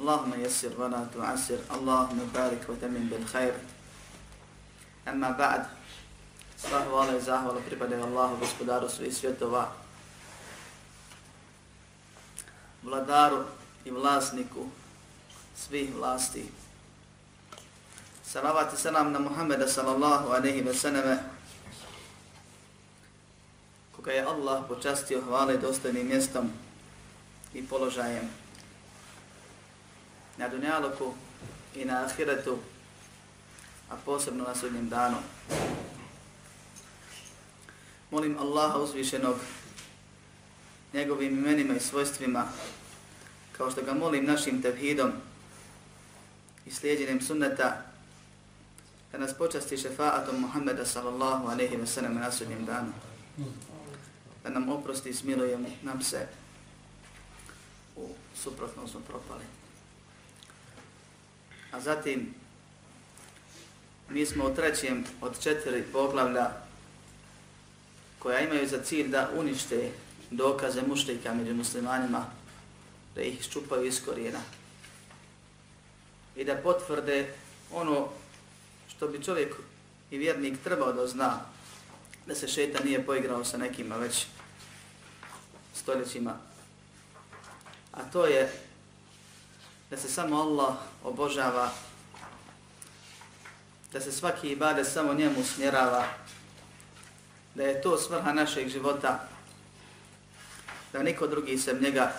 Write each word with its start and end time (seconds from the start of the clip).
اللهم 0.00 0.32
يسر 0.40 0.72
ولا 0.78 1.06
تعسر 1.14 1.58
اللهم 1.70 2.30
بارك 2.34 2.62
وتمن 2.68 3.08
بالخير 3.10 3.54
أما 5.08 5.30
بعد 5.30 5.66
Sva 6.64 6.80
hvala 6.80 7.16
i 7.16 7.20
zahvala 7.20 7.60
pripadaju 7.60 8.02
Allahu, 8.02 8.36
gospodaru 8.40 8.88
svih 8.88 9.12
svjetova, 9.14 9.68
vladaru 12.82 13.44
i 13.84 13.90
vlasniku 13.90 14.64
svih 15.56 15.94
vlasti. 15.94 16.48
Salavat 18.24 18.72
i 18.72 18.76
salam 18.76 19.12
na 19.12 19.18
Muhammeda 19.18 19.68
sallallahu 19.68 20.32
aleyhi 20.32 20.64
ve 20.64 20.74
sallame, 20.74 21.18
koga 23.92 24.12
je 24.12 24.24
Allah 24.24 24.64
počastio 24.68 25.20
hvale 25.20 25.56
dostojnim 25.56 26.06
mjestom 26.06 26.50
i 27.54 27.66
položajem 27.66 28.37
na 30.39 30.47
dunjaluku 30.47 31.13
i 31.75 31.85
na 31.85 32.05
ahiretu, 32.05 32.57
a 33.89 33.95
posebno 34.05 34.43
na 34.43 34.55
sudnjem 34.55 34.89
danu. 34.89 35.17
Molim 38.11 38.37
Allaha 38.39 38.79
uzvišenog 38.79 39.35
njegovim 40.93 41.37
imenima 41.37 41.75
i 41.75 41.79
svojstvima, 41.79 42.47
kao 43.51 43.71
što 43.71 43.81
ga 43.81 43.93
molim 43.93 44.25
našim 44.25 44.61
tevhidom 44.61 45.11
i 46.65 46.71
slijedjenjem 46.71 47.21
sunneta, 47.21 47.81
da 49.11 49.17
nas 49.17 49.37
počasti 49.37 49.77
šefaatom 49.77 50.41
Muhammeda 50.41 50.85
sallallahu 50.85 51.47
aleyhi 51.47 51.79
ve 51.79 51.87
sallam 51.87 52.15
na 52.15 52.31
sudnjem 52.31 52.65
danu. 52.65 52.93
Da 54.43 54.49
nam 54.49 54.69
oprosti 54.69 55.09
i 55.09 55.13
smiluje 55.13 55.59
nam 55.81 56.01
se 56.01 56.27
u 57.95 58.09
suprotno 58.35 58.87
smo 58.87 58.99
propali. 58.99 59.58
A 61.71 61.79
zatim, 61.79 62.33
mi 64.09 64.25
smo 64.25 64.45
u 64.45 64.55
trećem 64.55 65.03
od 65.21 65.43
četiri 65.43 65.83
poglavlja 65.93 66.49
koja 68.19 68.39
imaju 68.39 68.67
za 68.67 68.83
cilj 68.83 69.07
da 69.07 69.29
unište 69.35 69.91
dokaze 70.31 70.81
mušlika 70.81 71.33
među 71.33 71.53
muslimanima, 71.53 72.25
da 73.15 73.21
ih 73.21 73.43
ščupaju 73.43 73.85
iz 73.85 74.05
korijena 74.05 74.39
i 76.35 76.43
da 76.43 76.55
potvrde 76.55 77.33
ono 77.71 78.09
što 78.87 79.07
bi 79.07 79.23
čovjek 79.23 79.55
i 80.11 80.17
vjernik 80.17 80.57
trebao 80.63 80.93
da 80.93 81.07
zna 81.07 81.39
da 82.25 82.35
se 82.35 82.47
šeta 82.47 82.83
nije 82.83 83.05
poigrao 83.05 83.45
sa 83.45 83.57
nekima 83.57 83.95
već 83.95 84.25
stoljećima. 85.75 86.37
A 87.91 88.03
to 88.11 88.25
je 88.25 88.68
da 89.89 89.97
se 89.97 90.09
samo 90.09 90.41
Allah 90.41 90.75
obožava, 91.03 91.71
da 93.93 94.01
se 94.01 94.11
svaki 94.11 94.49
ibade 94.49 94.85
samo 94.85 95.13
njemu 95.13 95.43
smjerava, 95.43 96.05
da 97.55 97.63
je 97.63 97.81
to 97.81 97.97
svrha 97.97 98.33
našeg 98.33 98.69
života, 98.69 99.27
da 100.93 101.03
niko 101.03 101.27
drugi 101.27 101.57
sem 101.57 101.81
njega 101.81 102.13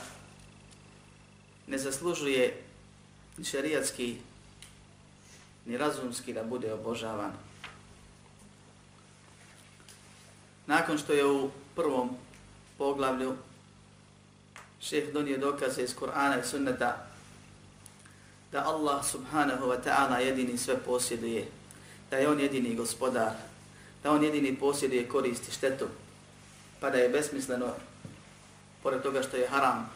ne 1.67 1.79
zaslužuje 1.79 2.63
ni 3.39 3.45
šerijatski, 3.45 4.17
ni 5.67 5.77
razumski 5.77 6.33
da 6.33 6.43
bude 6.43 6.73
obožavan. 6.73 7.33
Nakon 10.67 10.99
što 10.99 11.13
je 11.13 11.27
u 11.27 11.51
prvom 11.77 12.17
poglavlju 12.79 13.37
šeh 14.81 15.13
donio 15.13 15.39
dokaze 15.39 15.83
iz 15.83 15.95
Kur'ana 15.97 16.41
i 16.41 16.47
sunneta 16.47 17.10
da 18.53 18.67
Allah 18.67 19.05
subhanahu 19.05 19.71
wa 19.71 19.79
ta'ala 19.79 20.19
jedini 20.19 20.59
sve 20.59 20.77
posjeduje, 20.77 21.47
da 22.11 22.17
je 22.17 22.29
on 22.29 22.41
jedini 22.41 22.75
gospodar, 22.75 23.33
da 24.03 24.11
on 24.11 24.25
jedini 24.25 24.57
posjeduje 24.57 25.09
koristi 25.09 25.53
štetu, 25.53 25.87
pa 26.81 26.91
da 26.91 26.99
je 26.99 27.09
besmisleno, 27.09 27.75
pored 28.83 29.03
toga 29.03 29.23
što 29.23 29.37
je 29.37 29.49
haram 29.49 29.91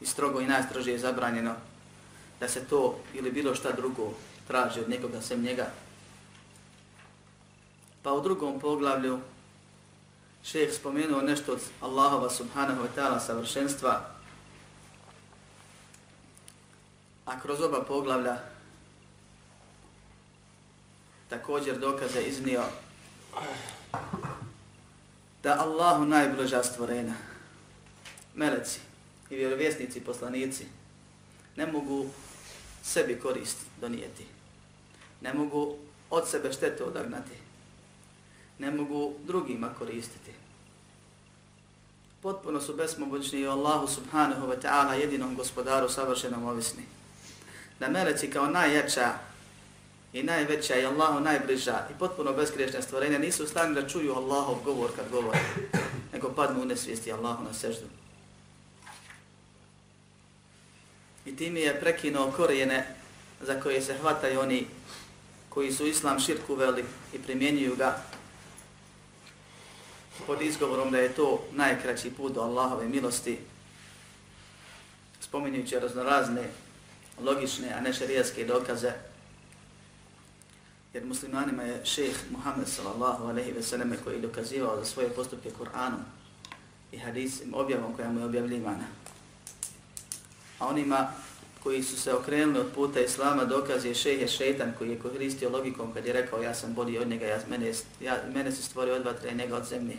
i 0.00 0.06
strogo 0.06 0.40
i 0.40 0.46
najstrožije 0.46 0.98
zabranjeno, 0.98 1.54
da 2.40 2.48
se 2.48 2.64
to 2.64 2.98
ili 3.14 3.32
bilo 3.32 3.54
šta 3.54 3.72
drugo 3.72 4.12
traži 4.48 4.80
od 4.80 4.88
nekoga 4.88 5.20
sem 5.20 5.42
njega. 5.42 5.70
Pa 8.02 8.12
u 8.12 8.20
drugom 8.20 8.60
poglavlju 8.60 9.20
šeheh 10.44 10.74
spomenuo 10.74 11.22
nešto 11.22 11.52
od 11.52 11.60
Allahova 11.80 12.30
subhanahu 12.30 12.82
wa 12.82 12.88
ta'ala 12.96 13.20
savršenstva, 13.20 14.17
a 17.28 17.40
kroz 17.40 17.60
oba 17.60 17.84
poglavlja 17.84 18.36
također 21.30 21.78
dokaze 21.78 22.22
iznio 22.22 22.62
da 25.42 25.56
Allahu 25.60 26.04
najbliža 26.04 26.62
stvorena, 26.62 27.14
meleci 28.34 28.80
i 29.30 29.36
vjerovjesnici, 29.36 30.00
poslanici, 30.00 30.66
ne 31.56 31.66
mogu 31.66 32.06
sebi 32.82 33.20
korist 33.20 33.58
donijeti, 33.80 34.26
ne 35.20 35.34
mogu 35.34 35.76
od 36.10 36.28
sebe 36.28 36.52
štetu 36.52 36.84
odagnati, 36.84 37.34
ne 38.58 38.70
mogu 38.70 39.14
drugima 39.26 39.74
koristiti. 39.78 40.30
Potpuno 42.22 42.60
su 42.60 42.74
besmogućni 42.74 43.40
i 43.40 43.46
Allahu 43.46 43.86
subhanahu 43.86 44.46
wa 44.46 44.60
ta'ala 44.62 44.92
jedinom 44.92 45.36
gospodaru 45.36 45.88
savršenom 45.88 46.44
ovisni 46.44 46.97
da 47.80 47.88
meleci 47.88 48.30
kao 48.30 48.46
najjača 48.46 49.12
i 50.12 50.22
najveća 50.22 50.76
i 50.76 50.86
Allahu 50.86 51.20
najbliža 51.20 51.86
i 51.90 51.98
potpuno 51.98 52.32
bezgriješna 52.32 52.82
stvorenja 52.82 53.18
nisu 53.18 53.46
stani 53.46 53.74
da 53.74 53.88
čuju 53.88 54.14
Allahov 54.14 54.56
govor 54.64 54.90
kad 54.96 55.10
govore, 55.10 55.38
nego 56.12 56.32
padnu 56.32 56.62
u 56.62 56.64
nesvijesti 56.64 57.12
Allahu 57.12 57.44
na 57.44 57.54
seždu. 57.54 57.86
I 61.26 61.36
tim 61.36 61.56
je 61.56 61.80
prekinuo 61.80 62.32
korijene 62.36 62.86
za 63.40 63.60
koje 63.60 63.82
se 63.82 63.98
hvataju 64.00 64.40
oni 64.40 64.66
koji 65.48 65.72
su 65.72 65.86
islam 65.86 66.20
širku 66.20 66.54
veli 66.54 66.84
i 67.12 67.18
primjenjuju 67.18 67.76
ga 67.76 68.02
pod 70.26 70.42
izgovorom 70.42 70.90
da 70.90 70.98
je 70.98 71.14
to 71.14 71.44
najkraći 71.52 72.10
put 72.10 72.32
do 72.32 72.40
Allahove 72.40 72.88
milosti, 72.88 73.38
spominjući 75.20 75.78
raznorazne 75.78 76.42
logične, 77.24 77.72
a 77.72 77.80
ne 77.80 77.92
šarijaske 77.92 78.44
dokaze. 78.44 78.92
Jer 80.94 81.04
muslimanima 81.04 81.62
je 81.62 81.84
šeheh 81.84 82.16
Muhammed 82.30 82.68
sallallahu 82.68 83.24
alaihi 83.24 83.52
ve 83.52 83.62
selleme 83.62 83.96
koji 84.04 84.14
je 84.14 84.20
dokazivao 84.20 84.76
za 84.76 84.84
svoje 84.84 85.08
postupke 85.08 85.50
Kur'anom 85.50 86.02
i 86.92 86.98
hadisim, 86.98 87.54
objavom 87.54 87.96
koja 87.96 88.10
mu 88.12 88.20
je 88.20 88.26
objavljivana. 88.26 88.84
A 90.58 90.66
onima 90.66 91.12
koji 91.62 91.82
su 91.82 91.96
se 91.96 92.14
okrenuli 92.14 92.58
od 92.58 92.72
puta 92.74 93.00
Islama 93.00 93.44
dokaz 93.44 93.84
je 93.84 93.94
šejh 93.94 94.20
je 94.20 94.28
šeitan 94.28 94.72
koji 94.78 94.90
je 94.90 94.98
koristio 94.98 95.50
logikom 95.50 95.94
kad 95.94 96.06
je 96.06 96.12
rekao 96.12 96.42
ja 96.42 96.54
sam 96.54 96.74
bolji 96.74 96.98
od 96.98 97.08
njega, 97.08 97.26
ja, 97.26 97.40
mene, 97.48 97.72
ja, 98.00 98.22
mene 98.34 98.52
se 98.52 98.62
stvorio 98.62 98.94
od 98.94 99.04
vatre 99.04 99.34
njega 99.34 99.56
od 99.56 99.64
zemlje. 99.64 99.96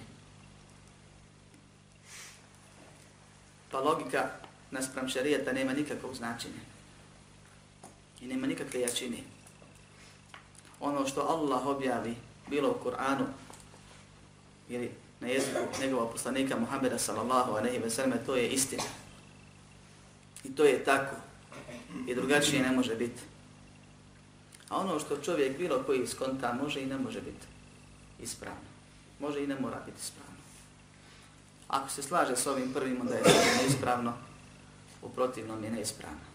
Pa 3.71 3.79
logika 3.79 4.29
naspram 4.71 5.09
šarijeta 5.09 5.53
nema 5.53 5.73
nikakvog 5.73 6.15
značenja 6.15 6.78
i 8.21 8.27
nema 8.27 8.47
nikakve 8.47 8.81
jačine. 8.81 9.17
ono 10.79 11.07
što 11.07 11.21
Allah 11.21 11.65
objavi, 11.65 12.15
bilo 12.49 12.69
u 12.69 12.85
Kur'anu 12.85 13.25
ili 14.69 14.91
na 15.19 15.27
jeziku 15.27 15.59
njegova 15.81 16.11
poslanika 16.11 16.59
Muhammeda 16.59 16.97
sallallahu 16.97 17.51
aleyhi 17.51 17.83
ve 17.83 17.89
selleme, 17.89 18.25
to 18.25 18.35
je 18.35 18.49
istina. 18.49 18.83
I 20.43 20.55
to 20.55 20.63
je 20.63 20.83
tako. 20.83 21.15
I 22.07 22.15
drugačije 22.15 22.63
ne 22.63 22.71
može 22.71 22.95
biti. 22.95 23.21
A 24.69 24.77
ono 24.77 24.99
što 24.99 25.17
čovjek 25.17 25.57
bilo 25.57 25.83
koji 25.83 26.07
skonta 26.07 26.53
može 26.53 26.81
i 26.81 26.85
ne 26.85 26.97
može 26.97 27.21
biti 27.21 27.47
ispravno. 28.21 28.69
Može 29.19 29.43
i 29.43 29.47
ne 29.47 29.59
mora 29.59 29.81
biti 29.85 29.97
ispravno. 30.01 30.39
Ako 31.67 31.89
se 31.89 32.03
slaže 32.03 32.35
s 32.35 32.47
ovim 32.47 32.73
prvim, 32.73 33.01
onda 33.01 33.15
je 33.15 33.23
neispravno, 33.61 34.13
u 35.01 35.09
protivnom 35.09 35.63
je 35.63 35.71
neispravno. 35.71 36.28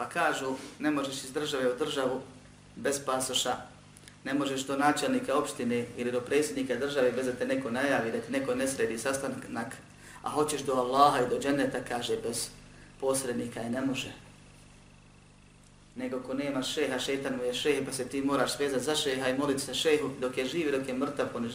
Pa 0.00 0.08
kažu, 0.08 0.54
ne 0.78 0.90
možeš 0.90 1.24
iz 1.24 1.32
države 1.32 1.72
u 1.72 1.78
državu 1.78 2.20
bez 2.76 3.00
pasoša, 3.06 3.56
ne 4.24 4.34
možeš 4.34 4.62
do 4.62 4.76
načelnika 4.76 5.38
opštine 5.38 5.86
ili 5.96 6.12
do 6.12 6.20
predsjednika 6.20 6.76
države 6.76 7.12
bez 7.12 7.26
da 7.26 7.32
te 7.32 7.46
neko 7.46 7.70
najavi, 7.70 8.12
da 8.12 8.18
ti 8.18 8.32
neko 8.32 8.54
ne 8.54 8.68
sredi 8.68 8.98
sastanak, 8.98 9.76
a 10.22 10.30
hoćeš 10.30 10.60
do 10.60 10.72
Allaha 10.72 11.20
i 11.20 11.28
do 11.28 11.38
dženeta, 11.38 11.78
kaže, 11.88 12.16
bez 12.16 12.48
posrednika 13.00 13.62
i 13.62 13.70
ne 13.70 13.80
može. 13.80 14.12
Nego 15.96 16.20
ko 16.20 16.34
nema 16.34 16.62
šeha, 16.62 16.98
šetan 16.98 17.36
mu 17.36 17.44
je 17.44 17.54
šehe, 17.54 17.84
pa 17.84 17.92
se 17.92 18.08
ti 18.08 18.22
moraš 18.22 18.58
vezati 18.58 18.84
za 18.84 18.96
šeha 18.96 19.28
i 19.28 19.38
moliti 19.38 19.60
se 19.60 19.74
šehu 19.74 20.10
dok 20.20 20.38
je 20.38 20.46
živi, 20.46 20.72
dok 20.72 20.88
je 20.88 20.94
mrtav, 20.94 21.26
poniž, 21.32 21.52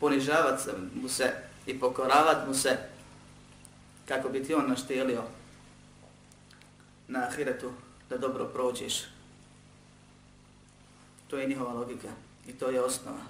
ponižavat 0.00 0.60
mu 0.94 1.08
se 1.08 1.32
i 1.66 1.80
pokoravat 1.80 2.46
mu 2.46 2.54
se 2.54 2.78
kako 4.08 4.28
bi 4.28 4.44
ti 4.44 4.54
on 4.54 4.68
naštelio 4.68 5.22
na 7.14 7.26
ahiretu 7.28 7.70
da 8.10 8.18
dobro 8.18 8.44
prođeš. 8.44 9.04
To 11.28 11.38
je 11.38 11.48
njihova 11.48 11.72
logika 11.72 12.08
i 12.48 12.52
to 12.52 12.70
je 12.70 12.82
osnova. 12.82 13.24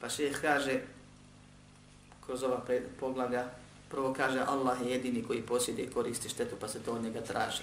Pa 0.00 0.08
šeheh 0.08 0.40
kaže, 0.40 0.80
kroz 2.26 2.42
ova 2.42 2.60
poglavlja, 3.00 3.44
prvo 3.90 4.14
kaže 4.14 4.40
Allah 4.46 4.82
je 4.82 4.90
jedini 4.90 5.22
koji 5.22 5.42
posjede 5.42 5.82
i 5.82 5.90
koristi 5.90 6.28
štetu 6.28 6.56
pa 6.60 6.68
se 6.68 6.82
to 6.82 6.92
od 6.92 7.02
njega 7.02 7.20
traži. 7.20 7.62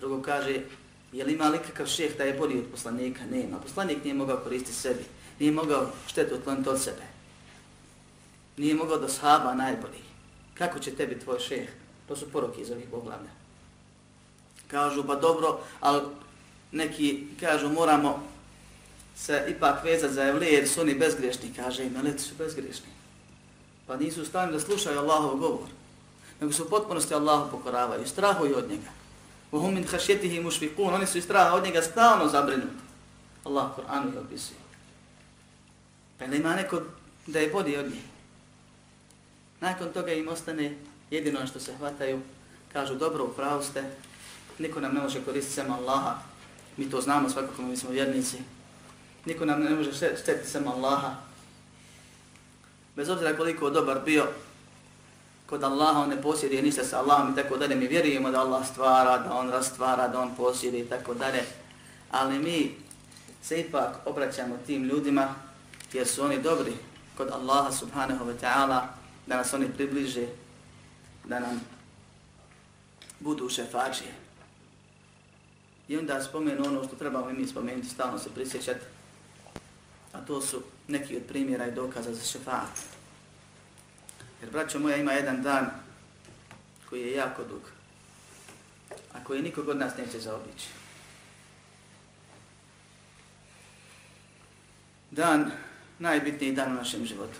Drugo 0.00 0.22
kaže, 0.22 0.60
je 1.12 1.24
li 1.24 1.32
ima 1.32 1.48
likakav 1.48 1.86
šeheh 1.86 2.16
da 2.16 2.24
je 2.24 2.38
bolji 2.38 2.58
od 2.58 2.70
poslanika? 2.70 3.26
Nema. 3.30 3.58
Poslanik 3.58 4.04
nije 4.04 4.14
mogao 4.14 4.36
koristiti 4.36 4.76
sebi. 4.76 5.04
Nije 5.38 5.52
mogao 5.52 5.90
štetu 6.06 6.34
otkloniti 6.34 6.68
od 6.68 6.82
sebe. 6.82 7.02
Nije 8.56 8.74
mogao 8.74 8.98
do 8.98 9.08
sahaba 9.08 9.54
najbolji. 9.54 10.02
Kako 10.54 10.78
će 10.78 10.94
tebi 10.94 11.20
tvoj 11.20 11.38
šeheh? 11.38 11.70
To 12.08 12.16
su 12.16 12.30
poruke 12.32 12.60
iz 12.60 12.70
ovih 12.70 12.86
poglavlja. 12.90 13.45
Kažu, 14.70 15.04
pa 15.06 15.14
dobro, 15.14 15.60
ali 15.80 16.02
neki 16.72 17.26
kažu, 17.40 17.68
moramo 17.68 18.22
se 19.16 19.44
ipak 19.48 19.84
vezati 19.84 20.14
za 20.14 20.22
evlije 20.22 20.52
jer 20.52 20.68
su 20.68 20.80
oni 20.80 20.94
bezgrešni. 20.94 21.52
Kaže, 21.56 21.84
im, 21.84 21.92
meleti 21.92 22.22
su 22.22 22.34
bezgrešni. 22.38 22.88
Pa 23.86 23.96
nisu 23.96 24.24
stavni 24.24 24.52
da 24.52 24.60
slušaju 24.60 24.98
Allahov 24.98 25.36
govor. 25.36 25.68
Nego 26.40 26.52
su 26.52 26.64
u 26.64 26.68
potpunosti 26.68 27.14
Allahu 27.14 27.50
pokoravaju, 27.50 28.06
strahuju 28.06 28.58
od 28.58 28.70
njega. 28.70 28.90
Vohum 29.52 29.74
min 29.74 29.86
hašjetihi 29.86 30.40
mušfikun, 30.40 30.94
oni 30.94 31.06
su 31.06 31.18
iz 31.18 31.24
straha 31.24 31.54
od 31.54 31.64
njega 31.64 31.82
stalno 31.82 32.28
zabrinuti. 32.28 32.86
Allah 33.44 33.70
Kur'anu 33.76 34.14
je 34.14 34.20
opisuje. 34.20 34.58
Pa 36.18 36.24
ima 36.24 36.54
neko 36.54 36.80
da 37.26 37.38
je 37.38 37.50
bodi 37.50 37.76
od 37.76 37.90
njih. 37.90 38.02
Nakon 39.60 39.92
toga 39.92 40.12
im 40.12 40.28
ostane 40.28 40.76
jedino 41.10 41.46
što 41.46 41.60
se 41.60 41.74
hvataju, 41.74 42.20
kažu 42.72 42.94
dobro, 42.94 43.24
upravo 43.24 43.62
ste, 43.62 43.84
niko 44.58 44.80
nam 44.80 44.94
ne 44.94 45.00
može 45.00 45.24
koristiti 45.24 45.54
sem 45.54 45.72
Allaha, 45.72 46.14
mi 46.76 46.90
to 46.90 47.00
znamo 47.00 47.30
svakako, 47.30 47.62
mi 47.62 47.76
smo 47.76 47.90
vjernici, 47.90 48.36
niko 49.24 49.44
nam 49.44 49.62
ne 49.62 49.70
može 49.70 49.92
štetiti 49.92 50.50
sem 50.50 50.68
Allaha, 50.68 51.14
bez 52.96 53.08
obzira 53.08 53.36
koliko 53.36 53.70
dobar 53.70 54.00
bio, 54.04 54.26
kod 55.46 55.64
Allaha 55.64 56.00
on 56.00 56.08
ne 56.08 56.22
posjeduje 56.22 56.62
ništa 56.62 56.84
sa 56.84 56.98
Allahom 56.98 57.32
i 57.32 57.36
tako 57.36 57.56
dalje, 57.56 57.74
mi 57.74 57.86
vjerujemo 57.86 58.30
da 58.30 58.40
Allah 58.40 58.66
stvara, 58.66 59.18
da 59.18 59.34
on 59.34 59.50
rastvara, 59.50 60.08
da 60.08 60.20
on 60.20 60.34
posjeduje 60.36 60.82
i 60.82 60.88
tako 60.88 61.14
dalje, 61.14 61.42
ali 62.10 62.38
mi 62.38 62.74
se 63.42 63.60
ipak 63.60 63.96
obraćamo 64.04 64.56
tim 64.66 64.84
ljudima 64.84 65.34
jer 65.92 66.06
su 66.06 66.24
oni 66.24 66.42
dobri 66.42 66.72
kod 67.16 67.30
Allaha 67.30 67.72
subhanahu 67.72 68.24
wa 68.24 68.34
ta'ala, 68.40 68.80
da 69.26 69.36
nas 69.36 69.54
oni 69.54 69.68
približe, 69.76 70.26
da 71.24 71.40
nam 71.40 71.60
budu 73.20 73.48
šefađije. 73.48 74.25
I 75.88 75.96
onda 75.96 76.22
spomenu 76.22 76.66
ono 76.66 76.84
što 76.84 76.96
trebamo 76.96 77.30
i 77.30 77.32
mi 77.32 77.46
spomenuti, 77.46 77.88
stalno 77.88 78.18
se 78.18 78.30
prisjećati, 78.34 78.84
a 80.12 80.20
to 80.20 80.40
su 80.40 80.62
neki 80.88 81.16
od 81.16 81.22
primjera 81.22 81.66
i 81.66 81.74
dokaza 81.74 82.14
za 82.14 82.22
šefaat. 82.22 82.78
Jer, 84.40 84.50
braćo 84.50 84.78
moja, 84.78 84.96
ima 84.96 85.12
jedan 85.12 85.42
dan 85.42 85.70
koji 86.88 87.00
je 87.00 87.12
jako 87.12 87.44
dug, 87.44 87.70
a 89.12 89.24
koji 89.24 89.42
nikog 89.42 89.68
od 89.68 89.76
nas 89.76 89.96
neće 89.96 90.20
zaobići. 90.20 90.68
Dan, 95.10 95.50
najbitniji 95.98 96.52
dan 96.52 96.72
u 96.72 96.74
našem 96.74 97.06
životu 97.06 97.38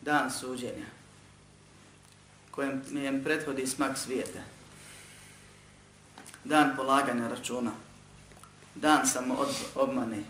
dan 0.00 0.30
suđenja, 0.30 0.86
kojem 2.50 2.82
mi 2.90 3.24
prethodi 3.24 3.66
smak 3.66 3.98
svijeta, 3.98 4.40
dan 6.48 6.76
polaganja 6.76 7.28
računa, 7.28 7.72
dan 8.74 9.06
samo 9.06 9.34
od, 9.34 9.48
obmane, 9.74 10.22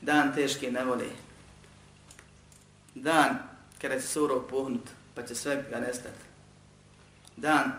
dan 0.00 0.34
teške 0.34 0.70
nevole, 0.70 1.06
dan 2.94 3.38
kada 3.80 4.00
će 4.00 4.06
surov 4.06 4.48
puhnut, 4.50 4.88
pa 5.14 5.22
će 5.22 5.34
sve 5.34 5.64
ga 5.70 5.80
nestati, 5.80 6.24
dan 7.36 7.72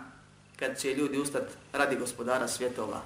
kad 0.56 0.80
će 0.80 0.94
ljudi 0.94 1.18
ustati 1.18 1.54
radi 1.74 1.95
gospodara 1.95 2.48
svjetova, 2.48 3.01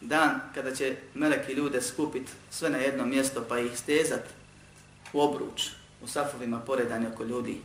dan 0.00 0.40
kada 0.54 0.74
će 0.74 0.96
meleki 1.14 1.52
ljude 1.52 1.82
skupiti 1.82 2.32
sve 2.50 2.70
na 2.70 2.78
jedno 2.78 3.06
mjesto 3.06 3.44
pa 3.48 3.58
ih 3.58 3.78
stezat 3.78 4.24
u 5.12 5.20
obruč, 5.20 5.70
u 6.02 6.06
safovima 6.06 6.60
poredani 6.60 7.06
oko 7.06 7.24
ljudi. 7.24 7.60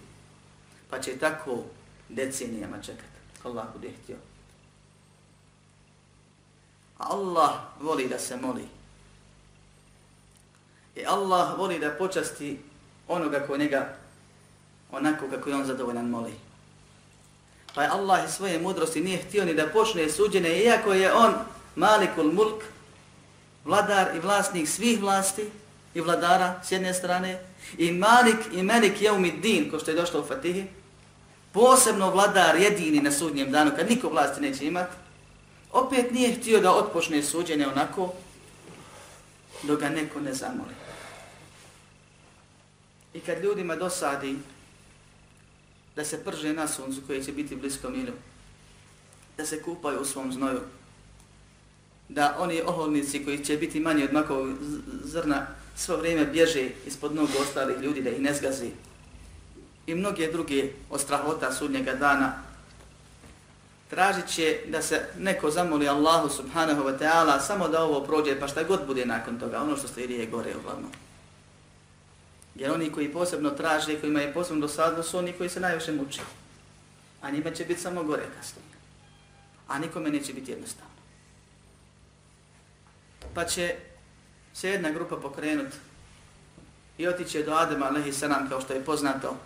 Pa 0.90 1.00
će 1.00 1.18
tako 1.18 1.64
decenijama 2.10 2.82
čekati. 2.82 3.20
Allahu 3.44 3.70
bude 3.74 3.92
htio. 4.04 4.29
Allah 7.00 7.52
voli 7.80 8.08
da 8.08 8.20
se 8.20 8.38
moli. 8.38 8.68
I 10.96 11.06
Allah 11.06 11.58
voli 11.58 11.80
da 11.80 11.90
počasti 11.90 12.60
onoga 13.08 13.40
ko 13.48 13.58
njega 13.58 13.96
onako 14.92 15.26
kako 15.30 15.50
je 15.50 15.56
on 15.56 15.66
zadovoljan 15.66 16.10
moli. 16.10 16.34
Pa 17.76 17.84
je 17.84 17.90
Allah 17.90 18.26
iz 18.26 18.32
svoje 18.32 18.60
mudrosti 18.60 19.02
nije 19.02 19.18
htio 19.18 19.46
ni 19.46 19.54
da 19.54 19.68
počne 19.68 20.10
suđene, 20.10 20.60
iako 20.60 20.94
je 20.94 21.14
on 21.14 21.34
malikul 21.76 22.32
mulk, 22.32 22.64
vladar 23.66 24.16
i 24.16 24.20
vlasnik 24.20 24.70
svih 24.70 25.02
vlasti 25.02 25.50
i 25.94 26.02
vladara 26.02 26.62
s 26.64 26.72
jedne 26.72 26.94
strane, 26.94 27.40
i 27.78 27.92
Malik 27.92 28.38
i 28.52 28.64
Melik 28.64 28.94
din, 29.42 29.72
ko 29.72 29.80
što 29.80 29.92
je 29.92 29.98
došlo 29.98 30.20
u 30.20 30.26
Fatihi, 30.26 30.64
posebno 31.52 32.12
vladar 32.12 32.56
jedini 32.56 33.02
na 33.02 33.12
sudnjem 33.12 33.52
danu, 33.52 33.72
kad 33.76 33.90
niko 33.90 34.10
vlasti 34.10 34.42
neće 34.42 34.66
imati, 34.66 34.96
opet 35.72 36.12
nije 36.12 36.36
htio 36.36 36.60
da 36.60 36.76
otpočne 36.76 37.24
suđenje 37.24 37.68
onako, 37.68 38.14
dok 39.64 39.80
ga 39.80 39.90
neko 39.90 40.20
ne 40.20 40.34
zamoli. 40.34 40.74
I 43.14 43.20
kad 43.20 43.44
ljudima 43.44 43.76
dosadi 43.76 44.38
da 45.96 46.06
se 46.06 46.24
prže 46.24 46.54
na 46.54 46.68
suncu 46.68 47.02
koje 47.08 47.24
će 47.24 47.32
biti 47.32 47.56
blisko 47.56 47.90
milu, 47.90 48.14
da 49.38 49.46
se 49.46 49.62
kupaju 49.62 50.02
u 50.02 50.06
svom 50.06 50.32
znoju, 50.34 50.60
da 52.10 52.36
oni 52.40 52.62
oholnici 52.62 53.26
koji 53.26 53.46
će 53.46 53.58
biti 53.58 53.80
manji 53.80 54.04
od 54.04 54.14
makovog 54.14 54.50
zrna 55.04 55.48
svo 55.76 55.98
vrijeme 55.98 56.26
bježe 56.26 56.70
ispod 56.86 57.16
nogu 57.16 57.32
ostalih 57.42 57.78
ljudi 57.82 58.02
da 58.02 58.10
ih 58.10 58.22
ne 58.22 58.34
zgazi. 58.34 58.72
I 59.88 59.96
mnoge 59.96 60.32
druge 60.32 60.72
ostrahota 60.90 61.54
sudnjega 61.54 61.94
dana 61.94 62.49
tražit 63.90 64.28
će 64.28 64.60
da 64.68 64.82
se 64.82 65.06
neko 65.18 65.52
zamoli 65.52 65.88
Allahu 65.88 66.30
subhanahu 66.30 66.82
wa 66.84 67.00
ta'ala 67.00 67.40
samo 67.40 67.68
da 67.68 67.84
ovo 67.84 68.04
prođe 68.04 68.40
pa 68.40 68.48
šta 68.48 68.64
god 68.64 68.88
bude 68.88 69.06
nakon 69.06 69.40
toga, 69.40 69.62
ono 69.62 69.78
što 69.78 69.88
slijedi 69.88 70.14
je 70.14 70.26
gore 70.26 70.56
uglavnom. 70.60 70.92
Jer 72.56 72.72
oni 72.72 72.92
koji 72.92 73.14
posebno 73.14 73.50
traže, 73.50 74.00
koji 74.00 74.10
imaju 74.10 74.34
posebno 74.34 74.62
dosadno, 74.62 75.04
su 75.04 75.18
oni 75.18 75.34
koji 75.34 75.50
se 75.50 75.60
najviše 75.60 75.92
muče. 75.92 76.22
A 77.22 77.32
njima 77.32 77.52
će 77.52 77.66
biti 77.66 77.82
samo 77.82 78.04
gore 78.04 78.24
kasnije. 78.38 78.66
A 79.68 79.80
nikome 79.80 80.10
neće 80.10 80.34
biti 80.34 80.52
jednostavno. 80.52 80.94
Pa 83.34 83.46
će 83.46 83.76
se 84.54 84.70
jedna 84.70 84.92
grupa 84.92 85.16
pokrenut 85.16 85.74
i 86.98 87.08
otiće 87.08 87.44
do 87.44 87.54
Adema 87.54 87.86
alaihi 87.86 88.14
salam 88.14 88.50
kao 88.50 88.62
što 88.62 88.74
je 88.74 88.86
poznato 88.86 89.38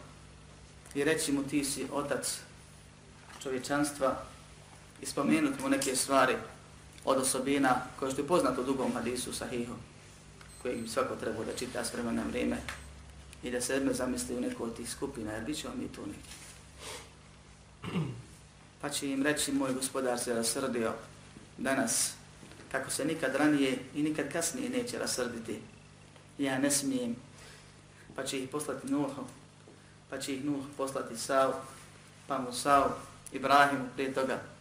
i 0.96 1.04
reći 1.04 1.32
mu 1.32 1.44
ti 1.44 1.64
si 1.64 1.86
otac 1.92 2.40
čovječanstva 3.44 4.24
i 5.04 5.06
spomenuti 5.06 5.62
mu 5.62 5.70
neke 5.70 5.96
stvari 5.96 6.36
od 7.06 7.18
osobina 7.18 7.76
koje 8.00 8.12
što 8.12 8.22
je 8.22 8.28
poznato 8.28 8.62
u 8.62 8.64
dugom 8.64 8.94
hadisu 8.94 9.34
sahihu, 9.34 9.74
kojeg 10.62 10.82
bi 10.82 10.88
svako 10.88 11.16
trebao 11.16 11.46
da 11.46 11.56
čita 11.56 11.86
s 11.86 11.94
vremena 11.94 12.24
vrijeme 12.30 12.58
i 13.44 13.52
da 13.52 13.62
se 13.62 13.88
zamisli 13.92 14.36
u 14.36 14.42
neko 14.42 14.64
od 14.64 14.76
tih 14.76 14.90
skupina, 14.90 15.32
jer 15.32 15.44
bit 15.44 15.58
ćemo 15.58 15.74
mi 15.76 15.88
tu 15.88 16.02
neki. 16.02 16.30
Pa 18.82 18.90
će 18.90 19.10
im 19.10 19.24
reći, 19.24 19.52
moj 19.52 19.74
gospodar 19.74 20.20
se 20.20 20.34
rasrdio 20.34 20.94
danas, 21.58 22.14
kako 22.72 22.92
se 22.92 23.06
nikad 23.06 23.36
ranije 23.36 23.80
i 23.96 24.04
nikad 24.04 24.32
kasnije 24.32 24.70
neće 24.70 25.00
rasrditi. 25.00 25.60
Ja 26.38 26.60
ne 26.60 26.72
smijem. 26.72 27.16
Pa 28.16 28.24
će 28.24 28.40
ih 28.40 28.50
poslati 28.50 28.88
Nuhu, 28.88 29.24
pa 30.10 30.20
će 30.20 30.36
ih 30.36 30.46
Nuh 30.46 30.64
poslati 30.78 31.18
Sav, 31.18 31.54
pa 32.28 32.38
mu 32.38 32.54
Sao, 32.54 32.92
Ibrahimu 33.32 33.86
prije 33.96 34.14
toga, 34.14 34.53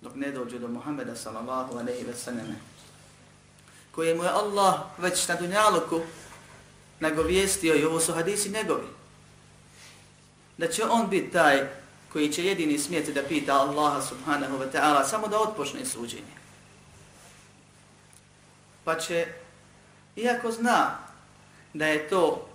dok 0.00 0.14
ne 0.14 0.32
dođu 0.32 0.58
do 0.58 0.68
Muhammeda 0.68 1.16
sallallahu 1.16 1.78
alaihi 1.78 2.04
ve 2.04 2.14
sallame, 2.14 2.56
kojemu 3.94 4.24
je 4.24 4.30
Allah 4.30 4.80
već 4.98 5.28
na 5.28 5.34
dunjaluku 5.34 6.00
nagovijestio 7.00 7.74
i 7.74 7.84
ovo 7.84 8.00
su 8.00 8.12
hadisi 8.12 8.50
njegovi, 8.50 8.86
da 10.58 10.68
će 10.68 10.84
on 10.84 11.10
biti 11.10 11.32
taj 11.32 11.68
koji 12.12 12.32
će 12.32 12.44
jedini 12.44 12.78
smijeti 12.78 13.12
da 13.12 13.22
pita 13.22 13.54
Allaha 13.54 14.02
subhanahu 14.02 14.58
wa 14.58 14.72
ta'ala 14.72 15.08
samo 15.08 15.28
da 15.28 15.40
otpočne 15.40 15.84
suđenje. 15.84 16.40
Pa 18.84 18.98
će, 18.98 19.26
iako 20.16 20.50
zna 20.52 20.98
da 21.74 21.86
je 21.86 22.08
to 22.08 22.48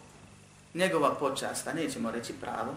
njegova 0.74 1.16
počast, 1.16 1.68
a 1.68 1.74
nećemo 1.74 2.12
reći 2.12 2.34
pravo, 2.42 2.76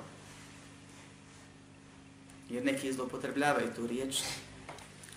jer 2.51 2.65
neki 2.65 2.93
zlopotrebljavaju 2.93 3.75
tu 3.77 3.87
riječ, 3.87 4.23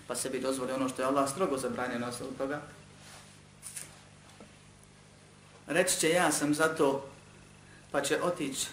pa 0.06 0.14
sebi 0.14 0.40
dozvoli 0.40 0.72
ono 0.72 0.88
što 0.88 1.02
je 1.02 1.06
Allah 1.06 1.30
strogo 1.30 1.58
zabranio 1.58 1.98
na 1.98 2.08
osnovu 2.08 2.32
toga, 2.32 2.60
reći 5.66 6.00
će 6.00 6.10
ja 6.10 6.32
sam 6.32 6.54
zato, 6.54 7.04
pa 7.90 8.00
će 8.00 8.22
otići 8.22 8.66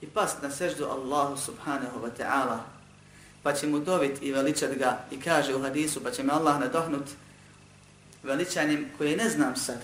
i 0.00 0.06
past 0.06 0.42
na 0.42 0.50
seždu 0.50 0.84
Allahu 0.84 1.36
subhanahu 1.36 2.00
wa 2.00 2.10
ta'ala, 2.18 2.58
pa 3.42 3.52
će 3.52 3.66
mu 3.66 3.78
dovit 3.78 4.22
i 4.22 4.32
veličat 4.32 4.74
ga 4.74 4.98
i 5.10 5.20
kaže 5.20 5.54
u 5.54 5.62
hadisu, 5.62 6.02
pa 6.02 6.10
će 6.10 6.22
me 6.22 6.32
Allah 6.32 6.60
nadohnut 6.60 7.06
veličanjem 8.22 8.90
koje 8.98 9.16
ne 9.16 9.28
znam 9.28 9.56
sad, 9.56 9.82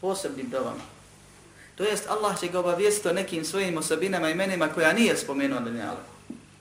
posebnim 0.00 0.50
dovama. 0.50 0.82
To 1.74 1.84
jest 1.84 2.08
Allah 2.08 2.40
će 2.40 2.48
ga 2.48 2.60
obavijestiti 2.60 3.08
o 3.08 3.12
nekim 3.12 3.44
svojim 3.44 3.78
osobinama 3.78 4.28
i 4.28 4.32
imenima 4.32 4.68
koja 4.68 4.92
nije 4.92 5.16
spomenuo 5.16 5.60
na 5.60 5.70
njalu. 5.70 5.98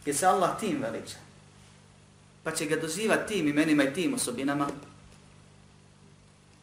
Jer 0.06 0.16
se 0.16 0.26
Allah 0.26 0.60
tim 0.60 0.82
veliča. 0.82 1.16
Pa 2.50 2.56
će 2.56 2.65
ga 2.65 2.75
dozivati 2.75 3.34
tim 3.34 3.48
imenima 3.48 3.84
i 3.84 3.94
tim 3.94 4.13
osobinama. 4.13 4.68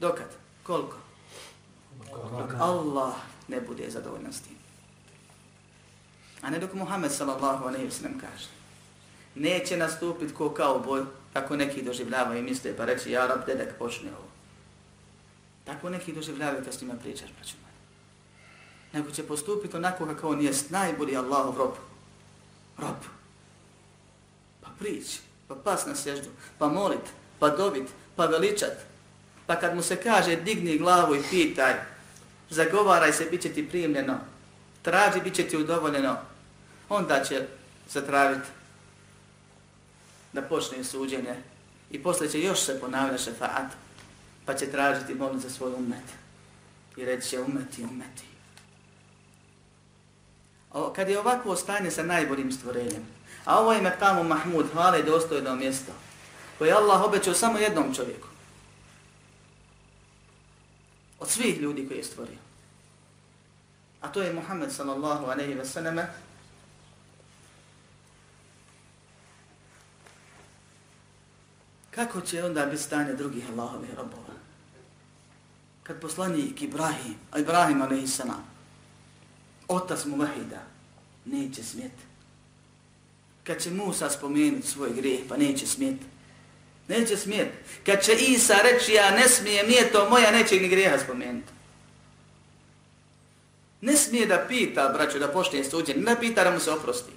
Dokad? 0.00 0.26
Koliko? 0.62 0.96
Dok 2.12 2.54
Allah 2.58 3.14
ne 3.48 3.60
bude 3.60 3.90
zadovoljan 3.90 4.32
s 4.32 4.40
tim. 4.40 4.56
A 6.42 6.50
ne 6.50 6.58
dok 6.58 6.74
Muhammed 6.74 7.12
sallallahu 7.12 7.64
alaihi 7.64 7.86
wa 7.86 7.90
sallam 7.90 8.18
kaže. 8.18 8.48
Neće 9.34 9.76
nastupiti 9.76 10.34
ko 10.34 10.50
kao 10.50 10.78
boj, 10.78 11.04
kako 11.32 11.56
neki 11.56 11.82
doživljavaju 11.82 12.40
i 12.40 12.42
misle, 12.42 12.76
pa 12.76 12.84
reći, 12.84 13.10
ja 13.10 13.26
rab, 13.26 13.46
dedek, 13.46 13.78
počne 13.78 14.10
ovo. 14.10 14.28
Tako 15.64 15.90
neki 15.90 16.12
doživljavaju 16.12 16.64
kad 16.64 16.74
s 16.74 16.80
njima 16.80 16.94
pričaš, 16.94 17.30
pa 17.38 17.44
ću 17.44 17.54
Nego 18.92 19.10
će 19.10 19.26
postupiti 19.26 19.76
onako 19.76 20.06
kako 20.06 20.28
on 20.28 20.42
jest 20.42 20.70
najbolji 20.70 21.16
Allahov 21.16 21.56
rob. 21.56 21.74
Rob. 22.78 22.96
Pa 24.60 24.68
prići, 24.78 25.25
pa 25.48 25.54
pas 25.54 25.86
na 25.86 25.94
sježdu, 25.94 26.28
pa 26.58 26.68
molit, 26.68 27.06
pa 27.38 27.48
dobit, 27.48 27.88
pa 28.16 28.26
veličat. 28.26 28.72
Pa 29.46 29.56
kad 29.56 29.76
mu 29.76 29.82
se 29.82 29.96
kaže 29.96 30.36
digni 30.36 30.78
glavu 30.78 31.14
i 31.14 31.22
pitaj, 31.30 31.74
zagovaraj 32.50 33.12
se, 33.12 33.24
bit 33.30 33.42
će 33.42 33.52
ti 33.52 33.68
primljeno, 33.68 34.18
traži, 34.82 35.20
bit 35.20 35.34
će 35.34 35.48
ti 35.48 35.56
udovoljeno, 35.56 36.16
onda 36.88 37.24
će 37.24 37.46
zatraviti 37.90 38.48
da 40.32 40.42
počne 40.42 40.84
suđenje 40.84 41.34
i 41.90 42.02
posle 42.02 42.28
će 42.28 42.40
još 42.40 42.60
se 42.60 42.80
ponavljati 42.80 43.22
šefaat, 43.22 43.72
pa 44.44 44.54
će 44.54 44.70
tražiti 44.70 45.14
molim 45.14 45.40
za 45.40 45.50
svoj 45.50 45.72
umet. 45.74 46.04
I 46.96 47.04
reći 47.04 47.28
će 47.28 47.40
umeti, 47.40 47.84
umeti. 47.84 48.24
O, 50.72 50.92
kad 50.92 51.08
je 51.08 51.18
ovako 51.18 51.56
stanje 51.56 51.90
sa 51.90 52.02
najboljim 52.02 52.52
stvorenjem, 52.52 53.06
a 53.46 53.58
ovo 53.58 53.72
je 53.72 53.82
Mektamu 53.82 54.24
Mahmud, 54.24 54.66
hvale 54.72 55.02
dostojno 55.02 55.56
mjesto, 55.56 55.92
koje 56.58 56.72
Allah 56.72 57.02
obećao 57.02 57.34
samo 57.34 57.58
jednom 57.58 57.94
čovjeku. 57.94 58.28
Od 61.18 61.30
svih 61.30 61.60
ljudi 61.60 61.88
koji 61.88 61.98
je 61.98 62.04
stvorio. 62.04 62.38
A 64.00 64.08
to 64.08 64.22
je 64.22 64.32
Muhammed 64.32 64.72
sallallahu 64.72 65.26
aleyhi 65.26 65.56
ve 65.58 65.64
sallame, 65.64 66.06
Kako 71.96 72.20
će 72.20 72.44
onda 72.44 72.66
biti 72.66 72.82
stanje 72.82 73.14
drugih 73.14 73.44
Allahovih 73.50 73.90
robova? 73.94 74.34
Kad 75.82 76.00
poslanik 76.00 76.62
Ibrahim, 76.62 77.14
Ibrahim 77.38 77.82
a.s. 77.82 78.20
otac 79.68 80.04
mu 80.04 80.16
vahida, 80.16 80.62
neće 81.24 81.64
smjeti. 81.64 82.05
Kad 83.46 83.62
će 83.62 83.70
Musa 83.70 84.10
spomenuti 84.10 84.66
svoj 84.66 84.90
grijeh, 84.92 85.20
pa 85.28 85.36
neće 85.36 85.66
smjet. 85.66 85.96
Neće 86.88 87.16
smjet. 87.16 87.48
Kad 87.86 88.04
će 88.04 88.12
Isa 88.12 88.54
reći, 88.62 88.92
ja 88.92 89.10
ne 89.10 89.28
smijem, 89.28 89.68
nije 89.68 89.92
to 89.92 90.10
moja, 90.10 90.30
neće 90.30 90.60
ni 90.60 90.68
grijeha 90.68 90.98
spomenuti. 90.98 91.52
Ne 93.80 93.96
smije 93.96 94.26
da 94.26 94.44
pita, 94.48 94.88
braću, 94.88 95.18
da 95.18 95.28
poštije 95.28 95.64
suđenje, 95.64 96.00
ne 96.00 96.20
pita 96.20 96.44
da 96.44 96.50
mu 96.50 96.60
se 96.60 96.70
oprosti. 96.70 97.12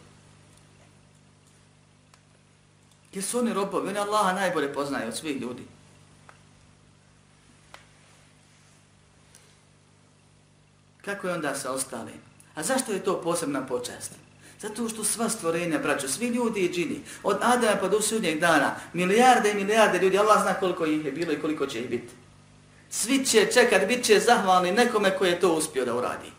Jer 3.14 3.24
su 3.24 3.40
oni 3.40 3.54
robovi, 3.54 3.90
oni 3.90 4.00
Allaha 4.00 4.34
najbolje 4.34 4.74
poznaju 4.74 5.08
od 5.08 5.18
svih 5.18 5.42
ljudi. 5.42 5.64
Kako 11.02 11.28
je 11.28 11.34
onda 11.34 11.56
sa 11.56 11.72
ostalim? 11.72 12.22
A 12.56 12.64
zašto 12.64 12.92
je 12.92 13.04
to 13.04 13.22
posebna 13.22 13.66
počast? 13.66 14.29
Zato 14.62 14.90
što 14.90 15.04
sva 15.04 15.30
stvorenja, 15.30 15.80
braćo, 15.80 16.08
svi 16.08 16.28
ljudi 16.28 16.62
i 16.62 16.74
džini, 16.74 17.02
od 17.24 17.38
Adama 17.42 17.78
pa 17.82 17.88
do 17.88 18.02
sudnjeg 18.02 18.40
dana, 18.40 18.76
milijarde 18.94 19.52
i 19.52 19.56
milijarde 19.56 20.00
ljudi, 20.00 20.18
Allah 20.18 20.42
zna 20.42 20.54
koliko 20.54 20.86
ih 20.86 21.06
je 21.06 21.12
bilo 21.12 21.34
i 21.34 21.42
koliko 21.42 21.66
će 21.66 21.80
ih 21.80 21.90
biti. 21.90 22.14
Svi 22.90 23.26
će 23.26 23.48
čekat, 23.54 23.88
bit 23.88 24.06
će 24.06 24.20
zahvalni 24.20 24.72
nekome 24.72 25.18
koji 25.18 25.30
je 25.30 25.40
to 25.40 25.54
uspio 25.54 25.86
da 25.86 25.96
uradi. 25.96 26.32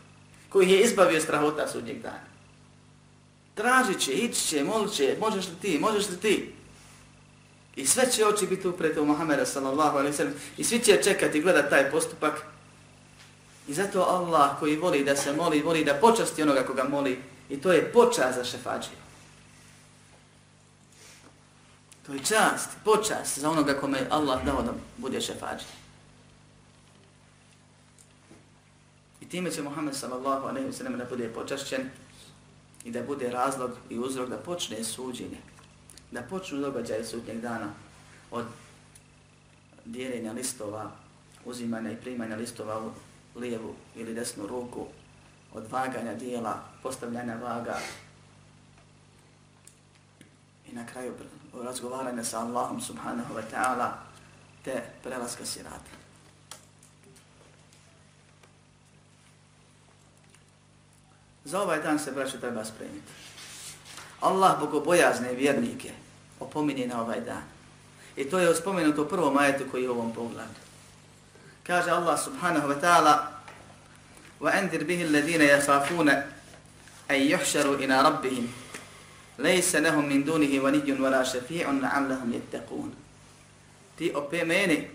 Koji 0.49 0.69
je 0.69 0.81
izbavio 0.81 1.21
strahota 1.21 1.67
sudnjeg 1.67 2.01
dana. 2.01 2.31
Tražit 3.55 3.99
će, 3.99 4.11
ići 4.11 4.47
će, 4.47 4.63
molit 4.63 4.93
će, 4.93 5.17
možeš 5.19 5.47
li 5.47 5.55
ti, 5.61 5.79
možeš 5.79 6.09
li 6.09 6.17
ti. 6.17 6.53
I 7.75 7.87
sve 7.87 8.11
će 8.11 8.25
oči 8.25 8.47
biti 8.47 8.67
uprete 8.67 9.01
u 9.01 9.05
Muhammeda 9.05 9.45
sallallahu 9.45 9.97
alaihi 9.97 10.17
sallam 10.17 10.33
i 10.57 10.63
svi 10.63 10.79
će 10.79 11.03
čekati 11.03 11.37
i 11.37 11.41
gledati 11.41 11.69
taj 11.69 11.91
postupak. 11.91 12.45
I 13.67 13.73
zato 13.73 14.01
Allah 14.01 14.59
koji 14.59 14.75
voli 14.75 15.03
da 15.03 15.15
se 15.15 15.33
moli, 15.33 15.61
voli 15.61 15.85
da 15.85 15.93
počasti 15.93 16.41
onoga 16.41 16.63
koga 16.63 16.83
moli 16.83 17.19
i 17.51 17.61
to 17.61 17.71
je 17.71 17.91
počast 17.91 18.37
za 18.37 18.43
šefađiju. 18.43 18.97
To 22.05 22.13
je 22.13 22.19
čast, 22.19 22.69
počast 22.83 23.39
za 23.39 23.49
onoga 23.49 23.73
kome 23.73 24.07
Allah 24.09 24.45
dao 24.45 24.61
da 24.61 24.73
bude 24.97 25.21
šefađija. 25.21 25.75
I 29.21 29.29
time 29.29 29.51
će 29.51 29.61
Muhammed 29.61 29.95
sallallahu 29.95 30.47
alaihi 30.47 30.73
sallam 30.73 30.97
da 30.97 31.05
bude 31.05 31.29
počašćen 31.29 31.89
i 32.83 32.91
da 32.91 33.03
bude 33.03 33.29
razlog 33.29 33.71
i 33.89 33.99
uzrok 33.99 34.29
da 34.29 34.37
počne 34.37 34.83
suđenje 34.83 35.37
da 36.11 36.21
počnu 36.21 36.59
događaje 36.59 37.05
sudnjeg 37.05 37.41
dana 37.41 37.73
od 38.31 38.45
dijeljenja 39.85 40.31
listova, 40.31 40.91
uzimanja 41.45 41.91
i 41.91 42.01
primanja 42.01 42.35
listova 42.35 42.81
u 42.85 42.91
lijevu 43.39 43.75
ili 43.95 44.13
desnu 44.13 44.47
ruku, 44.47 44.87
od 45.53 45.71
vaganja 45.71 46.13
dijela, 46.13 46.59
postavljanja 46.83 47.35
vaga 47.35 47.77
i 50.67 50.75
na 50.75 50.85
kraju 50.85 51.13
razgovaranja 51.63 52.23
sa 52.23 52.39
Allahom 52.39 52.81
subhanahu 52.81 53.33
wa 53.33 53.43
ta'ala 53.51 53.89
te 54.63 54.83
prelaska 55.03 55.45
sirata. 55.45 55.91
Za 61.45 61.61
ovaj 61.61 61.81
dan 61.81 61.99
se, 61.99 62.11
braću, 62.11 62.39
treba 62.39 62.65
spremiti. 62.65 63.11
Allah 64.21 64.59
bogobojazne 64.59 65.33
vjernike 65.33 65.91
opominje 66.39 66.87
na 66.87 67.01
ovaj 67.01 67.21
dan. 67.21 67.43
I 68.15 68.29
to 68.29 68.39
je 68.39 68.55
spomenuto 68.55 69.03
u 69.03 69.07
prvom 69.07 69.37
ajetu 69.37 69.63
koji 69.71 69.83
je 69.83 69.89
u 69.89 69.93
ovom 69.93 70.13
pogledu. 70.13 70.61
Kaže 71.63 71.91
Allah 71.91 72.19
subhanahu 72.23 72.67
wa 72.67 72.81
ta'ala 72.81 73.40
وَأَنْدِرْ 74.40 74.84
بِهِ 74.84 75.02
الَّذِينَ 75.02 75.42
يَخَافُونَ 75.42 76.08
أَنْ 77.10 77.20
يُحْشَرُوا 77.20 77.76
إِلَى 77.76 78.02
رَبِّهِمْ 78.02 78.46
لَيْسَ 79.38 79.76
لَهُمْ 79.76 80.04
مِنْ 80.08 80.24
دُونِهِ 80.24 80.60
وَنِيٌّ 80.60 80.92
وَلَا 80.92 81.22
شَفِيعٌ 81.22 81.70
لَعَلَّهُمْ 81.70 82.28
يَتَّقُونَ 82.32 82.90
ti 83.96 84.12
opemeni 84.14 84.88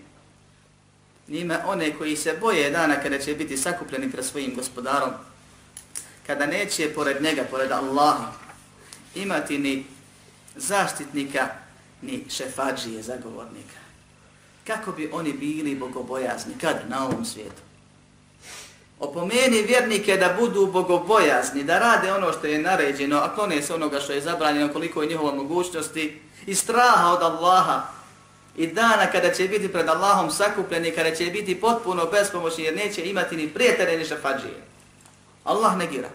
njima 1.27 1.59
one 1.65 1.97
koji 1.97 2.15
se 2.15 2.37
boje 2.41 2.69
dana 2.69 2.95
kada 3.03 3.19
će 3.19 3.35
biti 3.35 3.57
sakupljeni 3.57 4.11
pred 4.11 4.25
svojim 4.25 4.55
gospodarom, 4.55 5.09
kada 6.27 6.45
neće 6.45 6.93
pored 6.95 7.21
njega, 7.21 7.43
pored 7.51 7.71
Allaha, 7.71 8.31
imati 9.15 9.57
ni 9.57 9.85
zaštitnika, 10.55 11.47
ni 12.01 12.25
šefađije, 12.29 13.03
zagovornika. 13.03 13.79
Kako 14.67 14.91
bi 14.91 15.09
oni 15.13 15.33
bili 15.33 15.75
bogobojazni? 15.75 16.53
Kad? 16.61 16.75
Na 16.89 17.05
ovom 17.05 17.25
svijetu. 17.25 17.61
Opomeni 19.00 19.62
vjernike 19.62 20.16
da 20.16 20.36
budu 20.40 20.66
bogobojazni, 20.66 21.64
da 21.64 21.78
rade 21.78 22.12
ono 22.12 22.32
što 22.32 22.46
je 22.46 22.58
naređeno, 22.58 23.16
a 23.16 23.34
klone 23.34 23.62
se 23.62 23.74
onoga 23.74 24.00
što 24.00 24.12
je 24.12 24.20
zabranjeno, 24.20 24.72
koliko 24.72 25.02
je 25.02 25.08
njihova 25.08 25.34
mogućnosti, 25.34 26.20
i 26.46 26.54
straha 26.54 27.12
od 27.12 27.22
Allaha, 27.22 27.82
i 28.56 28.66
dana 28.66 29.06
kada 29.12 29.32
će 29.32 29.48
biti 29.48 29.72
pred 29.72 29.88
Allahom 29.88 30.30
sakupljeni, 30.30 30.90
kada 30.90 31.14
će 31.14 31.26
biti 31.26 31.60
potpuno 31.60 32.06
bespomoćni, 32.06 32.64
jer 32.64 32.76
neće 32.76 33.04
imati 33.04 33.36
ni 33.36 33.48
prijatelje, 33.48 33.98
ni 33.98 34.04
šafađije. 34.04 34.62
Allah 35.44 35.76
negira. 35.76 36.08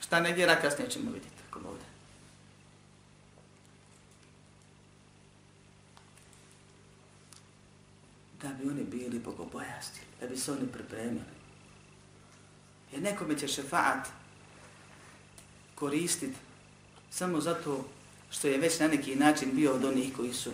Šta 0.00 0.20
negira, 0.20 0.56
kasnije 0.56 0.90
ćemo 0.90 1.10
vidjeti. 1.10 1.36
Tako 1.44 1.68
ovdje. 1.68 1.86
Da 8.46 8.52
bi 8.52 8.70
oni 8.70 8.84
bili 8.84 9.18
bogobojasti, 9.18 10.00
da 10.20 10.26
bi 10.26 10.36
se 10.36 10.52
oni 10.52 10.66
pripremili. 10.72 11.24
Jer 12.92 13.02
nekome 13.02 13.38
će 13.38 13.48
šefaat 13.48 14.08
koristiti 15.74 16.36
samo 17.10 17.40
zato 17.40 17.84
što 18.30 18.48
je 18.48 18.58
već 18.58 18.80
na 18.80 18.88
neki 18.88 19.16
način 19.16 19.50
bio 19.52 19.74
od 19.74 19.84
onih 19.84 20.16
koji 20.16 20.32
su 20.32 20.50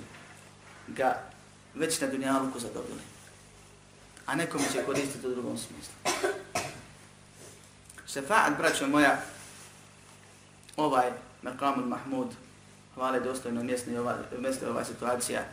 ga 0.88 1.22
već 1.74 2.00
na 2.00 2.06
dunjaluku 2.06 2.60
zadobili. 2.60 3.00
A 4.26 4.34
nekome 4.34 4.64
će 4.72 4.84
koristiti 4.84 5.26
u 5.26 5.30
drugom 5.30 5.58
smislu. 5.58 5.94
Šefaat, 8.06 8.58
braćo 8.58 8.88
moja, 8.88 9.22
ovaj 10.76 11.12
Mekamul 11.42 11.86
Mahmud, 11.86 12.28
hvale 12.94 13.20
dostojno 13.20 13.62
mjesto 13.62 13.90
i 13.90 13.96
ova, 13.96 14.18
mjesto 14.38 14.70
ova 14.70 14.84
situacija, 14.84 15.44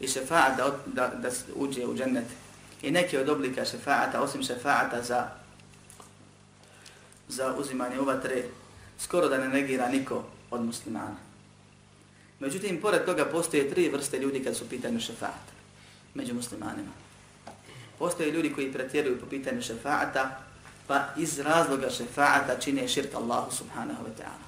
i 0.00 0.08
šefaat 0.08 0.56
da, 0.56 0.78
da, 0.86 1.08
da 1.08 1.30
uđe 1.54 1.86
u 1.86 1.96
džennet. 1.96 2.26
I 2.82 2.90
neke 2.90 3.20
od 3.20 3.28
oblika 3.28 3.64
šefaata, 3.64 4.22
osim 4.22 4.42
šefaata 4.42 5.02
za, 5.02 5.28
za 7.28 7.54
uzimanje 7.58 8.00
uvatre, 8.00 8.42
skoro 8.98 9.28
da 9.28 9.38
ne 9.38 9.48
negira 9.48 9.88
niko 9.88 10.24
od 10.50 10.64
muslimana. 10.64 11.16
Međutim, 12.40 12.80
pored 12.80 13.04
toga 13.04 13.24
postoje 13.24 13.70
tri 13.70 13.88
vrste 13.88 14.18
ljudi 14.18 14.44
kad 14.44 14.56
su 14.56 14.68
pitanju 14.68 15.00
šefaata 15.00 15.54
među 16.14 16.34
muslimanima. 16.34 16.90
Postoje 17.98 18.30
ljudi 18.30 18.52
koji 18.52 18.72
pretjeruju 18.72 19.20
po 19.20 19.26
pitanju 19.26 19.62
šefaata, 19.62 20.40
pa 20.86 21.08
iz 21.16 21.38
razloga 21.38 21.90
šefaata 21.90 22.60
čine 22.60 22.88
širk 22.88 23.14
Allahu 23.14 23.52
subhanahu 23.52 24.04
wa 24.04 24.22
ta'ala. 24.22 24.46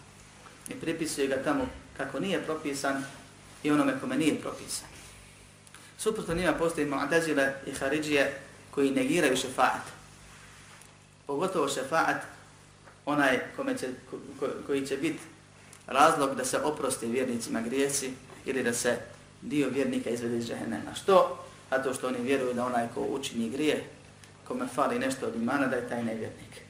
I 0.68 0.80
pripisuje 0.80 1.26
ga 1.26 1.42
tamo 1.44 1.68
kako 1.96 2.20
nije 2.20 2.42
propisan 2.42 3.04
i 3.62 3.70
onome 3.70 4.00
kome 4.00 4.16
nije 4.16 4.40
propisan. 4.40 4.95
Suprotno 5.98 6.34
njima 6.34 6.52
postoji 6.52 6.86
mu'tazile 6.86 7.52
i 7.66 7.72
haridžije 7.72 8.38
koji 8.70 8.90
negiraju 8.90 9.36
šefaat. 9.36 9.82
Pogotovo 11.26 11.68
šefaat, 11.68 12.22
onaj 13.06 13.40
kome 13.56 13.78
će, 13.78 13.88
ko, 14.10 14.48
koji 14.66 14.86
će 14.86 14.96
biti 14.96 15.20
razlog 15.86 16.34
da 16.34 16.44
se 16.44 16.58
oprosti 16.58 17.06
vjernicima 17.06 17.60
grijesi 17.60 18.12
ili 18.44 18.62
da 18.62 18.72
se 18.72 18.98
dio 19.42 19.68
vjernika 19.68 20.10
izvede 20.10 20.38
iz 20.38 20.46
džehennema. 20.46 20.94
Što? 20.94 21.44
A 21.70 21.82
to 21.82 21.94
što 21.94 22.06
oni 22.08 22.18
vjeruju 22.22 22.54
da 22.54 22.66
onaj 22.66 22.88
ko 22.94 23.00
učini 23.00 23.50
grije, 23.50 23.84
kome 24.48 24.66
fali 24.74 24.98
nešto 24.98 25.26
od 25.26 25.36
imana, 25.36 25.66
da 25.66 25.76
je 25.76 25.88
taj 25.88 26.04
nevjernik. 26.04 26.60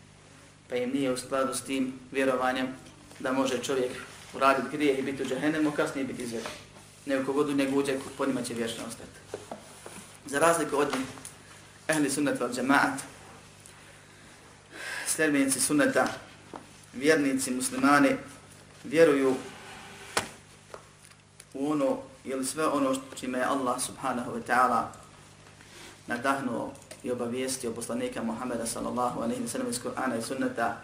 Pa 0.69 0.77
im 0.77 0.91
nije 0.91 1.13
u 1.13 1.17
skladu 1.17 1.55
s 1.55 1.63
tim 1.63 1.93
vjerovanjem 2.13 2.67
da 3.19 3.33
može 3.33 3.59
čovjek 3.63 3.91
uraditi 4.35 4.77
grije 4.77 4.95
i 4.95 5.03
biti 5.03 5.23
u 5.23 5.27
džehennemu, 5.27 5.71
kasnije 5.71 6.07
biti 6.07 6.23
izveden. 6.23 6.66
Nego 7.07 7.27
kogod 7.27 7.49
u 7.49 7.53
njegu 7.53 7.79
uđe, 7.79 7.99
po 8.19 8.27
njima 8.27 8.43
će 8.43 8.55
vječno 8.55 8.85
ostati. 8.89 9.47
Za 10.27 10.39
razliku 10.39 10.77
od 10.77 10.89
njih, 10.95 11.07
ehli 11.89 12.11
sunnet 12.11 12.41
val 12.41 12.53
džemaat, 12.53 13.01
sljedbenici 15.07 15.61
sunneta, 15.61 16.07
vjernici, 16.93 17.51
muslimani, 17.51 18.17
vjeruju 18.85 19.35
u 21.55 21.73
ono 21.73 21.99
ili 22.25 22.45
sve 22.45 22.67
ono 22.67 22.95
čime 23.21 23.39
je 23.39 23.45
Allah 23.45 23.83
subhanahu 23.83 24.31
wa 24.33 24.43
ta'ala 24.47 24.83
nadahnuo 26.07 26.73
i 27.03 27.11
obavijestio 27.11 27.71
poslanika 27.71 28.23
Muhammeda 28.23 28.67
sallallahu 28.67 29.21
alaihi 29.21 29.43
wa 29.43 29.49
sallam 29.49 29.71
iz 29.71 29.81
Kur'ana 29.83 30.19
i 30.19 30.23
sunneta, 30.23 30.77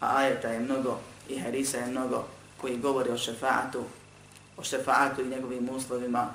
a 0.00 0.16
ajeta 0.16 0.48
je 0.48 0.60
mnogo 0.60 0.98
i 1.28 1.38
hadisa 1.38 1.78
je 1.78 1.86
mnogo 1.86 2.24
koji 2.60 2.78
govori 2.78 3.10
o 3.10 3.18
šefaatu, 3.18 3.84
o 4.56 4.64
šefaatu 4.64 5.22
i 5.22 5.28
njegovim 5.28 5.68
uslovima, 5.68 6.34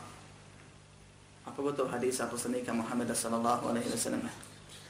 a 1.45 1.51
pogotovo 1.51 1.89
hadisa 1.89 2.27
poslanika 2.27 2.73
Muhammeda 2.73 3.15
sallallahu 3.15 3.67
alaihi 3.67 3.89
wa 3.89 3.97
sallam. 3.97 4.21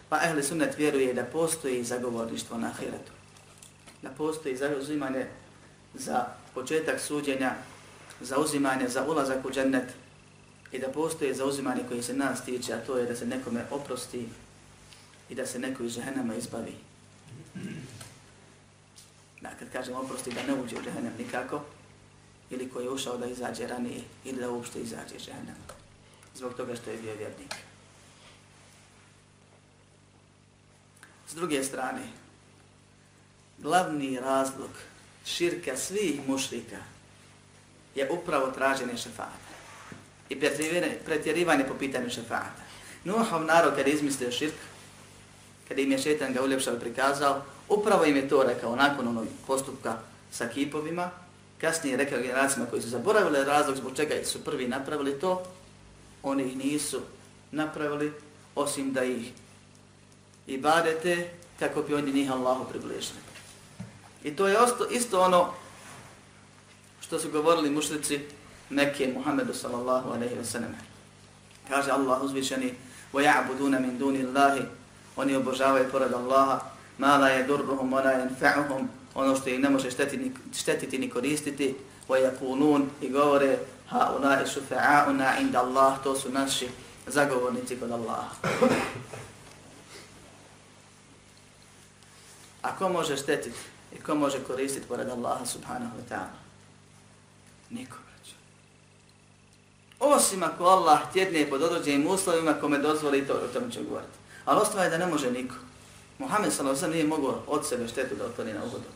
Pa 0.10 0.20
ehli 0.24 0.44
sunnet 0.44 0.78
vjeruje 0.78 1.14
da 1.14 1.24
postoji 1.24 1.84
zagovorništvo 1.84 2.58
na 2.58 2.68
ahiretu. 2.68 3.12
Da 4.02 4.10
postoji 4.10 4.58
zauzimanje 4.58 5.28
za 5.94 6.26
početak 6.54 7.00
suđenja, 7.00 7.56
za 8.22 8.38
uzimanje, 8.38 8.88
za 8.88 9.06
ulazak 9.08 9.46
u 9.46 9.52
džennet 9.52 9.94
i 10.72 10.80
da 10.80 10.88
postoje 10.88 11.34
za 11.34 11.46
uzimanje 11.46 11.84
koji 11.88 12.04
se 12.04 12.14
nas 12.14 12.46
tiče, 12.46 12.74
a 12.74 12.86
to 12.86 12.98
je 12.98 13.06
da 13.06 13.16
se 13.16 13.26
nekome 13.26 13.66
oprosti 13.72 14.30
i 15.30 15.36
da 15.36 15.46
se 15.46 15.60
neko 15.60 15.84
iz 15.84 15.94
džehennama 15.94 16.36
izbavi. 16.36 16.76
Da, 19.42 19.50
kad 19.60 19.72
kažem 19.72 19.96
oprosti, 19.96 20.34
da 20.34 20.44
ne 20.44 20.62
uđe 20.62 20.76
u 20.76 20.84
džehennem 20.84 21.14
nikako, 21.18 21.62
ili 22.52 22.70
koji 22.70 22.86
je 22.86 22.90
ušao 22.90 23.18
da 23.18 23.26
izađe 23.26 23.68
ranije, 23.68 24.02
ili 24.26 24.40
da 24.40 24.50
uopšte 24.50 24.80
izađe 24.80 25.20
žena. 25.20 25.56
Zbog 26.36 26.54
toga 26.54 26.76
što 26.76 26.90
je 26.90 26.98
bio 26.98 27.16
vjernik. 27.16 27.56
S 31.28 31.36
druge 31.36 31.64
strane, 31.64 32.02
glavni 33.58 34.20
razlog 34.20 34.70
širka 35.26 35.78
svih 35.78 36.28
mušrika 36.28 36.78
je 37.96 38.12
upravo 38.12 38.52
traženje 38.52 38.98
šefata 38.98 39.52
i 40.30 40.40
pretjerivanje 41.06 41.64
po 41.68 41.74
pitanju 41.80 42.10
šefata. 42.10 42.62
Nuhov 43.04 43.46
narod 43.46 43.76
kada 43.76 43.90
izmislio 43.90 44.32
širk, 44.32 44.54
kada 45.68 45.82
im 45.82 45.92
je 45.92 45.98
šetan 45.98 46.34
ga 46.34 46.44
uljepšao 46.44 46.76
i 46.76 46.80
prikazao, 46.80 47.42
upravo 47.70 48.06
im 48.06 48.16
je 48.16 48.30
to 48.30 48.44
rekao 48.44 48.76
nakon 48.76 49.08
onog 49.08 49.28
postupka 49.48 49.98
sa 50.32 50.48
kipovima, 50.48 51.12
kasnije 51.61 51.97
rekao 51.97 52.19
generacijama 52.19 52.71
koji 52.71 52.83
su 52.83 52.89
zaboravili 52.89 53.45
razlog 53.45 53.77
zbog 53.77 53.97
čega 53.97 54.15
su 54.25 54.45
prvi 54.45 54.69
napravili 54.69 55.21
to, 55.21 55.43
oni 56.23 56.43
ih 56.43 56.57
nisu 56.57 57.01
napravili 57.51 58.13
osim 58.55 58.93
da 58.93 59.05
ih 59.05 59.33
i 60.47 60.59
badete 60.59 61.31
kako 61.59 61.83
bi 61.83 61.95
oni 61.95 62.13
njih 62.13 62.31
Allahu 62.31 62.65
približili. 62.71 63.19
I 64.25 64.37
to 64.37 64.47
je 64.47 64.59
osto, 64.59 64.87
isto 64.91 65.21
ono 65.21 65.53
što 67.01 67.19
su 67.19 67.31
govorili 67.31 67.71
mušlici 67.71 68.21
Mekke 68.71 69.13
Muhammedu 69.15 69.55
sallallahu 69.55 70.11
alaihi 70.11 70.35
wa 70.35 70.45
sallam. 70.45 70.75
Kaže 71.69 71.91
Allah 71.91 72.23
uzvišeni 72.23 72.75
وَيَعْبُدُونَ 73.15 73.75
مِنْ 73.81 73.99
دُونِ 73.99 74.17
اللَّهِ 74.17 74.67
Oni 75.17 75.37
obožavaju 75.37 75.91
pored 75.93 76.13
Allaha 76.13 76.61
مَا 76.99 77.19
لَا 77.19 77.29
يَدُرُّهُمْ 77.41 77.93
وَلَا 77.93 78.13
يَنْفَعُهُمْ 78.23 78.89
Ono 79.15 79.37
što 79.37 79.51
ih 79.51 79.61
ne 79.61 79.71
može 79.71 79.91
štetiti, 79.91 80.33
štetiti 80.55 80.99
ni 80.99 81.11
koristiti 81.11 81.75
وَيَقُولُونَ 82.09 82.87
I 83.01 83.09
govore 83.11 83.59
هَا 83.91 84.01
أُولَاءِ 84.13 84.47
شُفَعَاؤُنَا 84.47 85.27
عِنْدَ 85.39 85.55
اللَّهِ 85.55 86.03
To 86.05 86.17
su 86.17 86.31
naši 86.31 86.69
zagovornici 87.07 87.77
kod 87.77 87.91
Allaha. 87.91 88.35
A 92.63 92.77
ko 92.79 92.89
može 92.89 93.17
štetiti? 93.17 93.59
I 93.93 94.03
ko 94.03 94.15
može 94.15 94.39
koristiti 94.45 94.87
pored 94.89 95.09
Allaha 95.09 95.47
subhanahu 95.47 95.97
wa 95.99 96.15
ta'ala? 96.15 96.39
Niko, 97.71 97.97
braću. 98.07 98.35
Osim 100.01 100.43
ako 100.43 100.65
Allah 100.65 101.13
tjedne 101.13 101.51
pod 101.51 101.63
određenim 101.63 102.07
uslovima 102.07 102.55
kome 102.61 102.79
dozvoli 102.79 103.27
to, 103.27 103.33
o 103.33 103.49
tome 103.53 103.73
ću 103.73 103.85
govoriti. 103.89 104.19
Ali 104.45 104.61
ostava 104.61 104.85
je 104.85 104.91
da 104.91 104.99
ne 104.99 105.07
može 105.07 105.31
niko. 105.31 105.55
Muhammed 106.19 106.53
s.a.v. 106.53 106.89
nije 106.89 107.07
mogao 107.07 107.43
od 107.47 107.69
sebe 107.69 107.89
štetu 107.89 108.15
da 108.15 108.25
otvori 108.25 108.53
na 108.53 108.65
uvodu. 108.65 108.89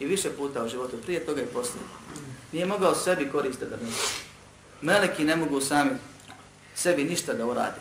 I 0.00 0.06
više 0.06 0.30
puta 0.36 0.64
u 0.64 0.68
životu, 0.68 0.96
prije 1.02 1.26
toga 1.26 1.42
i 1.42 1.46
poslije. 1.46 1.84
Nije 2.52 2.66
mogao 2.66 2.94
sebi 2.94 3.30
koristiti 3.30 3.70
da 3.70 3.76
ništa. 3.76 4.08
Meleki 4.80 5.24
ne 5.24 5.36
mogu 5.36 5.60
sami 5.60 5.90
sebi 6.74 7.04
ništa 7.04 7.34
da 7.34 7.46
urade. 7.46 7.80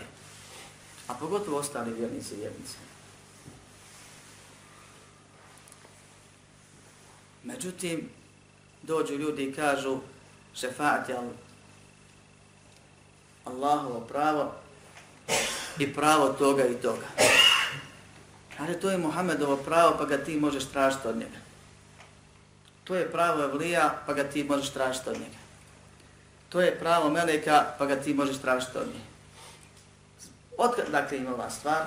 A 1.08 1.14
pogotovo 1.14 1.58
ostali 1.58 1.94
vjernici 1.94 2.36
i 2.36 2.38
vjernice. 2.38 2.76
Međutim, 7.44 8.10
dođu 8.82 9.14
ljudi 9.14 9.44
i 9.44 9.54
kažu 9.54 9.98
šefaat 10.56 11.10
je 11.10 11.16
Allahovo 13.46 14.00
pravo 14.00 14.52
i 15.80 15.94
pravo 15.94 16.30
toga 16.30 16.66
i 16.66 16.76
toga. 16.76 17.08
Ali 18.58 18.80
to 18.80 18.90
je 18.90 18.98
Muhammedovo 18.98 19.58
pravo 19.58 19.96
pa 19.98 20.06
ga 20.06 20.18
ti 20.18 20.38
možeš 20.38 20.66
tražiti 20.66 21.08
od 21.08 21.18
njega. 21.18 21.49
To 22.90 22.96
je 22.96 23.12
pravo 23.12 23.44
Evlija 23.44 24.02
pa 24.06 24.14
ga 24.14 24.24
ti 24.24 24.44
možeš 24.44 24.70
tražiti 24.70 25.10
od 25.10 25.16
njega. 25.16 25.38
To 26.50 26.62
je 26.62 26.80
pravo 26.80 27.10
Meleka 27.10 27.66
pa 27.78 27.86
ga 27.86 27.96
ti 27.96 28.14
možeš 28.14 28.38
tražiti 28.38 28.78
od 28.78 28.88
njega. 28.88 29.10
Otkad 30.58 30.86
dakle 30.92 31.18
ima 31.18 31.34
ova 31.34 31.50
stvar? 31.50 31.86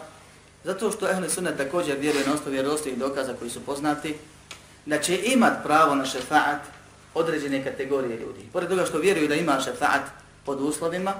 Zato 0.64 0.90
što 0.90 1.10
Ehli 1.10 1.30
Sunnet 1.30 1.56
također 1.56 1.98
vjeruje 1.98 2.26
na 2.26 2.34
osnovu 2.34 2.52
vjerovostivih 2.52 2.98
dokaza 2.98 3.34
koji 3.38 3.50
su 3.50 3.60
poznati, 3.60 4.14
da 4.86 4.98
će 4.98 5.18
imat 5.24 5.52
pravo 5.62 5.94
na 5.94 6.04
šefaat 6.04 6.60
određene 7.14 7.64
kategorije 7.64 8.16
ljudi. 8.16 8.40
Pored 8.52 8.68
toga 8.68 8.86
što 8.86 8.98
vjeruju 8.98 9.28
da 9.28 9.34
ima 9.34 9.60
šefaat 9.60 10.02
pod 10.44 10.60
uslovima, 10.60 11.14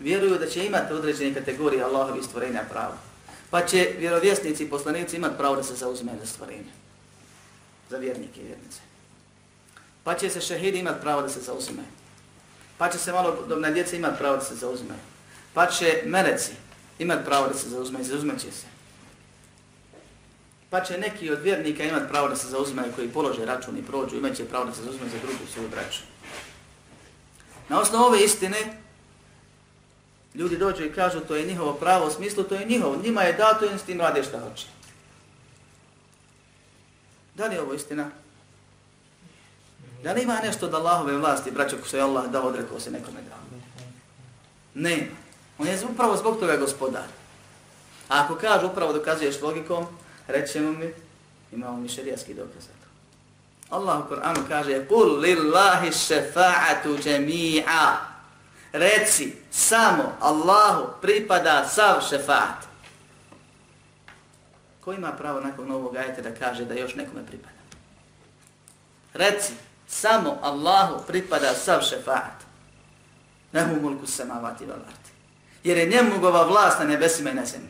vjeruju 0.00 0.38
da 0.38 0.46
će 0.46 0.66
imati 0.66 0.92
određene 0.92 1.34
kategorije 1.34 1.82
Allahovi 1.82 2.22
stvorenja 2.22 2.62
pravo. 2.70 2.94
Pa 3.50 3.66
će 3.66 3.94
vjerovjesnici 3.98 4.64
i 4.64 4.70
poslanici 4.70 5.16
imati 5.16 5.36
pravo 5.38 5.56
da 5.56 5.62
se 5.62 5.74
zauzme 5.74 6.12
za 6.20 6.26
stvorenje. 6.26 6.85
Za 7.90 7.98
vjernike 7.98 8.40
i 8.40 8.44
vjernice. 8.44 8.80
Pa 10.04 10.14
će 10.14 10.30
se 10.30 10.40
šehidi 10.40 10.78
imat 10.78 11.00
pravo 11.00 11.22
da 11.22 11.28
se 11.28 11.40
zauzme. 11.40 11.82
Pa 12.78 12.88
će 12.88 12.98
se 12.98 13.12
malo 13.12 13.46
dobna 13.48 13.70
djeca 13.70 13.96
imat 13.96 14.18
pravo 14.18 14.36
da 14.36 14.42
se 14.42 14.54
zauzme. 14.54 14.94
Pa 15.54 15.66
će 15.66 16.02
meleci 16.06 16.52
imat 16.98 17.24
pravo 17.24 17.48
da 17.48 17.54
se 17.54 17.68
zauzme 17.68 18.00
i 18.00 18.04
će 18.38 18.52
se. 18.52 18.66
Pa 20.70 20.80
će 20.80 20.98
neki 20.98 21.30
od 21.30 21.42
vjernika 21.42 21.84
imat 21.84 22.08
pravo 22.08 22.28
da 22.28 22.36
se 22.36 22.48
zauzme 22.48 22.82
koji 22.96 23.08
polože 23.08 23.44
račun 23.44 23.78
i 23.78 23.82
prođu, 23.82 24.16
imat 24.16 24.36
će 24.36 24.44
pravo 24.44 24.64
da 24.64 24.72
se 24.72 24.82
zauzme 24.82 25.08
za 25.08 25.18
drugu 25.18 25.46
svoju 25.52 25.68
braću. 25.68 26.00
Na 27.68 27.80
osnovu 27.80 28.04
ove 28.04 28.24
istine, 28.24 28.80
ljudi 30.34 30.56
dođu 30.56 30.84
i 30.84 30.92
kažu 30.92 31.20
to 31.20 31.36
je 31.36 31.46
njihovo 31.46 31.74
pravo, 31.74 32.06
u 32.06 32.10
smislu 32.10 32.44
to 32.44 32.54
je 32.54 32.64
njihovo, 32.64 32.96
njima 33.02 33.22
je 33.22 33.32
dato 33.32 33.64
i 33.64 33.78
s 33.78 33.82
tim 33.82 34.00
rade 34.00 34.22
šta 34.22 34.40
hoće. 34.40 34.66
Da 37.36 37.46
li 37.46 37.54
je 37.54 37.62
ovo 37.62 37.74
istina? 37.74 38.10
Da 40.02 40.12
li 40.12 40.22
ima 40.22 40.40
nešto 40.44 40.66
od 40.66 40.74
Allahove 40.74 41.16
vlasti, 41.16 41.50
braćo, 41.50 41.76
ko 41.82 41.88
se 41.88 41.96
je 41.96 42.02
Allah 42.02 42.30
dao, 42.30 42.42
odrekao 42.42 42.80
se 42.80 42.90
nekome 42.90 43.20
dao? 43.28 43.38
Ne. 44.74 45.10
On 45.58 45.66
je 45.66 45.78
upravo 45.92 46.16
zbog 46.16 46.40
toga 46.40 46.56
gospodar. 46.56 47.06
A 48.08 48.24
ako 48.24 48.34
kaže 48.34 48.66
upravo 48.66 48.92
dokazuješ 48.92 49.40
logikom, 49.42 49.86
rećemo 50.26 50.72
mi, 50.72 50.92
imamo 51.52 51.76
mi 51.76 51.88
šerijski 51.88 52.34
dokaz 52.34 52.62
za 52.62 52.68
to. 52.68 52.86
Allah 53.76 54.04
u 54.04 54.08
Koranu 54.08 54.40
kaže, 54.48 54.86
Kul 54.88 55.18
lillahi 55.18 55.88
šefa'atu 55.88 56.98
džemi'a. 57.02 57.96
Reci, 58.72 59.32
samo 59.50 60.16
Allahu 60.20 60.86
pripada 61.00 61.68
sav 61.68 62.00
šefa'at. 62.10 62.66
Ko 64.86 64.92
ima 64.92 65.12
pravo 65.12 65.40
nakon 65.40 65.70
ovog 65.70 65.96
ajeta 65.96 66.22
da 66.22 66.34
kaže 66.34 66.64
da 66.64 66.74
još 66.74 66.94
nekome 66.94 67.26
pripada? 67.26 67.56
Reci, 69.14 69.52
samo 69.88 70.38
Allahu 70.42 71.06
pripada 71.06 71.54
sav 71.54 71.80
šefa'at. 71.80 72.46
Nehu 73.52 73.80
mulku 73.80 74.06
samavati 74.06 74.66
valarti. 74.66 75.10
Jer 75.64 75.78
je 75.78 75.86
njemu 75.86 76.20
vlast 76.20 76.78
na 76.78 76.84
nebesima 76.84 77.30
i 77.30 77.34
na 77.34 77.44
zemlji 77.44 77.68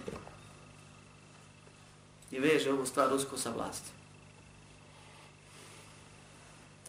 i 2.30 2.38
veže 2.38 2.72
ovu 2.72 2.86
stvar 2.86 3.12
usko 3.12 3.38
sa 3.38 3.50
vlasti. 3.50 3.90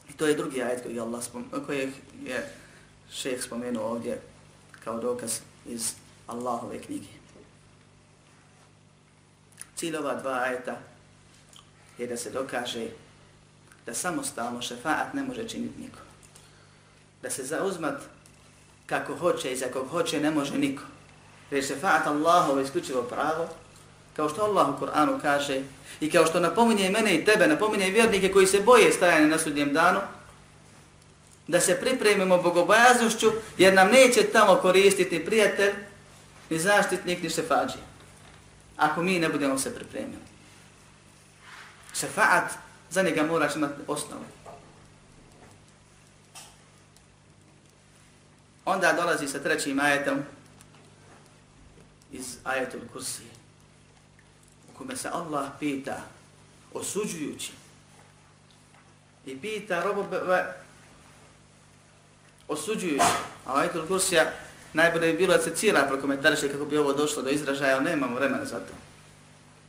I 0.10 0.14
to 0.14 0.28
je 0.28 0.36
drugi 0.36 0.64
ajet 0.64 0.84
koji 0.84 0.96
je, 0.96 1.02
Allah 1.02 1.24
spomenuo, 1.24 1.62
koji 1.66 1.94
je 2.24 2.54
šeheh 3.12 3.44
spomenuo 3.44 3.88
ovdje 3.88 4.22
kao 4.84 5.00
dokaz 5.00 5.40
iz 5.66 5.94
Allahove 6.28 6.82
knjige. 6.82 7.17
Cilj 9.78 9.96
ova 9.98 10.16
dva 10.16 10.40
ajeta 10.44 10.78
je 11.98 12.08
da 12.08 12.18
se 12.18 12.30
dokaže 12.30 12.88
da 13.86 13.94
samostalno 13.94 14.62
šefaat 14.62 15.14
ne 15.14 15.24
može 15.24 15.50
činiti 15.50 15.82
niko. 15.82 16.00
Da 17.22 17.30
se 17.30 17.44
zauzmat 17.44 18.02
kako 18.86 19.16
hoće 19.16 19.52
i 19.52 19.58
za 19.58 19.66
kog 19.74 19.88
hoće 19.88 20.20
ne 20.20 20.32
može 20.32 20.58
niko. 20.58 20.84
Jer 21.52 21.66
šefaat 21.66 22.08
Allahovo 22.08 22.62
isključivo 22.62 23.04
pravo 23.04 23.50
kao 24.16 24.30
što 24.30 24.42
Allah 24.42 24.70
u 24.70 24.86
Kur'anu 24.86 25.22
kaže 25.22 25.62
i 26.00 26.12
kao 26.12 26.26
što 26.26 26.40
napominje 26.40 26.90
mene 26.90 27.16
i 27.16 27.26
tebe, 27.26 27.48
napominje 27.48 27.90
vjernike 27.90 28.32
koji 28.32 28.48
se 28.48 28.60
boje 28.60 28.92
stajanja 28.92 29.28
na 29.28 29.38
sudnjem 29.38 29.74
danu, 29.74 30.00
da 31.48 31.60
se 31.60 31.80
pripremimo 31.82 32.38
bogobojaznošću 32.38 33.32
jer 33.58 33.74
nam 33.74 33.92
neće 33.92 34.24
tamo 34.24 34.56
koristiti 34.56 35.26
prijatelj, 35.26 35.74
ni 36.50 36.60
zaštitnik, 36.60 37.24
ni 37.24 37.30
šefađija. 37.30 37.87
Ako 38.78 39.04
mi 39.04 39.20
ne 39.20 39.30
budemo 39.30 39.60
se 39.60 39.76
pripremili. 39.76 40.22
Šefaat, 41.94 42.52
za 42.90 43.02
njega 43.02 43.24
moraš 43.24 43.56
imati 43.56 43.82
osnovu. 43.88 44.26
Onda 48.66 48.94
dolazi 48.94 49.28
sa 49.28 49.40
trećim 49.40 49.80
ajetom 49.80 50.20
iz 52.12 52.38
ajetul 52.44 52.82
kursije 52.94 53.38
kome 54.78 54.96
se 54.96 55.10
Allah 55.10 55.50
pita 55.60 56.02
osuđujući 56.74 57.52
i 59.26 59.38
pita 59.42 59.84
robove 59.84 60.54
osuđujući. 62.48 63.06
A 63.46 63.60
ajetul 63.60 63.88
kursija 63.88 64.32
najbolje 64.78 65.12
bi 65.12 65.18
bilo 65.18 65.38
da 65.38 65.44
se 65.44 65.56
cijela 65.56 65.88
prokomentariše 65.88 66.52
kako 66.52 66.66
bi 66.66 66.78
ovo 66.78 66.94
došlo 66.94 67.22
do 67.22 67.30
izražaja, 67.30 67.76
ali 67.76 67.86
nemamo 67.86 68.16
vremena 68.16 68.46
za 68.46 68.60
to. 68.60 68.74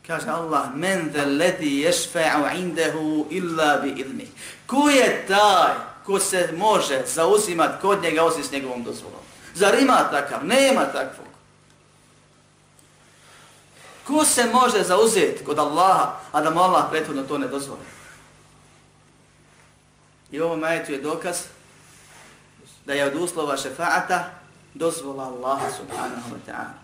Kaže 0.06 0.28
Allah, 0.28 0.74
men 0.74 1.12
the 1.12 1.24
ledi 1.24 1.84
ješfe'u 1.84 2.56
indehu 2.56 3.26
illa 3.30 3.76
bi 3.76 3.88
idni. 3.88 4.28
Ko 4.66 4.88
je 4.88 5.24
taj 5.28 5.74
ko 6.06 6.18
se 6.18 6.48
može 6.56 7.02
zauzimat 7.06 7.80
kod 7.80 8.02
njega 8.02 8.24
osim 8.24 8.44
s 8.44 8.52
njegovom 8.52 8.84
dozvolom? 8.84 9.20
Zar 9.54 9.74
ima 9.82 10.10
takav? 10.10 10.46
Nema 10.46 10.84
takvog. 10.84 11.28
Ko 14.06 14.24
se 14.24 14.44
može 14.52 14.82
zauzeti 14.82 15.44
kod 15.44 15.58
Allaha, 15.58 16.12
a 16.32 16.40
da 16.40 16.50
mu 16.50 16.60
Allah 16.60 16.84
prethodno 16.90 17.22
to 17.22 17.38
ne 17.38 17.48
dozvoli? 17.48 17.80
I 20.30 20.40
ovo 20.40 20.56
majetu 20.56 20.92
je 20.92 21.00
dokaz 21.00 21.36
da 22.86 22.92
je 22.92 23.04
od 23.04 23.16
uslova 23.16 23.56
šefaata 23.56 24.37
dozvola 24.78 25.26
Allaha 25.26 25.66
subhanahu 25.70 26.30
wa 26.30 26.40
ta'ala. 26.46 26.78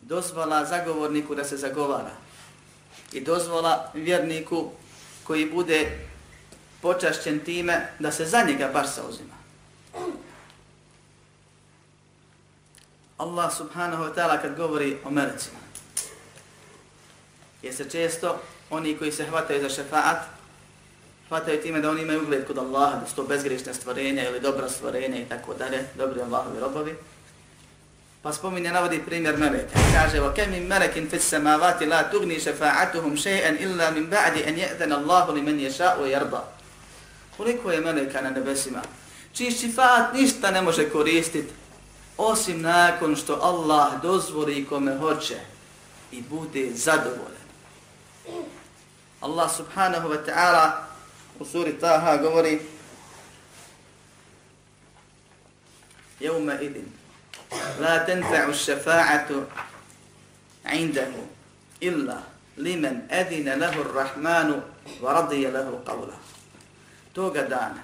Dozvola 0.00 0.64
zagovorniku 0.64 1.34
da 1.34 1.44
se 1.44 1.56
zagovara. 1.56 2.16
I 3.12 3.20
dozvola 3.20 3.90
vjerniku 3.94 4.70
koji 5.24 5.50
bude 5.50 6.08
počašćen 6.80 7.40
time 7.44 7.92
da 7.98 8.12
se 8.12 8.24
za 8.24 8.42
njega 8.42 8.70
baš 8.72 8.86
zauzima. 8.96 9.36
Allah 13.18 13.52
subhanahu 13.52 14.04
wa 14.04 14.14
ta'ala 14.14 14.42
kad 14.42 14.56
govori 14.56 14.98
o 15.04 15.10
melecima. 15.10 15.58
Jer 17.62 17.74
se 17.74 17.90
često 17.90 18.40
oni 18.70 18.96
koji 18.96 19.12
se 19.12 19.24
hvataju 19.24 19.62
za 19.62 19.68
šefaat, 19.68 20.35
hvataju 21.28 21.62
time 21.62 21.80
da 21.80 21.90
oni 21.90 22.02
imaju 22.02 22.22
ugled 22.22 22.46
kod 22.46 22.58
Allaha, 22.58 23.00
da 23.00 23.06
su 23.06 23.16
to 23.16 23.22
bezgrešne 23.22 23.74
stvorenja 23.74 24.28
ili 24.28 24.40
dobra 24.40 24.68
stvorenja 24.68 25.20
i 25.20 25.24
tako 25.24 25.54
dalje, 25.54 25.84
dobri 25.94 26.20
Allahovi 26.20 26.60
robovi. 26.60 26.96
Pa 28.22 28.32
spominje, 28.32 28.70
navodi 28.72 29.02
primjer 29.06 29.36
meleka. 29.38 29.78
Kaže, 29.94 30.20
wa 30.20 30.34
kem 30.34 30.50
min 30.50 30.66
melekin 30.66 31.10
fis 31.10 31.28
samavati 31.28 31.86
la 31.86 32.10
tugni 32.10 32.40
šefaatuhum 32.40 33.16
še'en 33.16 33.60
illa 33.60 33.90
min 33.90 34.10
ba'di 34.10 34.42
en 34.46 34.56
je'den 34.56 34.92
Allahu 34.92 35.32
li 35.32 35.42
men 35.42 35.60
ješa'u 35.60 36.06
jarda. 36.06 36.44
Koliko 37.36 37.72
je 37.72 37.80
meleka 37.80 38.20
na 38.20 38.30
nebesima? 38.30 38.82
Čiji 39.32 39.50
šifat 39.50 40.14
ništa 40.14 40.50
ne 40.50 40.62
može 40.62 40.90
koristiti 40.90 41.52
osim 42.16 42.62
nakon 42.62 43.16
što 43.16 43.38
Allah 43.42 44.02
dozvoli 44.02 44.66
kome 44.66 44.98
hoće 44.98 45.36
i 46.12 46.22
bude 46.22 46.70
zadovoljen. 46.74 47.46
Allah 49.20 49.56
subhanahu 49.56 50.08
wa 50.08 50.18
ta'ala 50.26 50.85
u 51.40 51.44
suri 51.44 51.78
Taha 51.78 52.16
govori 52.16 52.60
Jevme 56.20 56.58
idin 56.62 56.92
La 57.80 58.04
tenfa'u 58.06 58.54
šefa'atu 58.54 59.42
indahu 60.74 61.26
illa 61.80 62.22
limen 62.56 63.02
edine 63.10 63.56
lehu 63.56 63.82
rahmanu 63.94 64.62
wa 65.02 65.12
radije 65.12 65.50
lehu 65.50 65.78
qavla. 65.86 66.16
Toga 67.12 67.42
dana 67.42 67.82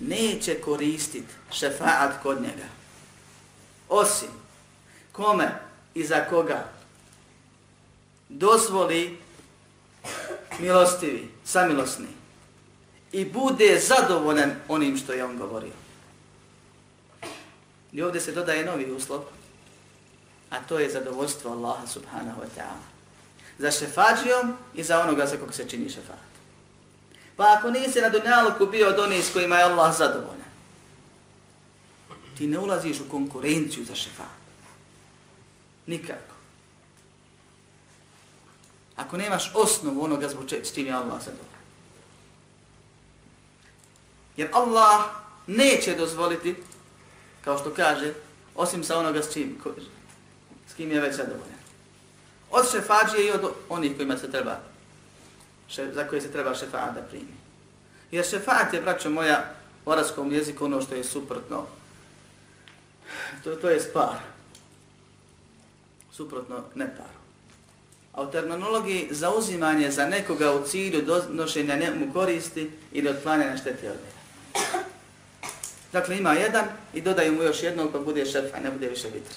neće 0.00 0.60
koristit 0.60 1.24
šefa'at 1.52 2.22
kod 2.22 2.42
njega 2.42 2.68
osim 3.88 4.30
kome 5.12 5.48
i 5.94 6.04
za 6.04 6.24
koga 6.24 6.68
dozvoli 8.28 9.18
milostivi, 10.58 11.28
samilosni 11.44 12.17
i 13.18 13.24
bude 13.24 13.80
zadovoljan 13.80 14.50
onim 14.68 14.96
što 14.96 15.12
je 15.12 15.24
on 15.24 15.38
govorio. 15.38 15.72
I 17.92 18.02
ovdje 18.02 18.20
se 18.20 18.32
dodaje 18.32 18.64
novi 18.64 18.92
uslov, 18.92 19.24
a 20.50 20.60
to 20.60 20.78
je 20.78 20.90
zadovoljstvo 20.90 21.50
Allaha 21.50 21.86
subhanahu 21.86 22.40
wa 22.40 22.46
ta'ala. 22.56 22.86
Za 23.58 23.70
šefađijom 23.70 24.56
i 24.74 24.84
za 24.84 25.00
onoga 25.00 25.26
za 25.26 25.36
kog 25.36 25.54
se 25.54 25.68
čini 25.68 25.90
šefat. 25.90 26.28
Pa 27.36 27.54
ako 27.58 27.70
nisi 27.70 28.00
na 28.00 28.08
dunjaluku 28.08 28.66
bio 28.66 28.88
od 28.88 28.98
onih 28.98 29.24
s 29.24 29.32
kojima 29.32 29.56
je 29.56 29.64
Allah 29.64 29.96
zadovoljan, 29.96 30.52
ti 32.38 32.46
ne 32.46 32.58
ulaziš 32.58 33.00
u 33.00 33.10
konkurenciju 33.10 33.84
za 33.84 33.94
šefat. 33.94 34.38
Nikako. 35.86 36.34
Ako 38.96 39.16
nemaš 39.16 39.52
osnovu 39.54 40.04
onoga 40.04 40.28
zbog 40.28 40.44
s 40.62 40.74
čim 40.74 40.86
je 40.86 40.92
Allah 40.92 41.22
zadovoljan. 41.24 41.47
Jer 44.38 44.48
Allah 44.52 45.04
neće 45.46 45.94
dozvoliti, 45.94 46.54
kao 47.44 47.58
što 47.58 47.74
kaže, 47.74 48.14
osim 48.54 48.84
sa 48.84 48.98
onoga 48.98 49.22
s 49.22 49.32
čim, 49.32 49.58
s 50.68 50.74
kim 50.74 50.92
je 50.92 51.00
već 51.00 51.16
zadovoljan. 51.16 51.58
Od 52.50 52.70
šefađije 52.70 53.26
i 53.26 53.30
od 53.30 53.52
onih 53.68 53.96
kojima 53.96 54.18
se 54.18 54.30
treba, 54.30 54.60
še, 55.68 55.92
za 55.94 56.04
koje 56.08 56.20
se 56.20 56.32
treba 56.32 56.54
šefaat 56.54 56.94
da 56.94 57.00
primi. 57.00 57.34
Jer 58.10 58.24
šefaat 58.24 58.74
je, 58.74 58.80
braćo 58.80 59.10
moja, 59.10 59.54
u 59.84 59.90
arabskom 59.90 60.32
jeziku 60.32 60.64
ono 60.64 60.80
što 60.82 60.94
je 60.94 61.04
suprotno. 61.04 61.66
To, 63.44 63.54
to 63.56 63.70
je 63.70 63.80
spar. 63.80 64.18
Suprotno 66.12 66.64
ne 66.74 66.86
paru. 66.96 67.18
A 68.12 68.22
u 68.22 68.30
terminologiji 68.30 69.08
zauzimanje 69.10 69.90
za 69.90 70.06
nekoga 70.06 70.52
u 70.52 70.66
cilju 70.66 71.02
donošenja 71.02 71.76
njemu 71.76 72.12
koristi 72.12 72.70
ili 72.92 73.08
otklanjanja 73.08 73.56
štete 73.56 73.90
od 73.90 73.96
njega. 73.96 74.17
Dakle, 75.92 76.18
ima 76.18 76.32
jedan 76.32 76.64
i 76.94 77.00
dodaju 77.00 77.32
mu 77.32 77.42
još 77.42 77.62
jednog 77.62 77.92
pa 77.92 77.98
bude 77.98 78.26
šerfa 78.26 78.58
i 78.58 78.60
ne 78.60 78.70
bude 78.70 78.88
više 78.88 79.08
vitr. 79.08 79.34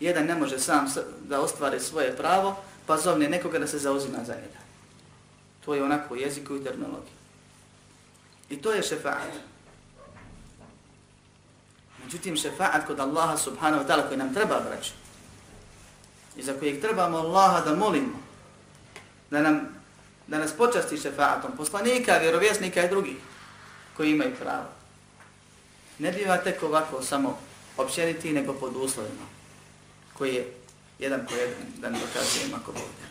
Jedan 0.00 0.26
ne 0.26 0.34
može 0.34 0.58
sam 0.58 0.86
da 1.22 1.40
ostvari 1.40 1.80
svoje 1.80 2.16
pravo, 2.16 2.56
pa 2.86 2.96
zovne 2.96 3.28
nekoga 3.28 3.58
da 3.58 3.66
se 3.66 3.78
zauzima 3.78 4.18
za 4.26 4.34
njega. 4.34 4.60
To 5.64 5.74
je 5.74 5.84
onako 5.84 6.14
jeziku 6.14 6.56
i 6.56 6.64
terminologiji. 6.64 7.12
I 8.50 8.62
to 8.62 8.72
je 8.72 8.82
šefaat. 8.82 9.32
Međutim, 12.04 12.36
šefaat 12.36 12.86
kod 12.86 13.00
Allaha 13.00 13.36
subhanahu 13.36 13.84
wa 13.84 13.88
ta'ala 13.88 14.08
koji 14.08 14.18
nam 14.18 14.34
treba 14.34 14.60
braći 14.60 14.92
i 16.36 16.42
za 16.42 16.54
kojeg 16.58 16.80
trebamo 16.80 17.18
Allaha 17.18 17.60
da 17.60 17.74
molimo 17.76 18.18
da, 19.30 19.40
nam, 19.40 19.60
da 20.26 20.38
nas 20.38 20.52
počasti 20.52 20.96
šefaatom, 20.96 21.50
poslanika, 21.56 22.18
vjerovjesnika 22.18 22.84
i 22.84 22.88
drugih 22.88 23.16
koji 24.00 24.10
imaju 24.10 24.30
pravo. 24.40 24.68
Ne 25.98 26.12
biva 26.12 26.36
tek 26.36 26.62
ovako 26.62 27.02
samo 27.02 27.38
općeniti, 27.76 28.32
nego 28.32 28.52
pod 28.52 28.76
uslovima 28.76 29.26
koji 30.18 30.34
je 30.34 30.52
jedan 30.98 31.26
po 31.28 31.34
jedan, 31.34 31.56
da 31.78 31.90
ne 31.90 31.98
dokazujem 31.98 32.54
ako 32.54 32.72
bude. 32.72 33.06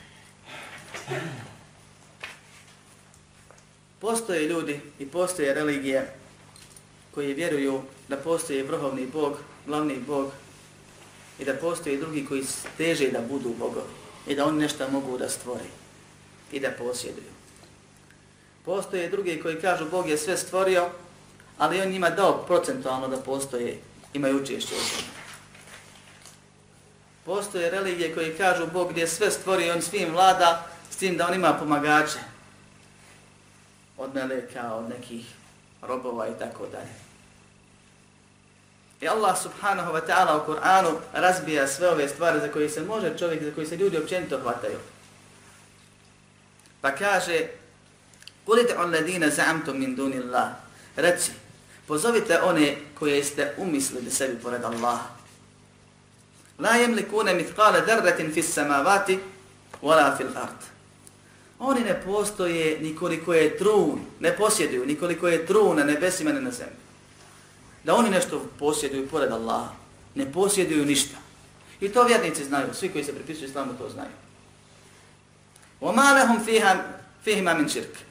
Postoje 3.99 4.47
ljudi 4.47 4.81
i 4.99 5.05
postoje 5.05 5.53
religije 5.53 6.13
koji 7.13 7.33
vjeruju 7.33 7.81
da 8.07 8.17
postoji 8.17 8.63
vrhovni 8.63 9.05
bog, 9.05 9.37
glavni 9.65 9.99
bog 10.07 10.31
i 11.39 11.45
da 11.45 11.53
postoje 11.53 11.97
drugi 11.97 12.25
koji 12.25 12.43
teže 12.77 13.11
da 13.11 13.21
budu 13.21 13.49
bogovi 13.59 13.93
i 14.27 14.35
da 14.35 14.45
oni 14.45 14.59
nešto 14.59 14.89
mogu 14.89 15.17
da 15.17 15.29
stvori 15.29 15.69
i 16.51 16.59
da 16.59 16.71
posjeduju. 16.71 17.38
Postoje 18.69 19.09
drugi 19.09 19.39
koji 19.41 19.61
kažu 19.61 19.89
Bog 19.91 20.09
je 20.09 20.17
sve 20.17 20.37
stvorio, 20.37 20.89
ali 21.57 21.81
on 21.81 21.87
njima 21.87 22.09
dao 22.09 22.37
procentualno 22.37 23.07
da 23.07 23.17
postoje, 23.17 23.79
imaju 24.13 24.41
učešće 24.41 24.75
u 24.75 24.77
tome. 24.77 25.07
Postoje 27.25 27.69
religije 27.69 28.15
koji 28.15 28.37
kažu 28.37 28.67
Bog 28.67 28.97
je 28.97 29.07
sve 29.07 29.31
stvorio, 29.31 29.73
on 29.73 29.81
svim 29.81 30.11
vlada, 30.13 30.67
s 30.91 30.95
tim 30.95 31.17
da 31.17 31.27
on 31.27 31.33
ima 31.33 31.53
pomagače. 31.53 32.19
Od 33.97 34.15
meleka, 34.15 34.73
od 34.73 34.89
nekih 34.89 35.25
robova 35.81 36.27
i 36.27 36.39
tako 36.39 36.65
dalje. 36.71 36.93
I 39.01 39.07
Allah 39.07 39.41
subhanahu 39.41 39.93
wa 39.93 40.01
ta'ala 40.07 40.43
u 40.43 40.51
Kur'anu 40.51 40.97
razbija 41.13 41.67
sve 41.67 41.89
ove 41.89 42.07
stvari 42.07 42.39
za 42.39 42.51
koje 42.51 42.69
se 42.69 42.81
može 42.81 43.17
čovjek, 43.17 43.43
za 43.43 43.51
koje 43.51 43.67
se 43.67 43.77
ljudi 43.77 43.97
općenito 43.97 44.39
hvataju. 44.39 44.77
Pa 46.81 46.91
kaže, 46.91 47.58
Kulite 48.48 48.76
on 48.78 48.90
ladina 48.90 49.30
za'amtum 49.30 49.78
min 49.78 49.96
duni 49.96 50.18
Allah. 50.18 50.48
Reci, 50.96 51.30
pozovite 51.86 52.40
one 52.42 52.76
koje 52.98 53.24
ste 53.24 53.54
umislili 53.56 54.10
sebi 54.10 54.36
pored 54.42 54.64
Allaha. 54.64 55.08
La 56.58 56.76
yamlikuna 56.76 57.32
mithqala 57.34 57.80
dharratin 57.80 58.32
fis 58.32 58.52
samawati 58.54 59.18
wala 59.82 60.16
fil 60.16 60.28
ard. 60.36 60.60
Oni 61.58 61.80
ne 61.80 62.02
postoje 62.04 62.78
nikoliko 62.80 63.34
je 63.34 63.58
trun, 63.58 64.00
ne 64.20 64.36
posjeduju 64.36 64.86
nikoliko 64.86 65.28
je 65.28 65.46
trun 65.46 65.76
na 65.76 65.84
nebesima 65.84 66.32
ni 66.32 66.40
na 66.40 66.50
zemlji. 66.50 66.76
Da 67.84 67.94
oni 67.94 68.10
nešto 68.10 68.46
posjeduju 68.58 69.08
pored 69.08 69.32
Allaha, 69.32 69.72
ne 70.14 70.32
posjeduju 70.32 70.84
ništa. 70.84 71.16
I 71.80 71.88
to 71.88 72.04
vjernici 72.04 72.44
znaju, 72.44 72.74
svi 72.74 72.88
koji 72.88 73.04
se 73.04 73.14
pripisuju 73.14 73.48
islamu 73.48 73.72
to 73.78 73.90
znaju. 73.90 74.10
وَمَا 75.80 76.08
لَهُمْ 76.16 76.44
فِيهَا 76.44 76.72
فِيهِمَا 77.24 77.54
مِنْ 77.54 77.68
شِرْكِ 77.68 78.07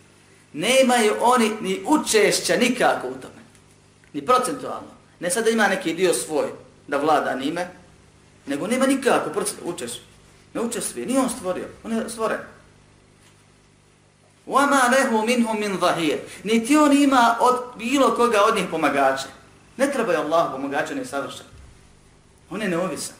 Nemaju 0.54 1.14
oni 1.22 1.52
ni 1.62 1.84
učešća 1.86 2.58
nikako 2.58 3.08
u 3.08 3.16
tome. 3.22 3.42
Ni 4.14 4.26
procentualno. 4.26 4.94
Ne 5.20 5.30
sad 5.30 5.44
da 5.44 5.50
ima 5.50 5.68
neki 5.68 5.94
dio 5.94 6.14
svoj 6.14 6.48
da 6.88 6.98
vlada 6.98 7.40
njime, 7.40 7.68
nego 8.46 8.68
nema 8.68 8.86
nikako 8.86 9.30
učeš. 9.64 9.92
Ne 10.54 10.62
učeš 10.62 10.84
svi. 10.84 11.06
Nije 11.06 11.20
on 11.20 11.30
stvorio. 11.30 11.66
On 11.84 11.92
je 11.92 12.10
stvoren. 12.10 12.40
وَمَا 14.48 14.92
لَهُ 14.92 15.26
مِنْهُمْ 15.26 15.56
مِنْ 15.60 15.80
ظَهِيرِ 15.80 16.18
Niti 16.44 16.78
on 16.78 16.98
ima 16.98 17.38
od 17.40 17.56
bilo 17.78 18.16
koga 18.16 18.42
od 18.44 18.56
njih 18.56 18.66
pomagače. 18.72 19.28
Ne 19.78 19.92
treba 19.92 20.12
je 20.12 20.18
Allah 20.18 20.52
pomagače 20.52 20.96
ne 20.96 21.06
savršen. 21.06 21.46
On 22.50 22.62
je 22.62 22.70
neovisan. 22.70 23.16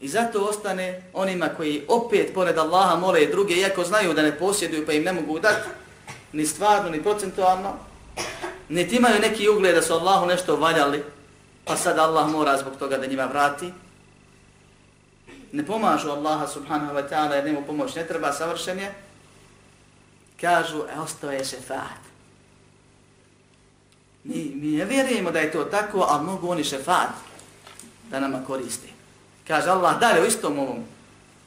I 0.00 0.08
zato 0.08 0.40
ostane 0.40 1.02
onima 1.12 1.48
koji 1.48 1.84
opet 1.88 2.34
pored 2.34 2.58
Allaha 2.58 2.96
mole 2.96 3.26
druge, 3.26 3.54
iako 3.54 3.84
znaju 3.84 4.14
da 4.14 4.22
ne 4.22 4.38
posjeduju 4.38 4.86
pa 4.86 4.92
im 4.92 5.04
ne 5.04 5.12
mogu 5.12 5.38
dati, 5.38 5.68
ni 6.32 6.46
stvarno, 6.46 6.90
ni 6.90 7.02
procentualno, 7.02 7.76
ne 8.68 8.88
imaju 8.90 9.20
neki 9.20 9.48
ugled 9.48 9.74
da 9.74 9.82
su 9.82 9.92
Allahu 9.92 10.26
nešto 10.26 10.56
valjali, 10.56 11.04
pa 11.64 11.76
sad 11.76 11.98
Allah 11.98 12.30
mora 12.30 12.58
zbog 12.58 12.76
toga 12.78 12.98
da 12.98 13.06
njima 13.06 13.26
vrati. 13.26 13.72
Ne 15.52 15.66
pomažu 15.66 16.10
Allaha 16.10 16.46
subhanahu 16.46 16.94
wa 16.94 17.08
ta'ala 17.08 17.32
jer 17.34 17.44
njemu 17.44 17.62
pomoć 17.66 17.94
ne 17.94 18.06
treba 18.06 18.32
savršenje. 18.32 18.90
Kažu, 20.40 20.78
e, 20.78 21.00
ostao 21.00 21.30
je 21.30 21.44
šefat. 21.44 22.00
Mi, 24.24 24.52
mi 24.54 24.76
ne 24.76 24.84
vjerujemo 24.84 25.30
da 25.30 25.38
je 25.38 25.52
to 25.52 25.64
tako, 25.64 26.06
ali 26.08 26.24
mogu 26.24 26.50
oni 26.50 26.64
šefat 26.64 27.08
da 28.10 28.20
nama 28.20 28.44
koristi. 28.46 28.97
Kaže 29.47 29.69
Allah 29.69 29.99
dalje 29.99 30.21
u 30.21 30.25
istom 30.25 30.59
ovom, 30.59 30.83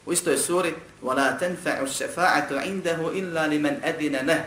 u 0.07 0.13
istoj 0.13 0.39
suri, 0.39 0.75
وَلَا 1.03 1.39
تَنْفَعُ 1.39 1.83
الشَّفَاعَةُ 1.83 2.49
عِنْدَهُ 2.51 2.99
إِلَّا 3.13 3.47
لِمَنْ 3.47 3.75
أَدِنَ 3.85 4.27
نَهُ 4.27 4.41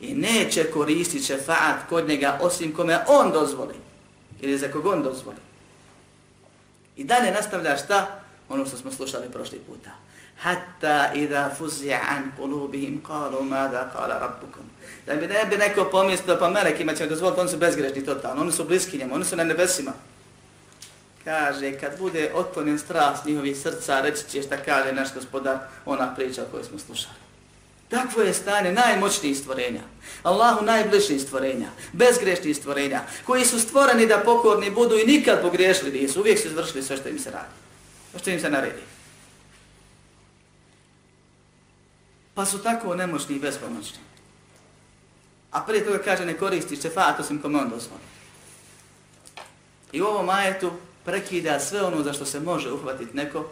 I 0.00 0.14
neće 0.14 0.70
koristiti 0.70 1.24
šefaat 1.24 1.76
kod 1.88 2.08
njega 2.08 2.38
osim 2.40 2.74
kome 2.74 2.98
on 3.08 3.32
dozvoli. 3.32 3.74
Ili 4.40 4.58
za 4.58 4.68
kog 4.68 4.86
on 4.86 5.02
dozvoli. 5.02 5.36
I 6.96 7.04
dalje 7.04 7.32
nastavlja 7.32 7.76
šta? 7.76 8.20
Ono 8.48 8.66
što 8.66 8.76
smo 8.76 8.92
slušali 8.92 9.28
prošli 9.32 9.58
puta. 9.58 9.90
Hatta 10.38 11.12
idha 11.14 11.50
fuzija 11.58 12.00
an 12.08 12.32
kulubihim 12.36 13.02
kalu 13.06 13.42
mada 13.42 13.90
kala 13.92 14.18
rabbukum. 14.18 14.62
Da 15.06 15.16
bi 15.16 15.26
ne 15.26 15.44
bi 15.50 15.56
neko 15.56 15.84
pomislio, 15.84 16.36
pa 16.38 16.50
melek 16.50 16.80
ima 16.80 16.94
će 16.94 17.06
dozvoliti, 17.06 17.40
oni 17.40 17.50
su 17.50 17.56
bezgrešni 17.56 18.04
totalno, 18.04 18.42
oni 18.42 18.52
su 18.52 18.64
bliski 18.64 18.98
njemu, 18.98 19.14
oni 19.14 19.24
su 19.24 19.36
na 19.36 19.44
nebesima 19.44 19.92
kaže, 21.25 21.79
kad 21.79 21.99
bude 21.99 22.31
otklonjen 22.33 22.79
strast 22.79 23.25
njihovih 23.25 23.57
srca, 23.57 24.01
reći 24.01 24.29
će 24.29 24.41
šta 24.41 24.57
kaže 24.57 24.93
naš 24.93 25.13
gospodar, 25.13 25.57
ona 25.85 26.15
priča 26.15 26.41
koju 26.51 26.63
smo 26.63 26.79
slušali. 26.79 27.15
Takvo 27.89 28.21
je 28.21 28.33
stanje 28.33 28.71
najmoćnijih 28.71 29.37
stvorenja, 29.37 29.81
Allahu 30.23 30.65
najbližnijih 30.65 31.21
stvorenja, 31.21 31.69
bezgrešnih 31.93 32.57
stvorenja, 32.57 33.01
koji 33.25 33.45
su 33.45 33.59
stvoreni 33.59 34.07
da 34.07 34.21
pokorni 34.25 34.71
budu 34.71 34.97
i 34.97 35.05
nikad 35.05 35.41
pogriješili 35.41 36.01
nisu, 36.01 36.19
uvijek 36.19 36.39
su 36.39 36.47
izvršili 36.47 36.83
sve 36.83 36.97
što 36.97 37.09
im 37.09 37.19
se 37.19 37.31
radi, 37.31 37.53
što 38.19 38.29
im 38.29 38.39
se 38.39 38.49
naredi. 38.49 38.81
Pa 42.33 42.45
su 42.45 42.63
tako 42.63 42.95
nemoćni 42.95 43.35
i 43.35 43.39
bespomoćni. 43.39 43.99
A 45.51 45.61
prije 45.61 45.85
toga 45.85 45.99
kaže 45.99 46.25
ne 46.25 46.37
koristiš 46.37 46.81
šefat 46.81 47.19
osim 47.19 47.41
kome 47.41 47.59
on 47.59 47.69
dozvoli. 47.69 48.01
I 49.91 50.01
u 50.01 50.05
ovom 50.05 50.29
ajetu 50.29 50.71
prekida 51.05 51.59
sve 51.59 51.83
ono 51.83 52.03
za 52.03 52.13
što 52.13 52.25
se 52.25 52.39
može 52.39 52.71
uhvatiti 52.71 53.17
neko 53.17 53.45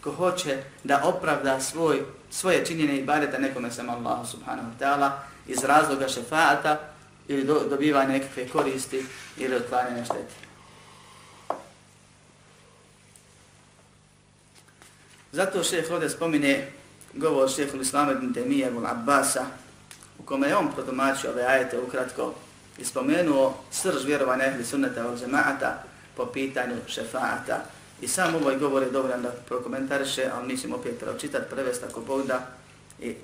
ko 0.00 0.12
hoće 0.12 0.62
da 0.84 1.02
opravda 1.04 1.60
svoj, 1.60 2.02
svoje 2.30 2.66
činjenje 2.66 2.98
i 2.98 3.04
bareta 3.04 3.38
nekome 3.38 3.70
sam 3.70 3.90
Allah 3.90 4.28
subhanahu 4.30 4.68
wa 4.68 4.84
ta'ala 4.84 5.10
iz 5.48 5.64
razloga 5.64 6.08
šefaata 6.08 6.80
ili 7.28 7.44
do, 7.44 7.60
dobivanja 7.70 8.08
nekakve 8.08 8.48
koristi 8.48 9.04
ili 9.36 9.56
otklanjanja 9.56 10.04
štete. 10.04 10.34
Zato 15.32 15.64
šeheh 15.64 15.90
ovdje 15.90 16.10
spomine 16.10 16.72
govor 17.14 17.50
šehehu 17.50 17.80
Islama 17.80 18.12
ibn 18.12 18.34
Temije 18.34 18.68
ibn 18.68 18.86
Abbasa 18.86 19.46
u 20.18 20.22
kome 20.22 20.48
je 20.48 20.56
on 20.56 20.72
protumačio 20.72 21.30
ove 21.30 21.42
ajete 21.42 21.78
ukratko 21.78 22.34
i 22.78 22.84
spomenuo 22.84 23.54
srž 23.70 24.04
vjerovanja 24.04 24.44
ehli 24.44 24.64
sunnata 24.64 25.06
od 25.06 25.20
džemaata 25.20 25.82
po 26.15 26.25
pitanju 26.25 26.75
šefaata. 26.87 27.65
I 28.01 28.07
sam 28.07 28.35
ovaj 28.35 28.57
govor 28.57 28.83
je 28.83 28.91
dovoljan 28.91 29.21
da 29.21 29.31
prokomentariše, 29.31 30.29
ali 30.33 30.47
mi 30.47 30.57
ćemo 30.57 30.75
opet 30.75 30.99
pročitati, 30.99 31.49
prevest 31.49 31.83
ako 31.83 32.01
Bog 32.01 32.27
da 32.27 32.47
i 32.99 33.15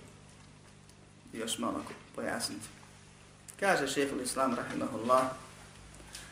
još 1.33 1.57
malo 1.57 1.81
pojasniti. 2.15 2.67
Kaže 3.59 3.87
šehehu 3.87 4.21
Islam 4.21 4.55
rahimahullah 4.55 5.23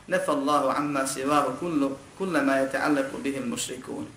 Nefa 0.08 0.32
Allahu 0.32 0.70
amma 0.78 1.08
sivahu 1.08 1.60
kullu, 1.60 1.96
kullama 2.18 2.54
je 2.56 2.72
ta'allaku 2.72 3.18
bihim 3.18 3.50
mušrikun. 3.50 4.08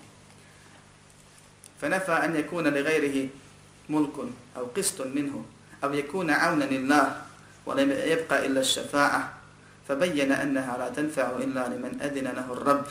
فنفى 1.81 2.13
أن 2.13 2.37
يكون 2.37 2.69
لغيره 2.69 3.29
ملك 3.89 4.17
أو 4.57 4.65
قسط 4.77 5.07
منه 5.07 5.45
أو 5.85 5.93
يكون 5.93 6.31
عونا 6.31 6.65
لله 6.65 7.23
ولم 7.67 7.91
يبقى 7.91 8.47
إلا 8.47 8.61
الشفاعة 8.61 9.33
فبين 9.89 10.33
أنها 10.33 10.79
لا 10.79 10.89
تنفع 10.89 11.31
إلا 11.31 11.69
لمن 11.69 12.01
أذن 12.03 12.25
له 12.25 12.53
الرب 12.53 12.87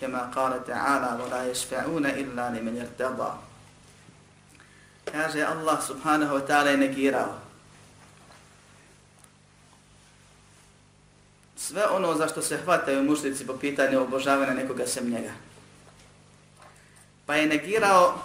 كما 0.00 0.22
قال 0.22 0.64
تعالى 0.64 1.22
ولا 1.22 1.50
يشفعون 1.50 2.06
إلا 2.06 2.50
لمن 2.50 2.76
يرتضى 2.76 3.32
Kaže 5.02 5.42
Allah 5.42 5.82
subhanahu 5.82 6.38
wa 6.38 6.44
ta'ala 6.46 6.70
je 6.70 6.76
negirao. 6.76 7.34
Sve 11.56 11.86
ono 11.86 12.14
za 12.14 12.28
što 12.28 12.42
se 12.42 12.56
hvataju 12.56 13.02
mušlici 13.02 13.46
po 13.46 13.58
pitanju 13.58 14.00
obožavanja 14.00 14.54
nekoga 14.54 14.86
sem 14.86 15.10
njega. 15.10 15.32
Pa 17.26 17.34
je 17.34 17.46
negirao 17.46 18.22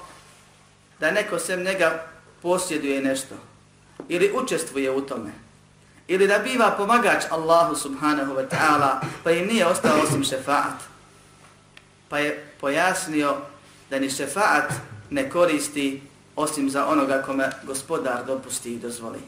da 0.99 1.12
neko 1.12 1.39
sem 1.39 1.63
njega 1.63 2.07
posjeduje 2.41 3.01
nešto 3.01 3.36
ili 4.07 4.31
učestvuje 4.31 4.91
u 4.91 5.01
tome 5.01 5.31
ili 6.07 6.27
da 6.27 6.39
biva 6.39 6.71
pomagač 6.77 7.23
Allahu 7.31 7.75
subhanahu 7.75 8.33
wa 8.33 8.49
ta'ala 8.49 9.01
pa 9.23 9.31
im 9.31 9.47
nije 9.47 9.65
ostao 9.65 9.99
osim 10.03 10.23
šefaat 10.23 10.73
pa 12.10 12.19
je 12.19 12.45
pojasnio 12.62 13.36
da 13.89 13.99
ni 13.99 14.10
šefaat 14.10 14.73
ne 15.10 15.29
koristi 15.29 16.01
osim 16.36 16.69
za 16.69 16.88
onoga 16.88 17.21
kome 17.21 17.49
gospodar 17.63 18.25
dopusti 18.25 18.73
i 18.73 18.79
dozvoli. 18.79 19.19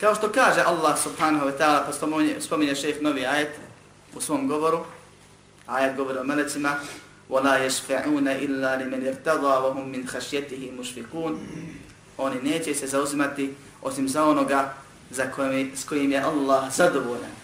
Kao 0.00 0.14
što 0.14 0.32
kaže 0.32 0.60
Allah 0.60 0.98
subhanahu 1.02 1.46
wa 1.46 1.52
ta'ala, 1.58 1.86
pa 1.86 1.92
spominje, 1.92 2.40
spominje 2.40 2.74
šeheh 2.74 3.02
novi 3.02 3.26
ajet 3.26 3.50
u 4.14 4.20
svom 4.20 4.48
govoru, 4.48 4.84
ajet 5.66 5.96
govori 5.96 6.18
o 6.18 6.24
melecima, 6.24 6.76
وَلَا 7.30 7.58
يَشْفَعُونَ 7.66 8.28
إِلَّا 8.28 8.76
لِمَنْ 8.76 9.02
يَرْتَضَى 9.06 9.54
وَهُمْ 9.64 9.88
مِنْ 9.90 10.06
خَشْيَتِهِ 10.06 10.72
مُشْفِقُونَ 10.78 11.38
Oni 12.18 12.42
neće 12.42 12.74
se 12.74 12.86
zauzimati 12.86 13.54
osim 13.82 14.08
za 14.08 14.24
onoga 14.24 14.74
za 15.10 15.30
kojim, 15.30 15.72
s 15.76 15.84
kojim 15.84 16.12
je 16.12 16.20
Allah 16.20 16.74
zadovoljan. 16.74 17.36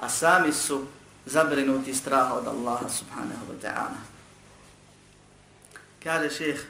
A 0.00 0.08
sami 0.08 0.52
su 0.52 0.86
zabrinuti 1.26 1.94
straha 1.94 2.34
od 2.34 2.46
Allaha 2.46 2.88
subhanahu 2.88 3.44
wa 3.52 3.56
ta'ala. 3.62 4.00
Kaže 6.04 6.30
šeheh, 6.30 6.60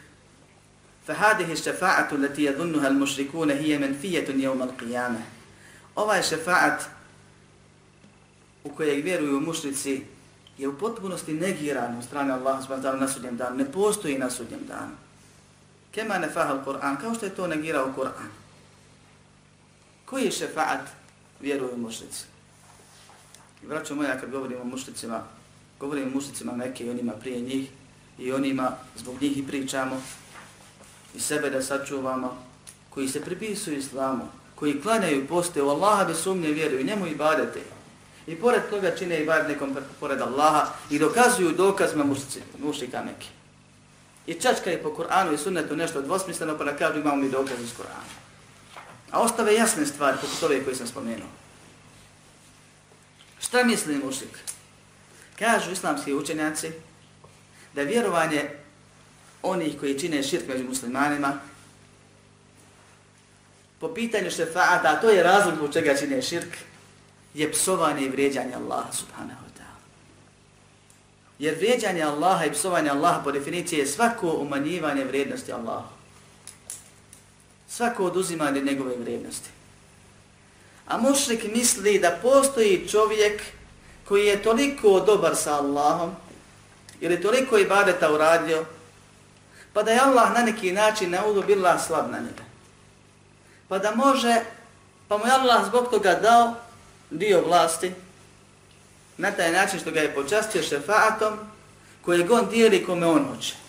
فهذه 1.08 1.52
الشفاعة 1.52 2.08
التي 2.12 2.44
يظنها 2.44 2.88
المشركون 2.88 3.50
هي 3.50 3.78
منفية 3.78 4.28
يوم 4.28 4.62
القيامة. 4.62 5.20
Ovaj 5.96 6.22
šefaat 6.22 6.82
u 8.64 8.70
kojeg 8.70 9.04
vjeruju 9.04 9.40
mušrici 9.40 10.04
je 10.58 10.68
u 10.68 10.78
potpunosti 10.78 11.32
negiran 11.32 11.98
u 11.98 12.02
strane 12.02 12.32
Allaha 12.32 12.62
subhanahu 12.62 12.86
wa 12.86 12.90
ta'ala 12.90 13.00
na 13.00 13.08
sudnjem 13.08 13.36
danu. 13.36 13.56
Ne 13.56 13.72
postoji 13.72 14.18
na 14.18 14.30
sudnjem 14.30 14.60
danu. 14.68 14.92
Kema 15.92 16.18
ne 16.18 16.28
fahal 16.30 16.64
Kur'an, 16.64 16.96
kao 17.00 17.14
što 17.14 17.26
je 17.26 17.34
to 17.34 17.46
negirao 17.46 17.92
Kur'an. 17.96 18.28
Koji 20.13 20.25
je 20.25 20.31
šefaat 20.31 20.81
vjeruju 21.41 21.77
mušlici? 21.77 22.23
I 23.63 23.67
braćo 23.67 23.95
moja, 23.95 24.19
kad 24.19 24.31
govorimo 24.31 24.61
o 24.61 24.65
mušlicima, 24.65 25.23
govorimo 25.79 26.07
o 26.07 26.13
mušlicima 26.13 26.51
neke 26.55 26.85
i 26.85 26.89
onima 26.89 27.11
prije 27.13 27.41
njih 27.41 27.69
i 28.19 28.31
onima 28.31 28.71
zbog 28.95 29.21
njih 29.21 29.37
i 29.37 29.47
pričamo 29.47 30.01
i 31.15 31.19
sebe 31.19 31.49
da 31.49 31.61
sačuvamo, 31.61 32.43
koji 32.89 33.07
se 33.07 33.21
pripisuju 33.21 33.77
islamu, 33.77 34.27
koji 34.55 34.81
klanjaju 34.81 35.27
poste 35.27 35.63
u 35.63 35.69
Allaha 35.69 36.05
bez 36.05 36.17
sumnje 36.17 36.49
vjeruju, 36.51 36.85
njemu 36.85 37.07
i 37.07 37.15
badete. 37.15 37.61
I 38.27 38.35
pored 38.35 38.61
toga 38.69 38.95
čine 38.95 39.21
i 39.21 39.25
bar 39.25 39.47
nekom 39.47 39.77
pored 39.99 40.21
Allaha 40.21 40.67
i 40.89 40.99
dokazuju 40.99 41.51
dokazima 41.51 42.05
mušika 42.59 43.03
neke. 43.03 43.27
I 44.27 44.33
čačka 44.33 44.69
je 44.69 44.83
po 44.83 44.89
Kur'anu 44.89 45.33
i 45.33 45.37
sunnetu 45.37 45.75
nešto 45.75 46.01
dvosmisleno 46.01 46.57
pa 46.57 46.63
da 46.63 46.77
kažu 46.77 46.99
imamo 46.99 47.15
mi 47.15 47.29
dokaz 47.29 47.61
iz 47.61 47.73
Kur'ana. 47.77 48.22
A 49.13 49.21
ostave 49.21 49.53
jasne 49.53 49.85
stvari 49.85 50.17
poput 50.21 50.43
ove 50.43 50.63
koje 50.63 50.75
sam 50.75 50.87
spomenuo. 50.87 51.27
Šta 53.39 53.63
misli 53.63 54.01
mušik? 54.05 54.39
Kažu 55.39 55.71
islamski 55.71 56.13
učenjaci 56.13 56.71
da 57.75 57.81
vjerovanje 57.81 58.49
onih 59.41 59.79
koji 59.79 59.99
čine 59.99 60.23
širk 60.23 60.47
među 60.47 60.63
muslimanima 60.63 61.39
po 63.79 63.93
pitanju 63.93 64.31
šefaata, 64.31 64.89
a 64.89 65.01
to 65.01 65.09
je 65.09 65.23
razlog 65.23 65.63
u 65.63 65.73
čega 65.73 65.97
čine 65.97 66.21
širk, 66.21 66.57
je 67.33 67.51
psovanje 67.51 68.05
i 68.05 68.09
vrijeđanje 68.09 68.55
Allaha 68.55 68.91
subhanahu 68.91 69.41
wa 69.45 69.59
ta'ala. 69.59 69.81
Jer 71.39 71.55
vrijeđanje 71.55 72.01
Allaha 72.01 72.45
i 72.45 72.51
psovanje 72.51 72.89
Allaha 72.89 73.23
po 73.23 73.31
definiciji 73.31 73.79
je 73.79 73.87
svako 73.87 74.33
umanjivanje 74.33 75.05
vrijednosti 75.05 75.51
Allaha. 75.51 76.02
Svako 77.75 78.05
oduzimanje 78.05 78.61
njegove 78.61 78.95
vrijednosti. 78.97 79.49
A 80.87 80.97
mušrik 80.97 81.43
misli 81.55 81.99
da 81.99 82.19
postoji 82.21 82.87
čovjek 82.87 83.41
koji 84.07 84.25
je 84.25 84.43
toliko 84.43 84.99
dobar 84.99 85.35
sa 85.35 85.55
Allahom 85.55 86.15
ili 87.01 87.21
toliko 87.21 87.57
ibadeta 87.57 88.13
uradio, 88.13 88.65
pa 89.73 89.83
da 89.83 89.91
je 89.91 89.99
Allah 89.99 90.33
na 90.33 90.41
neki 90.41 90.71
način 90.71 91.11
na 91.11 91.25
udu 91.25 91.43
bila 91.47 91.79
slab 91.79 92.11
na 92.11 92.19
njega. 92.19 92.43
Pa 93.67 93.79
da 93.79 93.95
može, 93.95 94.41
pa 95.07 95.17
mu 95.17 95.25
je 95.25 95.31
Allah 95.31 95.65
zbog 95.65 95.89
toga 95.89 96.15
dao 96.15 96.55
dio 97.09 97.41
vlasti 97.47 97.91
na 99.17 99.31
taj 99.31 99.51
način 99.51 99.79
što 99.79 99.91
ga 99.91 99.99
je 99.99 100.15
počastio 100.15 100.63
šefaatom 100.63 101.39
kojeg 102.01 102.31
on 102.31 102.49
dijeli 102.49 102.85
kome 102.85 103.07
on 103.07 103.25
hoće. 103.25 103.62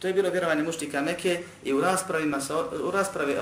To 0.00 0.06
je 0.06 0.14
bilo 0.14 0.30
vjerovanje 0.30 0.62
muštika 0.62 1.02
Meke 1.02 1.42
i 1.64 1.72
u 1.72 1.80
raspravima 1.80 2.40
sa, 2.40 2.64
u 2.64 2.90
raspravi 2.90 3.36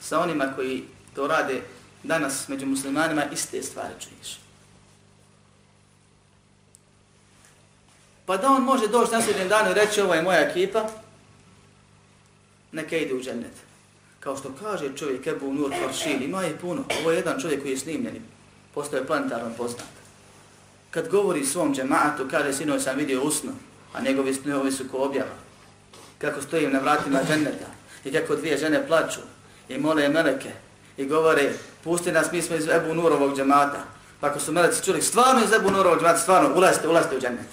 sa 0.00 0.20
onima 0.20 0.52
koji 0.56 0.84
to 1.14 1.26
rade 1.26 1.60
danas 2.02 2.48
među 2.48 2.66
muslimanima 2.66 3.24
iste 3.32 3.62
stvari 3.62 3.94
čuješ. 4.00 4.40
Pa 8.26 8.36
da 8.36 8.50
on 8.50 8.62
može 8.62 8.88
doći 8.88 9.12
na 9.12 9.22
sljednjem 9.22 9.48
danu 9.48 9.70
i 9.70 9.74
reći 9.74 10.00
ovo 10.00 10.14
je 10.14 10.22
moja 10.22 10.40
ekipa, 10.40 10.88
neka 12.72 12.96
ide 12.96 13.14
u 13.14 13.22
džennet 13.22 13.52
kao 14.24 14.36
što 14.36 14.52
kaže 14.60 14.96
čovjek 14.96 15.26
Ebu 15.26 15.52
Nur 15.52 15.72
Faršin, 15.82 16.22
ima 16.22 16.42
je 16.42 16.58
puno. 16.58 16.84
Ovo 17.00 17.10
je 17.10 17.16
jedan 17.16 17.40
čovjek 17.40 17.62
koji 17.62 17.72
je 17.72 17.78
snimljen, 17.78 18.22
postoje 18.74 19.06
planetarno 19.06 19.50
poznat. 19.56 19.88
Kad 20.90 21.08
govori 21.08 21.46
svom 21.46 21.74
džematu, 21.74 22.28
kaže 22.30 22.52
sinoj 22.52 22.80
sam 22.80 22.96
vidio 22.96 23.22
usno, 23.22 23.52
a 23.92 24.00
njegovi 24.00 24.34
snovi 24.34 24.72
su 24.72 24.84
ko 24.90 24.96
objava. 24.96 25.43
Kako 26.18 26.42
stojim 26.42 26.72
na 26.72 26.78
vratima 26.78 27.20
dženneta 27.28 27.66
i 28.04 28.12
kako 28.12 28.36
dvije 28.36 28.58
žene 28.58 28.86
plaču 28.86 29.20
i 29.68 29.78
mole 29.78 30.08
meleke 30.08 30.50
i 30.96 31.06
govore 31.06 31.52
pusti 31.84 32.12
nas, 32.12 32.32
mi 32.32 32.42
smo 32.42 32.56
iz 32.56 32.68
Ebu 32.68 32.94
Nurovog 32.94 33.36
džemata. 33.36 33.84
Pa 34.20 34.26
ako 34.26 34.40
su 34.40 34.52
meleci 34.52 34.84
čuli, 34.84 35.02
stvarno 35.02 35.44
iz 35.44 35.52
Ebu 35.52 35.70
Nurovog 35.70 35.98
džemata, 35.98 36.18
stvarno, 36.18 36.56
ulazite, 36.56 36.88
ulazite 36.88 37.16
u 37.16 37.20
džennet. 37.20 37.46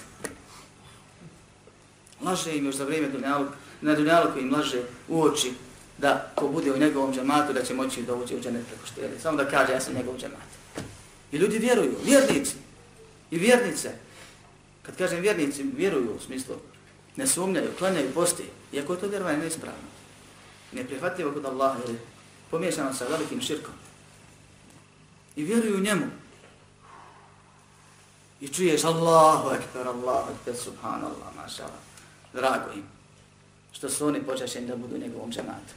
Laže 2.20 2.56
im 2.56 2.66
još 2.66 2.74
za 2.74 2.84
vrijeme 2.84 3.08
dunjalu, 3.08 3.46
na 3.80 3.94
dunjalu 3.94 4.32
koji 4.32 4.42
im 4.42 4.52
laže 4.52 4.82
u 5.08 5.22
oči, 5.22 5.52
da 5.98 6.30
ko 6.34 6.48
bude 6.48 6.72
u 6.72 6.78
njegovom 6.78 7.14
džematu 7.14 7.52
da 7.52 7.62
će 7.62 7.74
moći 7.74 8.02
da 8.02 8.14
uđe 8.14 8.36
u 8.36 8.40
džennet 8.40 8.66
preko 8.66 8.86
štijeli. 8.86 9.20
Samo 9.22 9.36
da 9.36 9.50
kaže 9.50 9.72
ja 9.72 9.80
sam 9.80 9.94
njegov 9.94 10.18
džemat. 10.18 10.48
I 11.32 11.36
ljudi 11.36 11.58
vjeruju, 11.58 11.94
vjernici 12.04 12.54
i 13.30 13.38
vjernice. 13.38 13.90
Kad 14.82 14.96
kažem 14.96 15.20
vjernici, 15.20 15.62
vjeruju 15.76 16.14
u 16.16 16.20
smislu, 16.20 16.54
ne 17.16 17.26
sumnjaju, 17.26 17.70
klanjaju, 17.78 18.14
posti, 18.14 18.44
iako 18.72 18.92
je 18.92 19.00
to 19.00 19.08
vjerovanje 19.08 19.38
neispravno. 19.38 19.88
Neprihvatljivo 20.72 21.32
kod 21.32 21.44
Allaha, 21.44 21.78
jer 21.78 21.90
je 21.90 22.00
pomiješano 22.50 22.94
sa 22.94 23.04
velikim 23.04 23.40
širkom. 23.40 23.74
I 25.36 25.44
vjeruju 25.44 25.80
njemu. 25.80 26.06
I 28.40 28.48
čuješ 28.48 28.84
Allahu 28.84 29.48
akbar, 29.48 29.88
Allahu 29.88 30.32
akbar, 30.32 30.56
subhanallah, 30.56 31.36
mašala. 31.36 31.78
Drago 32.32 32.72
im. 32.74 32.84
Što 33.72 33.90
su 33.90 34.06
oni 34.06 34.22
počešeni 34.22 34.66
da 34.66 34.76
budu 34.76 34.94
u 34.94 34.98
njegovom 34.98 35.32
džematu. 35.32 35.74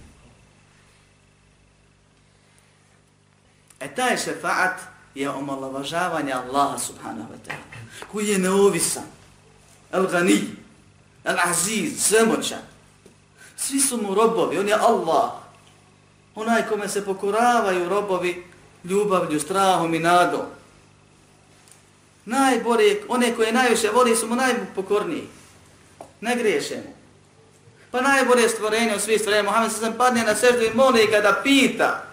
E 3.79 3.95
taj 3.95 4.17
šefaat 4.17 4.79
je 5.15 5.29
omalovažavanje 5.29 6.33
Allaha 6.33 6.79
subhanahu 6.79 7.33
wa 7.33 7.37
ta'ala, 7.47 8.07
koji 8.11 8.27
je 8.27 8.37
neovisan, 8.37 9.03
el-ghani, 9.91 10.64
Al-Aziz, 11.25 11.99
svemoćan. 11.99 12.61
Svi 13.57 13.79
su 13.79 14.01
mu 14.01 14.15
robovi, 14.15 14.57
on 14.57 14.67
je 14.67 14.73
Allah. 14.73 15.31
Onaj 16.35 16.67
kome 16.67 16.87
se 16.87 17.05
pokoravaju 17.05 17.89
robovi 17.89 18.45
ljubavlju, 18.83 19.39
strahom 19.39 19.93
i 19.93 19.99
nadom. 19.99 20.45
Najbolje, 22.25 23.01
one 23.07 23.35
koje 23.35 23.51
najviše 23.51 23.89
voli 23.89 24.15
su 24.15 24.27
mu 24.27 24.35
najpokorniji. 24.35 25.27
Ne 26.21 26.35
griješe 26.35 26.75
mu. 26.75 26.93
Pa 27.91 28.01
najbolje 28.01 28.49
stvorenje 28.49 28.95
u 28.95 28.99
svih 28.99 29.19
stvorenja, 29.19 29.43
Muhammed 29.43 29.71
se 29.71 29.79
sam 29.79 29.93
padne 29.97 30.23
na 30.23 30.35
seždu 30.35 30.61
i 30.61 30.73
moli 30.73 31.07
ga 31.11 31.21
da 31.21 31.41
pita. 31.43 32.03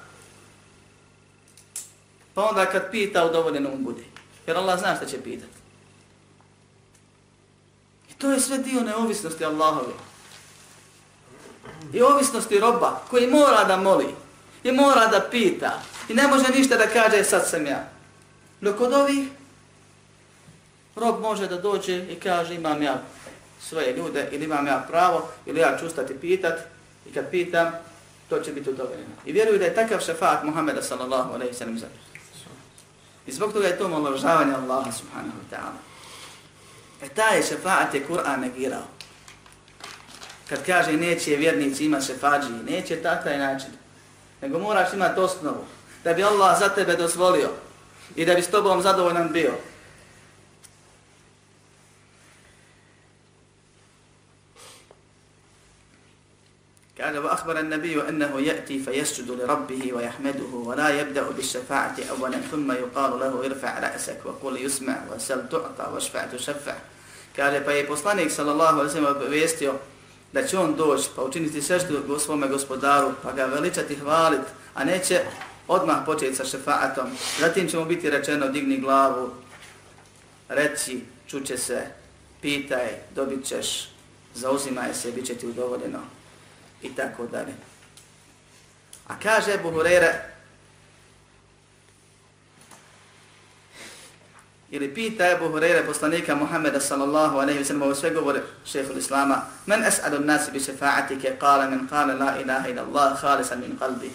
Pa 2.35 2.45
onda 2.45 2.67
kad 2.67 2.91
pita, 2.91 3.25
udovoljeno 3.25 3.71
mu 3.71 3.77
bude. 3.77 4.03
Jer 4.47 4.57
Allah 4.57 4.81
zna 4.81 4.97
šta 4.97 5.07
će 5.07 5.23
pitati. 5.23 5.62
To 8.23 8.31
je 8.31 8.41
sve 8.41 8.59
dio 8.59 8.81
neovisnosti 8.81 9.45
Allahove. 9.45 9.93
I 11.93 12.03
ovisnosti 12.03 12.59
roba 12.59 13.01
koji 13.11 13.27
mora 13.27 13.65
da 13.65 13.77
moli. 13.77 14.15
I 14.65 14.73
mora 14.73 15.07
da 15.07 15.21
pita. 15.31 15.83
I 16.09 16.15
ne 16.15 16.27
može 16.27 16.49
ništa 16.49 16.77
da 16.77 16.87
kaže 16.87 17.25
sad 17.25 17.49
sam 17.49 17.67
ja. 17.67 17.89
Dok 18.61 18.81
od 18.81 18.93
ovih 18.93 19.29
rob 20.97 21.21
može 21.21 21.49
da 21.49 21.57
dođe 21.57 21.97
i 21.97 22.21
kaže 22.21 22.55
imam 22.55 22.83
ja 22.83 23.03
svoje 23.61 23.97
ljude 23.97 24.29
ili 24.33 24.45
imam 24.45 24.67
ja 24.67 24.85
pravo 24.89 25.29
ili 25.47 25.61
ja 25.61 25.77
ću 25.81 25.87
ustati 25.87 26.21
pitat 26.21 26.61
i 27.07 27.13
kad 27.13 27.31
pitam 27.31 27.73
to 28.29 28.39
će 28.41 28.53
biti 28.53 28.71
udovoljeno. 28.71 29.15
I 29.27 29.33
vjeruju 29.33 29.59
da 29.59 29.65
je 29.65 29.75
takav 29.75 30.01
šefat 30.01 30.45
Muhammeda 30.45 30.83
sallallahu 30.83 31.35
alaihi 31.35 31.55
sallam 31.55 31.79
za 31.79 31.87
I 33.27 33.33
zbog 33.33 33.53
toga 33.53 33.67
je 33.67 33.79
to 33.79 33.87
omaložavanje 33.87 34.55
Allaha 34.55 34.93
subhanahu 34.93 35.39
wa 35.39 35.57
ta'ala. 35.57 35.92
E 37.03 37.09
taj 37.09 37.43
šefaat 37.43 37.95
je 37.95 38.07
Kur'an 38.07 38.41
negirao. 38.41 38.83
Kad 40.49 40.67
kaže 40.67 40.93
neće 40.93 41.37
vjernici 41.37 41.85
ima 41.85 42.01
šefađi, 42.01 42.49
neće 42.71 42.97
ta 42.97 43.23
taj 43.23 43.39
način. 43.39 43.71
Nego 44.43 44.59
moraš 44.59 44.93
imati 44.93 45.21
osnovu 45.21 45.65
da 46.05 46.15
bi 46.15 46.25
Allah 46.25 46.59
za 46.59 46.69
tebe 46.69 46.97
dozvolio 46.97 47.51
i 48.17 48.25
da 48.25 48.35
bi 48.35 48.43
s 48.43 48.51
tobom 48.51 48.83
zadovoljan 48.83 49.33
bio. 49.33 49.53
قال 57.42 57.42
وأخبر 57.42 57.60
النبي 57.60 58.10
أنه 58.10 58.42
يأتي 58.42 58.80
فيسجد 58.80 59.32
لربه 59.32 59.94
ويحمده 59.94 60.52
ولا 60.54 60.90
يبدأ 61.02 61.30
بالشفاعة 61.30 61.96
أولا 62.10 62.38
ثم 62.52 62.72
يقال 62.72 63.20
له 63.20 63.46
ارفع 63.46 63.80
رأسك 63.80 64.20
وقل 64.26 64.58
يسمع 64.62 64.98
وسل 65.16 65.50
تعطى 65.50 65.94
واشفع 65.94 66.26
تشفع 66.26 66.76
قال 67.38 67.66
pa 67.66 67.72
je 67.72 67.88
poslanik 67.88 68.32
sallallahu 68.32 68.80
alejhi 68.80 68.88
ve 68.88 68.94
sellem 68.94 69.16
obavijestio 69.16 69.74
da 70.34 70.48
će 70.48 70.58
on 70.58 70.76
doći 70.76 71.10
pa 71.16 71.24
učiniti 71.24 71.62
seždu 71.62 72.20
svome 72.20 72.48
gospodaru 72.48 73.12
pa 73.24 73.32
ga 73.32 73.46
veličati 73.46 73.96
hvalit 73.96 74.42
a 74.74 74.84
neće 74.84 75.22
odmah 75.68 75.98
početi 76.06 76.36
sa 76.36 76.46
šefaatom 76.46 77.08
zatim 77.40 77.70
će 77.70 77.78
mu 77.78 77.86
biti 77.86 78.10
rečeno 78.10 78.48
digni 78.48 78.78
glavu 78.78 79.30
reci 80.50 81.02
čuće 81.28 81.58
se 81.58 81.82
pitaj 82.42 82.88
dobit 83.16 83.46
ćeš 83.46 83.90
zauzimaj 84.36 84.94
se 84.94 85.12
bit 85.12 85.26
će 85.26 85.36
ti 85.36 85.48
udovoljeno 85.48 86.00
i 86.83 86.95
tako 86.95 87.27
dalje. 87.27 87.55
A 89.09 89.15
kaže 89.23 89.55
Ebu 89.55 89.71
Hureyre, 89.71 90.13
ili 94.71 94.95
pita 94.95 95.31
Ebu 95.31 95.45
Hureyre 95.45 95.87
poslanika 95.87 96.35
Muhammeda 96.35 96.81
sallallahu 96.81 97.39
aleyhi 97.39 97.59
wa 97.59 97.65
sallam, 97.65 97.83
ovo 97.83 97.95
sve 97.95 98.11
govore 98.11 98.43
šehehu 98.65 98.99
Islama, 98.99 99.43
men 99.67 99.85
es'adu 99.85 100.21
nasi 100.21 100.51
bi 100.51 100.61
šefa'atike, 100.61 101.39
kala 101.39 101.71
men 101.71 101.89
kala 101.89 102.15
la 102.15 102.41
ilaha 102.41 102.69
ila 102.69 102.83
Allah, 102.83 103.21
khalisan 103.21 103.61
min 103.61 103.79
qalbi. 103.79 104.11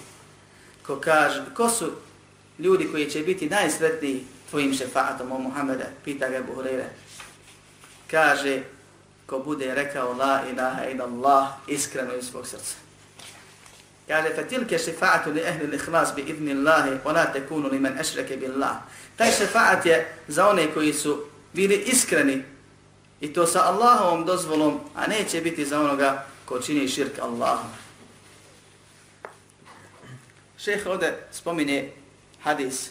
Ko 0.85 0.99
kaže, 0.99 1.43
ko 1.53 1.69
su 1.69 1.91
ljudi 2.59 2.87
koji 2.91 3.09
će 3.09 3.19
biti 3.19 3.49
najsretniji 3.49 4.25
tvojim 4.49 4.73
šefa'atom 4.73 5.31
o 5.31 5.39
Muhammeda, 5.39 5.85
pita 6.05 6.29
ga 6.29 6.37
Ebu 6.37 6.53
Hureyre. 6.53 6.85
Kaže, 8.11 8.63
ko 9.27 9.39
bude 9.39 9.75
rekao 9.75 10.13
la 10.13 10.43
ilaha 10.51 10.89
ila 10.89 11.05
Allah 11.05 11.47
iskreno 11.67 12.15
iz 12.15 12.25
svog 12.25 12.47
srca. 12.47 12.75
Kaže, 14.07 14.35
fa 14.35 14.43
tilke 14.43 14.77
šefa'atu 14.79 15.33
li 15.33 15.41
ehli 15.41 15.67
l'ikhlas 15.67 16.15
bi 16.15 16.21
idni 16.21 16.51
Allahi, 16.51 16.97
ona 17.03 17.25
tekunu 17.25 17.69
li 17.69 17.79
men 17.79 17.99
ešreke 17.99 18.37
billah. 18.37 18.75
Taj 19.15 19.31
šefa'at 19.31 19.85
je 19.85 20.13
za 20.27 20.47
one 20.47 20.73
koji 20.73 20.93
su 20.93 21.25
bili 21.53 21.75
iskreni 21.75 22.43
i 23.21 23.33
to 23.33 23.47
sa 23.47 23.67
Allahovom 23.67 24.25
dozvolom, 24.25 24.79
a 24.95 25.07
neće 25.07 25.41
biti 25.41 25.65
za 25.65 25.79
onoga 25.79 26.25
ko 26.45 26.59
čini 26.59 26.87
širk 26.87 27.19
Allahom. 27.19 27.67
Šeh 30.57 30.87
ovde 30.87 31.17
spominje 31.31 31.91
hadis 32.43 32.89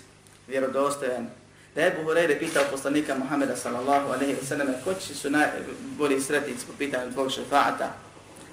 vjerodostojan 0.48 1.30
da 1.76 1.82
je 1.82 1.88
Ebu 1.88 2.10
Hureyre 2.10 2.38
pitao 2.38 2.64
poslanika 2.70 3.14
Muhammeda 3.14 3.56
sallallahu 3.56 4.12
alaihi 4.12 4.34
wa 4.34 4.44
sallam 4.48 4.66
ko 4.84 4.94
će 4.94 5.14
su 5.14 5.30
najbolji 5.30 6.20
sretnici 6.20 6.66
po 6.66 6.72
pitanju 6.78 7.10
zbog 7.12 7.32
šefaata. 7.32 7.92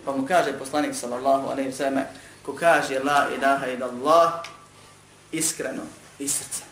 Pa 0.05 0.11
mu 0.11 0.27
kaže 0.27 0.59
poslanik 0.59 0.95
sallallahu 0.95 1.47
alaihi 1.47 1.69
wa 1.69 1.75
sallam 1.75 2.03
ko 2.45 2.53
kaže 2.53 2.99
la 2.99 3.27
ilaha 3.37 3.67
ila 3.67 3.85
Allah 3.85 4.33
iskreno 5.31 5.81
iz 6.19 6.35
srca. 6.35 6.63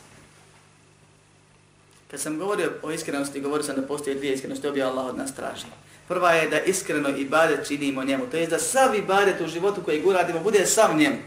Kad 2.11 2.19
sam 2.19 2.39
govorio 2.39 2.71
o 2.83 2.91
iskrenosti, 2.91 3.41
govorio 3.41 3.63
sam 3.63 3.75
da 3.75 3.87
postoje 3.87 4.15
dvije 4.15 4.33
iskrenosti, 4.33 4.67
obje 4.67 4.83
Allah 4.83 5.05
od 5.05 5.17
nas 5.17 5.35
traži. 5.35 5.65
Prva 6.07 6.31
je 6.31 6.49
da 6.49 6.59
iskreno 6.59 7.09
ibadet 7.09 7.67
činimo 7.67 8.03
njemu, 8.03 8.25
to 8.31 8.37
je 8.37 8.47
da 8.47 8.59
sav 8.59 8.95
ibadet 8.95 9.41
u 9.41 9.47
životu 9.47 9.81
koji 9.83 10.05
uradimo 10.05 10.39
bude 10.39 10.65
sav 10.65 10.97
njemu, 10.97 11.17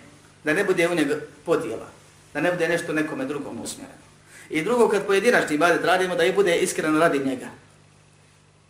da 0.45 0.53
ne 0.53 0.65
bude 0.65 0.89
u 0.89 0.95
njega 0.95 1.17
podijela, 1.47 1.89
da 2.35 2.41
ne 2.41 2.53
bude 2.53 2.69
nešto 2.69 2.93
nekome 2.93 3.25
drugom 3.25 3.61
usmjereno. 3.61 4.05
I 4.51 4.63
drugo, 4.63 4.89
kad 4.89 5.07
pojedinačni 5.07 5.55
ibadet 5.55 5.85
radimo, 5.85 6.15
da 6.15 6.25
i 6.25 6.33
bude 6.33 6.57
iskreno 6.57 6.99
radi 6.99 7.19
njega. 7.19 7.49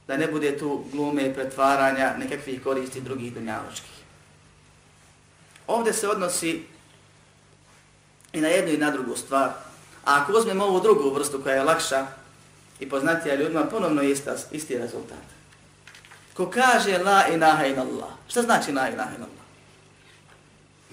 Da 0.06 0.16
ne 0.16 0.26
bude 0.26 0.58
tu 0.58 0.84
glume 0.92 1.26
i 1.26 1.34
pretvaranja 1.34 2.14
nekakvih 2.18 2.62
koristi 2.62 3.00
drugih 3.00 3.34
dunjaločkih. 3.34 3.90
Ovdje 5.66 5.92
se 5.92 6.08
odnosi 6.08 6.62
i 8.32 8.40
na 8.40 8.48
jednu 8.48 8.72
i 8.72 8.78
na 8.78 8.90
drugu 8.90 9.16
stvar. 9.16 9.48
A 10.04 10.22
ako 10.22 10.32
uzmemo 10.32 10.64
ovu 10.64 10.80
drugu 10.80 11.14
vrstu 11.14 11.42
koja 11.42 11.54
je 11.54 11.62
lakša 11.62 12.06
i 12.80 12.88
poznatija 12.88 13.34
ljudima, 13.34 13.64
ponovno 13.64 14.02
je 14.02 14.10
isti, 14.10 14.30
isti 14.50 14.78
rezultat. 14.78 15.24
Ko 16.34 16.50
kaže 16.50 16.98
la 16.98 17.26
ilaha 17.34 17.66
in 17.66 17.78
Allah, 17.78 18.10
šta 18.28 18.42
znači 18.42 18.72
la 18.72 18.88
ilaha 18.88 19.10
in 19.16 19.22
Allah? 19.22 19.44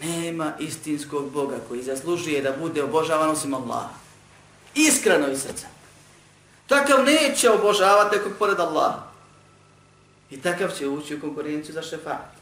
Nema 0.03 0.53
istinskog 0.59 1.31
Boga 1.31 1.57
koji 1.67 1.83
zaslužuje 1.83 2.41
da 2.41 2.51
bude 2.51 2.83
obožavan 2.83 3.29
osim 3.29 3.53
Allaha 3.53 4.01
iskreno 4.75 5.27
iz 5.27 5.41
srca. 5.41 5.67
Takav 6.67 7.05
neće 7.05 7.49
obožavati 7.49 8.17
nekog 8.17 8.31
pored 8.39 8.59
Allaha. 8.59 9.03
I 10.29 10.41
takav 10.41 10.71
će 10.77 10.87
ući 10.87 11.15
u 11.15 11.21
konkurenciju 11.21 11.73
za 11.73 11.81
šefat. 11.81 12.41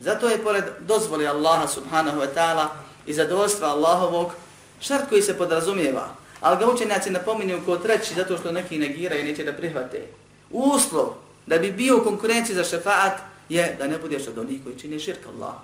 Zato 0.00 0.28
je 0.28 0.42
pored 0.42 0.64
dozvoli 0.80 1.26
Allaha 1.26 1.68
subhanahu 1.68 2.20
wa 2.20 2.26
ta'ala 2.34 2.66
i 3.06 3.14
zadovoljstva 3.14 3.68
Allahovog 3.68 4.32
šart 4.80 5.08
koji 5.08 5.22
se 5.22 5.38
podrazumijeva. 5.38 6.14
Ali 6.40 6.58
ga 6.58 6.72
učenjaci 6.72 7.10
napominju 7.10 7.60
kao 7.66 7.76
treći 7.76 8.14
zato 8.14 8.38
što 8.38 8.52
neki 8.52 8.78
negiraju 8.78 9.20
i 9.20 9.24
neće 9.24 9.44
da 9.44 9.52
prihvate. 9.52 10.06
Uslov 10.50 11.14
da 11.46 11.58
bi 11.58 11.72
bio 11.72 11.98
u 11.98 12.04
konkurenciji 12.04 12.56
za 12.56 12.64
šefat 12.64 13.12
je 13.48 13.76
da 13.78 13.86
ne 13.86 13.98
budeš 13.98 14.26
od 14.26 14.38
onih 14.38 14.62
koji 14.64 14.78
čini 14.78 15.00
širka 15.00 15.28
Allah. 15.28 15.54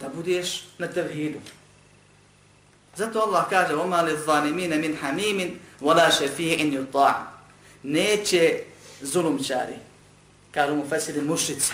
Da 0.00 0.08
budeš 0.08 0.64
na 0.78 0.86
tevhidu. 0.86 1.38
Zato 2.95 3.19
Allah 3.19 3.45
kaže 3.49 3.73
وَمَا 3.73 4.01
لِلظَّانِمِينَ 4.01 4.81
مِنْ 4.81 4.97
حَمِيمٍ 4.97 5.59
وَلَا 5.81 6.09
شَفِيعٍ 6.09 6.59
يُطَعٍ 6.59 7.13
Neće 7.83 8.59
zulumčari, 9.01 9.75
kažu 10.51 10.75
mu 10.75 10.85
fesili 10.89 11.21
mušici 11.21 11.73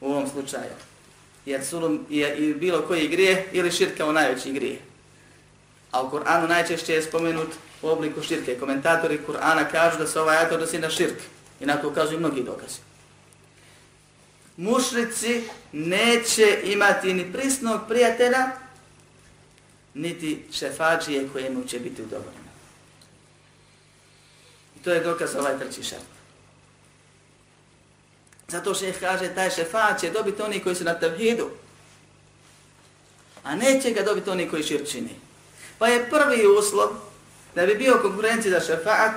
u 0.00 0.10
ovom 0.10 0.28
slučaju. 0.28 0.72
Jer 1.46 1.64
zulum 1.64 2.06
je 2.08 2.36
i 2.36 2.54
bilo 2.54 2.82
koji 2.82 3.08
grije 3.08 3.48
ili 3.52 3.72
širka 3.72 4.06
u 4.06 4.12
najveći 4.12 4.52
grije. 4.52 4.78
A 5.90 6.02
u 6.02 6.10
Kur'anu 6.10 6.48
najčešće 6.48 6.94
je 6.94 7.02
spomenut 7.02 7.48
u 7.82 7.88
obliku 7.88 8.22
širke. 8.22 8.58
Komentatori 8.58 9.20
Kur'ana 9.26 9.70
kažu 9.70 9.98
da 9.98 10.06
se 10.06 10.20
ovaj 10.20 10.36
ajat 10.36 10.52
odnosi 10.52 10.78
na 10.78 10.90
širk. 10.90 11.18
I 11.60 11.66
na 11.66 11.76
to 11.76 11.88
ukazuju 11.88 12.18
mnogi 12.18 12.42
dokazi. 12.42 12.78
Mušrici 14.56 15.42
neće 15.72 16.60
imati 16.64 17.14
ni 17.14 17.32
prisnog 17.32 17.80
prijatelja 17.88 18.46
niti 19.93 20.45
šefađije 20.51 21.29
kojemu 21.33 21.63
će 21.67 21.79
biti 21.79 22.01
udovoljeno. 22.01 22.53
I 24.79 24.83
to 24.83 24.91
je 24.91 24.99
dokaz 24.99 25.35
ovaj 25.35 25.59
treći 25.59 25.83
šart. 25.83 26.13
Zato 28.47 28.73
šef 28.73 28.99
kaže 28.99 29.35
taj 29.35 29.49
šefat 29.49 29.99
će 29.99 30.11
dobiti 30.11 30.41
oni 30.41 30.59
koji 30.59 30.75
su 30.75 30.83
na 30.83 30.93
tevhidu. 30.93 31.49
A 33.43 33.55
neće 33.55 33.91
ga 33.91 34.01
dobiti 34.01 34.29
oni 34.29 34.49
koji 34.49 34.63
širk 34.63 34.87
čini. 34.87 35.15
Pa 35.77 35.87
je 35.87 36.09
prvi 36.09 36.47
uslov 36.47 36.89
da 37.55 37.65
bi 37.65 37.75
bio 37.75 37.99
konkurenci 38.01 38.49
za 38.49 38.59
šefaat, 38.59 39.11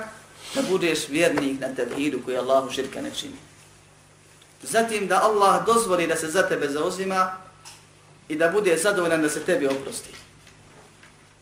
da 0.55 0.61
budeš 0.61 1.07
vjernik 1.09 1.59
na 1.59 1.67
tevhidu 1.75 2.19
koji 2.25 2.37
Allahu 2.37 2.71
širka 2.71 3.01
ne 3.01 3.11
čini. 3.15 3.37
Zatim 4.63 5.07
da 5.07 5.21
Allah 5.23 5.65
dozvoli 5.65 6.07
da 6.07 6.15
se 6.15 6.27
za 6.27 6.47
tebe 6.47 6.69
zauzima 6.69 7.37
i 8.29 8.35
da 8.35 8.49
bude 8.49 8.77
zadovoljan 8.77 9.21
da 9.21 9.29
se 9.29 9.43
tebi 9.43 9.67
oprosti. 9.67 10.26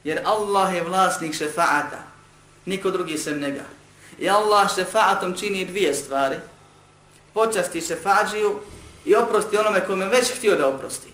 Jer 0.06 0.22
Allah 0.26 0.76
je 0.76 0.84
vlasnik 0.84 1.34
šefaata, 1.34 2.04
niko 2.66 2.92
drugi 2.92 3.18
sem 3.18 3.40
njega. 3.42 3.64
I 4.20 4.30
Allah 4.30 4.76
šefaatom 4.76 5.34
čini 5.38 5.66
dvije 5.66 5.94
stvari. 5.94 6.36
Počasti 7.34 7.82
šefađiju 7.82 8.60
i 9.06 9.16
oprosti 9.16 9.58
onome 9.58 9.86
kome 9.86 10.06
već 10.06 10.38
htio 10.38 10.56
da 10.56 10.68
oprosti. 10.68 11.10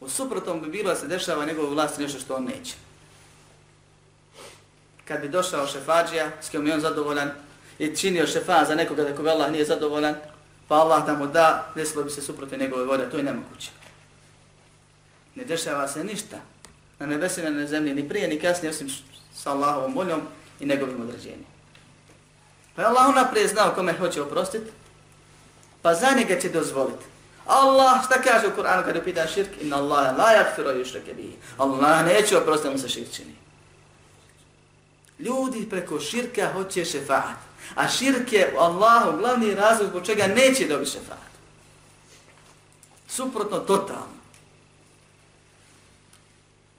U 0.00 0.08
suprotom 0.08 0.62
bi 0.62 0.68
bilo 0.68 0.90
da 0.90 0.96
se 0.96 1.06
dešava 1.06 1.44
njegove 1.44 1.68
vlasti 1.68 2.02
nešto 2.02 2.20
što 2.20 2.34
on 2.34 2.44
neće. 2.44 2.74
Kad 5.04 5.20
bi 5.20 5.28
došao 5.28 5.66
šefađija, 5.66 6.30
s 6.40 6.50
kojom 6.50 6.66
je 6.66 6.74
on 6.74 6.80
zadovoljan, 6.80 7.30
i 7.78 7.96
činio 7.96 8.26
šefa 8.26 8.64
za 8.64 8.74
nekoga 8.74 9.04
da 9.04 9.16
koga 9.16 9.30
Allah 9.30 9.50
nije 9.50 9.64
zadovoljan, 9.64 10.14
pa 10.68 10.74
Allah 10.74 11.06
da 11.06 11.14
mu 11.14 11.26
da, 11.26 11.72
desilo 11.74 12.04
bi 12.04 12.10
se 12.10 12.22
suprotno 12.22 12.58
njegove 12.58 12.84
vode, 12.84 13.10
to 13.10 13.16
je 13.16 13.22
nemoguće. 13.22 13.70
Ne 15.34 15.44
dešava 15.44 15.88
se 15.88 16.04
ništa 16.04 16.36
na 17.00 17.06
nebesi, 17.06 17.42
na 17.42 17.66
zemlji, 17.66 17.94
ni 17.94 18.08
prije, 18.08 18.28
ni 18.28 18.40
kasnije, 18.40 18.70
osim 18.70 18.88
sa 19.34 19.50
Allahovom 19.50 19.94
voljom 19.94 20.20
i 20.60 20.66
njegovim 20.66 21.00
određenjem. 21.00 21.44
Pa 22.76 22.82
je 22.82 22.88
Allah 22.88 23.08
unaprijed 23.08 23.50
znao 23.50 23.74
kome 23.74 23.92
hoće 23.92 24.22
oprostiti, 24.22 24.70
pa 25.82 25.94
za 25.94 26.10
njega 26.16 26.40
će 26.40 26.48
dozvoliti. 26.48 27.04
Allah, 27.46 28.04
šta 28.04 28.22
kaže 28.22 28.46
u 28.46 28.50
Kur'anu 28.50 28.84
kada 28.84 29.00
pita 29.00 29.26
širk? 29.26 29.50
Inna 29.60 29.76
Allah 29.76 30.18
la 30.18 30.24
yakfiru 30.24 30.80
yushrake 30.80 31.14
bihi. 31.16 31.36
Allah 31.58 32.06
neće 32.06 32.38
oprostiti 32.38 32.72
mu 32.72 32.78
se 32.78 32.88
širk 32.88 33.12
čini. 33.12 33.34
Ljudi 35.18 35.66
preko 35.70 36.00
širka 36.00 36.52
hoće 36.52 36.84
šefaat. 36.84 37.36
A 37.74 37.88
širk 37.88 38.32
je 38.32 38.54
u 38.56 38.58
Allahu 38.58 39.18
glavni 39.18 39.54
razlog 39.54 39.88
zbog 39.88 40.06
čega 40.06 40.26
neće 40.26 40.66
dobiti 40.68 40.90
šefaat. 40.90 41.30
Suprotno, 43.08 43.58
totalno. 43.58 44.19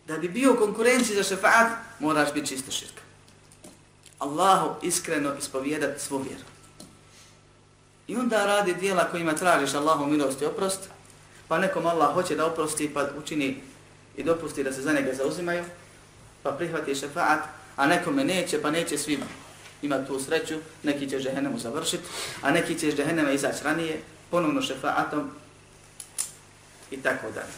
Da 0.08 0.18
bi 0.18 0.30
bio 0.30 0.56
konkurenciji 0.56 1.16
za 1.16 1.24
šefaat, 1.24 1.72
moraš 1.99 2.34
biti 2.34 2.47
čisto 2.47 2.72
širka. 2.72 3.02
Allahu 4.20 4.76
iskreno 4.82 5.36
ispovijedat 5.39 5.99
svu 5.99 6.18
vjeru. 6.18 6.43
I 8.08 8.16
onda 8.16 8.45
radi 8.45 8.74
dijela 8.74 9.12
kojima 9.12 9.34
tražiš 9.34 9.74
Allahu 9.74 10.06
milost 10.06 10.41
i 10.41 10.45
oprost, 10.45 10.80
pa 11.47 11.58
nekom 11.58 11.86
Allah 11.86 12.14
hoće 12.14 12.36
da 12.36 12.45
oprosti 12.45 12.93
pa 12.93 13.08
učini 13.18 13.62
i 14.18 14.24
dopusti 14.24 14.64
da 14.64 14.74
se 14.74 14.82
za 14.82 14.93
njega 14.93 15.14
zauzimaju, 15.14 15.64
pa 16.43 16.52
prihvati 16.52 16.95
šefaat, 16.95 17.39
a 17.76 17.88
nekome 17.88 18.24
neće, 18.24 18.62
pa 18.62 18.72
neće 18.72 18.97
svima. 18.97 19.26
Ima 19.82 20.06
tu 20.06 20.20
sreću, 20.20 20.56
neki 20.84 21.10
će 21.10 21.20
žehennemu 21.20 21.60
završiti, 21.60 22.04
a 22.41 22.52
neki 22.52 22.80
će 22.80 22.91
žehennema 22.91 23.32
izaći 23.32 23.64
ranije, 23.64 24.02
ponovno 24.32 24.62
šefaatom 24.62 25.32
i 26.91 26.97
tako 26.97 27.32
dalje. 27.32 27.54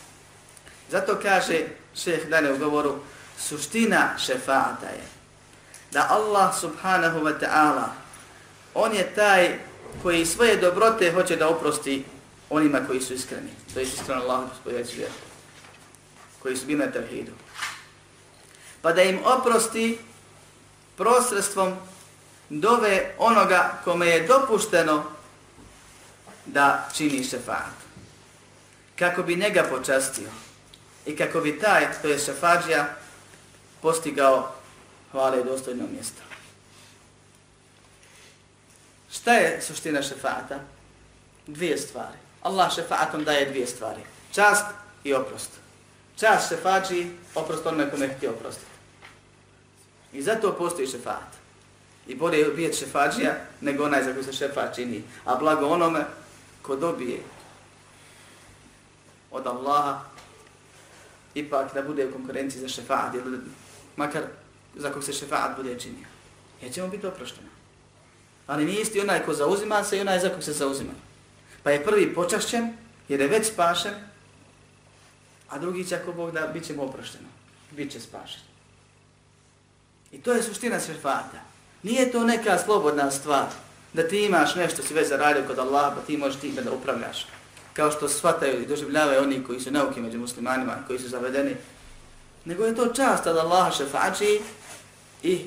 Zato 0.90 1.20
kaže 1.22 1.66
šeheh 1.96 2.30
dalje 2.30 2.54
u 2.54 2.58
govoru, 2.58 2.96
suština 3.38 4.18
šefaata 4.18 4.88
je 4.88 5.04
da 5.92 6.08
Allah 6.10 6.60
subhanahu 6.60 7.20
wa 7.20 7.40
ta'ala, 7.40 7.88
on 8.74 8.94
je 8.94 9.16
taj 9.16 9.60
koji 10.04 10.26
svoje 10.26 10.58
dobrote 10.58 11.12
hoće 11.12 11.36
da 11.36 11.50
oprosti 11.50 12.06
onima 12.50 12.80
koji 12.88 13.02
su 13.02 13.14
iskreni. 13.14 13.50
To 13.74 13.80
je 13.80 13.84
iskreno 13.84 14.22
Allah 14.22 14.50
spojeći 14.62 14.98
vjeru. 14.98 15.14
Koji 16.40 16.58
su 16.58 16.66
bili 16.66 16.86
na 16.86 16.92
tevhidu. 16.92 17.32
Pa 18.82 18.92
da 18.92 19.02
im 19.02 19.20
oprosti 19.26 20.00
prosredstvom 20.98 21.76
dove 22.50 23.16
onoga 23.18 23.82
kome 23.84 24.08
je 24.08 24.28
dopušteno 24.28 25.04
da 26.46 26.90
čini 26.96 27.24
šefat. 27.24 27.74
Kako 29.00 29.24
bi 29.24 29.36
njega 29.36 29.64
počastio 29.64 30.30
i 31.06 31.16
kako 31.16 31.42
bi 31.42 31.60
taj, 31.60 31.88
to 32.02 32.08
je 32.08 32.20
šefađija, 32.20 32.96
postigao 33.82 34.52
hvale 35.12 35.42
i 35.42 35.44
dostojno 35.44 35.88
mjesto. 35.94 36.22
Šta 39.12 39.34
je 39.34 39.62
suština 39.62 40.02
šefata? 40.02 40.60
Dvije 41.48 41.78
stvari. 41.78 42.18
Allah 42.42 42.76
šefatom 42.76 43.24
daje 43.24 43.50
dvije 43.50 43.68
stvari. 43.68 44.02
Čast 44.32 44.66
i 45.04 45.14
oprost. 45.14 45.50
Čast 46.20 46.50
šefađi, 46.50 47.08
oprost 47.36 47.66
onome 47.66 47.92
kome 47.92 48.08
htio 48.18 48.32
oprostiti. 48.32 48.72
I 50.14 50.22
zato 50.22 50.56
postoji 50.58 50.88
šefat. 50.88 51.44
I 52.08 52.16
bolje 52.16 52.38
je 52.38 52.52
ubijeti 52.52 52.78
šefađija 52.78 53.36
nego 53.62 53.86
onaj 53.86 54.04
za 54.04 54.14
koji 54.14 54.24
se 54.24 54.34
šefat 54.34 54.76
čini. 54.76 55.04
A 55.26 55.36
blago 55.36 55.68
onome 55.68 56.06
ko 56.62 56.76
dobije 56.76 57.20
od 59.32 59.48
Allaha 59.48 60.13
ipak 61.36 61.74
da 61.74 61.82
bude 61.82 62.08
u 62.08 62.12
konkurenciji 62.12 62.62
za 62.62 62.68
šefaat 62.68 63.16
ili 63.16 63.38
makar 63.96 64.24
za 64.76 64.92
kog 64.92 65.04
se 65.04 65.14
šefaat 65.14 65.58
bude 65.58 65.80
činio. 65.80 66.08
Jer 66.62 66.74
će 66.74 66.82
mu 66.82 66.90
biti 66.90 67.08
oprošteno. 67.08 67.48
Ali 68.48 68.66
nije 68.66 68.82
isti 68.82 69.00
onaj 69.00 69.26
ko 69.26 69.34
zauzima 69.34 69.84
se 69.84 69.98
i 69.98 70.02
onaj 70.02 70.20
za 70.20 70.30
kog 70.30 70.44
se 70.44 70.54
zauzima. 70.54 70.94
Pa 71.64 71.72
je 71.72 71.86
prvi 71.86 72.14
počašćen 72.14 72.74
jer 73.10 73.22
je 73.22 73.28
već 73.28 73.48
spašen, 73.48 73.94
a 75.50 75.60
drugi 75.60 75.86
će 75.86 75.96
ako 75.96 76.14
Bog 76.14 76.32
da 76.32 76.48
bit 76.48 76.66
će 76.66 76.74
mu 76.74 76.84
oprošteno. 76.84 77.28
Bit 77.72 77.92
će 77.92 78.00
spašen. 78.00 78.42
I 80.12 80.22
to 80.22 80.34
je 80.34 80.44
suština 80.44 80.80
šefata. 80.80 81.42
Nije 81.84 82.12
to 82.12 82.24
neka 82.24 82.58
slobodna 82.58 83.12
stvar 83.12 83.48
da 83.94 84.08
ti 84.08 84.26
imaš 84.26 84.56
nešto 84.56 84.84
si 84.84 84.94
već 84.94 85.10
zaradio 85.10 85.44
kod 85.48 85.60
Allaha 85.60 85.96
pa 85.96 86.02
ti 86.02 86.18
možeš 86.18 86.42
time 86.42 86.62
da 86.62 86.72
upravljaš 86.72 87.28
kao 87.74 87.92
što 87.92 88.10
shvataju 88.10 88.62
i 88.62 88.66
doživljavaju 88.66 89.22
oni 89.22 89.44
koji 89.44 89.60
su 89.60 89.72
nauke 89.72 90.02
među 90.02 90.20
muslimanima, 90.20 90.78
koji 90.88 91.00
su 91.00 91.10
zavedeni, 91.10 91.56
nego 92.46 92.66
je 92.66 92.76
to 92.76 92.94
čast 92.94 93.24
da 93.24 93.32
Allah 93.32 93.78
šefači 93.78 94.42
i 95.24 95.46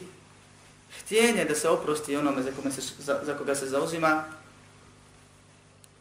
htjenje 1.01 1.45
da 1.45 1.55
se 1.55 1.69
oprosti 1.69 2.17
onome 2.17 2.43
za, 2.43 2.51
kome 2.53 2.73
se, 2.73 2.81
za, 2.99 3.21
za 3.25 3.39
koga 3.39 3.55
se 3.55 3.67
zauzima 3.67 4.25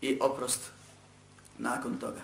i 0.02 0.18
oprost 0.22 0.60
nakon 1.58 1.98
toga. 2.00 2.22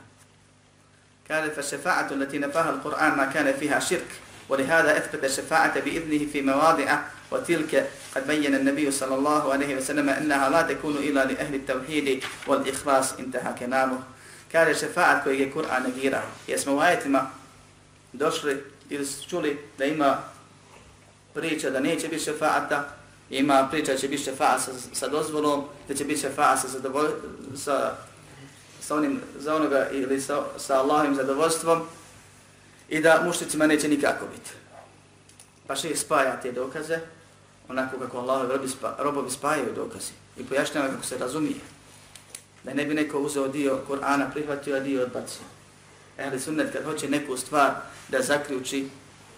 Kale 1.28 1.54
fa 1.56 1.62
šefaatu 1.62 2.16
latina 2.16 2.48
faha 2.54 2.72
al-Qur'an 2.72 3.16
ma 3.16 3.32
kane 3.34 3.54
fiha 3.60 3.80
širk, 3.82 4.08
voli 4.50 4.66
hada 4.66 4.96
etpete 4.96 5.30
šefaate 5.30 5.82
bi 5.82 5.90
idnihi 5.90 6.28
fi 6.28 6.42
mevadi'a, 6.42 6.98
وتلك 7.31 7.91
قد 8.15 8.27
بين 8.27 8.55
النبي 8.55 8.91
صلى 8.91 9.15
الله 9.15 9.53
عليه 9.53 9.77
وسلم 9.77 10.09
أنها 10.09 10.49
لا 10.49 10.63
تكون 10.63 10.97
إلا 10.97 11.25
لأهل 11.25 11.55
التوحيد 11.55 12.25
والإخلاص 12.47 13.13
انتهى 13.13 13.55
كلامه 13.59 13.99
قال 14.55 14.71
الشفاعة 14.71 15.25
كوي 15.25 15.51
قرآن 15.51 15.83
نجيرا 15.83 16.23
يسمى 16.49 16.83
آياتما 16.83 17.31
došli 18.13 18.63
ili 18.91 19.07
čuli 19.29 19.59
da 19.79 19.85
ima 19.85 20.19
priča 21.35 21.71
da 21.71 21.81
neće 21.81 22.09
biti 22.09 22.25
šefaata, 22.25 22.89
ima 23.31 23.69
priča 23.71 23.93
da 23.93 23.99
će 23.99 24.09
biti 24.09 24.23
šefaat 24.23 24.61
sa, 24.61 24.71
sa 24.93 25.09
dozvolom, 25.09 25.65
da 25.89 25.95
će 25.95 26.05
biti 26.05 26.21
šefaat 26.21 26.59
sa, 26.61 26.69
sa, 27.57 27.97
sa 28.81 28.95
onim, 28.97 29.21
za 29.39 29.55
onoga 29.55 29.89
ili 29.93 30.21
sa, 30.21 30.45
sa 30.59 30.81
Allahim 30.81 31.15
zadovoljstvom 31.15 31.83
i 32.89 33.01
da 33.01 33.23
mušnicima 33.25 33.67
neće 33.67 33.89
nikako 33.89 34.27
biti. 34.27 34.51
Pa 35.67 35.77
še 35.77 35.97
spaja 35.97 36.41
te 36.43 36.53
dokaze, 36.53 36.99
onako 37.72 38.00
kako 38.00 38.18
Allah 38.18 38.50
robi 38.50 38.68
spa, 38.68 38.96
robovi 39.00 39.32
spajaju 39.32 39.74
dokazi 39.76 40.12
i 40.38 40.46
pojašnjava 40.46 40.88
kako 40.88 41.04
se 41.04 41.18
razumije. 41.18 41.60
Da 42.64 42.74
ne 42.74 42.86
bi 42.86 42.94
neko 42.94 43.20
uzeo 43.20 43.48
dio 43.48 43.80
Kur'ana, 43.90 44.32
prihvatio, 44.32 44.76
a 44.76 44.80
dio 44.80 45.04
odbacio. 45.04 45.42
Ehli 46.18 46.40
sunnet 46.40 46.74
kad 46.74 46.84
hoće 46.84 47.10
neku 47.10 47.38
stvar 47.38 47.72
da 48.10 48.22
zaključi 48.22 48.90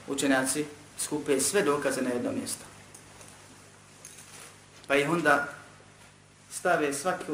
učenjaci, 0.08 0.66
skupe 1.00 1.40
sve 1.40 1.62
dokaze 1.62 2.02
na 2.02 2.10
jedno 2.10 2.32
mjesto. 2.32 2.66
Pa 4.88 4.96
ih 4.96 5.10
onda 5.10 5.48
stave 6.52 6.94
svaki, 6.94 7.26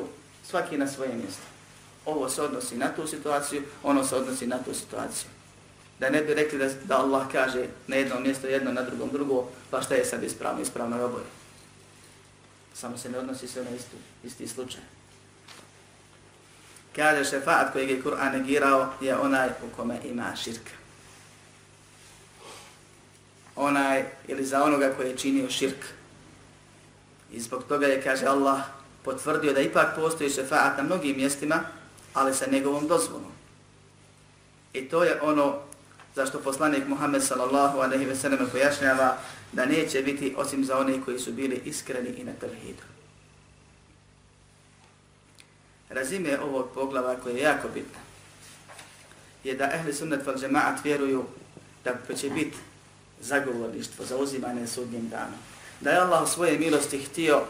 svaki 0.50 0.78
na 0.78 0.88
svoje 0.88 1.14
mjesto. 1.14 1.43
Ovo 2.06 2.30
se 2.30 2.41
odnosi 2.41 2.78
na 2.78 2.95
tu 2.95 3.08
situaciju, 3.08 3.64
ono 3.84 4.04
se 4.04 4.16
odnosi 4.16 4.47
na 4.47 4.64
tu 4.64 4.74
situaciju. 4.74 5.30
Da 6.00 6.10
ne 6.10 6.22
bi 6.22 6.34
rekli 6.34 6.60
da, 6.60 6.70
da 6.84 6.97
Allah 6.97 7.28
kaže 7.32 7.68
na 7.88 7.95
jednom 7.95 8.24
mjesto 8.24 8.47
jedno, 8.47 8.72
na 8.72 8.82
drugom 8.82 9.10
drugo, 9.12 9.47
pa 9.70 9.82
šta 9.82 9.95
je 9.95 10.06
sad 10.06 10.24
ispravno, 10.24 10.62
ispravno 10.62 10.97
je 10.97 11.04
oboje. 11.04 11.26
Samo 12.74 12.97
se 12.97 13.10
ne 13.10 13.18
odnosi 13.18 13.47
sve 13.47 13.64
na 13.64 13.70
istu, 13.70 13.95
isti 14.24 14.47
slučaj. 14.47 14.82
Kaže 16.95 17.26
šefaat 17.26 17.74
kojeg 17.74 17.89
je 17.89 18.02
Kur'an 18.02 18.32
negirao 18.32 18.93
je 19.02 19.18
onaj 19.18 19.50
u 19.50 19.76
kome 19.76 20.00
ima 20.04 20.36
širka 20.36 20.80
onaj 23.60 24.06
ili 24.28 24.45
za 24.45 24.64
onoga 24.64 24.93
koji 24.97 25.10
je 25.10 25.18
činio 25.18 25.50
širk. 25.50 25.86
I 27.32 27.39
zbog 27.39 27.64
toga 27.64 27.88
je, 27.88 28.02
kaže 28.02 28.26
Allah, 28.26 28.60
potvrdio 29.04 29.54
da 29.54 29.60
ipak 29.60 29.95
postoji 29.95 30.30
šefaat 30.30 30.78
na 30.78 30.84
mnogim 30.84 31.18
mjestima, 31.18 31.60
ali 32.14 32.34
sa 32.34 32.45
njegovom 32.52 32.88
dozvolom. 32.88 33.32
I 34.74 34.89
to 34.89 35.04
je 35.04 35.22
ono 35.22 35.60
zašto 36.16 36.39
poslanik 36.39 36.88
Muhammed 36.88 37.24
sallallahu 37.24 37.80
alaihi 37.80 38.05
ve 38.05 38.16
sellem 38.16 38.49
pojašnjava 38.51 39.18
da 39.51 39.66
neće 39.66 40.01
biti 40.01 40.34
osim 40.38 40.66
za 40.66 40.78
one 40.78 41.01
koji 41.05 41.20
su 41.20 41.32
bili 41.32 41.62
iskreni 41.66 42.10
i 42.10 42.24
na 42.24 42.32
tevhidu. 42.39 42.84
Razime 45.89 46.39
ovog 46.39 46.70
poglava 46.74 47.16
koje 47.16 47.34
je 47.34 47.41
jako 47.41 47.68
bitno 47.74 47.99
je 49.43 49.55
da 49.55 49.72
ehli 49.74 49.93
sunnet 49.93 50.26
val 50.26 50.38
džemaat 50.38 50.84
vjeruju 50.84 51.26
da 51.84 52.16
će 52.16 52.30
biti 52.30 52.57
zagovorništvo 53.22 54.05
za 54.05 54.18
uzimanje 54.18 54.68
sudnjim 54.68 55.10
danom. 55.10 55.39
Da 55.82 55.89
je 55.89 55.97
Allah 55.97 56.24
u 56.24 56.28
svoje 56.28 56.60
milosti 56.60 56.97
htio 56.97 57.41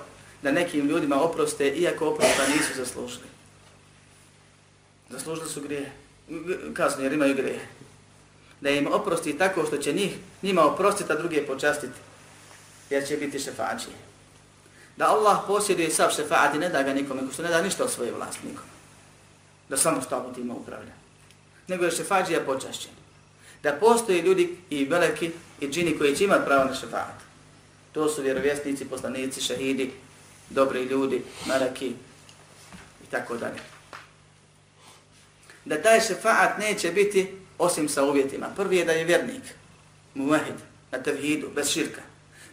da 0.43 0.51
nekim 0.51 0.87
ljudima 0.87 1.21
oproste, 1.21 1.69
iako 1.69 2.09
oprosta 2.09 2.47
nisu 2.47 2.73
zaslužili. 2.75 3.27
Zaslužili 5.09 5.49
su 5.49 5.61
grije, 5.61 5.91
kasno 6.73 7.03
jer 7.03 7.13
imaju 7.13 7.35
grije. 7.35 7.67
Da 8.61 8.69
im 8.69 8.87
oprosti 8.93 9.37
tako 9.37 9.65
što 9.65 9.77
će 9.77 9.93
njih, 9.93 10.17
njima 10.41 10.65
oprostiti, 10.65 11.11
a 11.11 11.15
druge 11.15 11.45
počastiti, 11.47 11.99
jer 12.89 13.07
će 13.07 13.17
biti 13.17 13.39
šefađije. 13.39 13.95
Da 14.97 15.07
Allah 15.07 15.37
posjeduje 15.47 15.89
sav 15.89 16.09
šefaat 16.15 16.55
i 16.55 16.59
ne 16.59 16.69
da 16.69 16.83
ga 16.83 16.93
nikome, 16.93 17.21
ko 17.21 17.33
što 17.33 17.43
ne 17.43 17.49
da 17.49 17.61
ništa 17.61 17.83
od 17.83 17.91
svoje 17.91 18.11
vlast 18.11 18.39
nikome. 18.43 18.69
Da 19.69 19.77
samo 19.77 20.01
stavu 20.01 20.33
tima 20.33 20.53
upravlja. 20.53 20.91
Nego 21.67 21.85
je 21.85 21.91
šefađija 21.91 22.45
počašćen. 22.45 22.91
Da 23.63 23.71
postoje 23.71 24.21
ljudi 24.21 24.57
i 24.69 24.85
veliki 24.85 25.31
i 25.59 25.67
džini 25.67 25.97
koji 25.97 26.15
će 26.15 26.23
imati 26.23 26.45
pravo 26.45 26.65
na 26.65 26.75
šefaat. 26.75 27.15
To 27.93 28.09
su 28.09 28.21
vjerovjesnici, 28.21 28.85
poslanici, 28.85 29.41
šehidi, 29.41 29.91
dobri 30.49 30.83
ljudi, 30.83 31.23
maraki 31.47 31.87
i 33.03 33.11
tako 33.11 33.37
dalje. 33.37 33.78
Da 35.69 35.81
taj 35.81 36.01
šefaat 36.01 36.57
neće 36.57 36.91
biti 36.91 37.37
osim 37.57 37.89
sa 37.89 38.03
uvjetima. 38.03 38.47
Prvi 38.55 38.77
je 38.77 38.85
da 38.85 38.91
je 38.91 39.03
vjernik, 39.03 39.43
muvahid, 40.13 40.55
na 40.91 40.97
tevhidu, 41.03 41.47
bez 41.55 41.69
širka. 41.69 42.01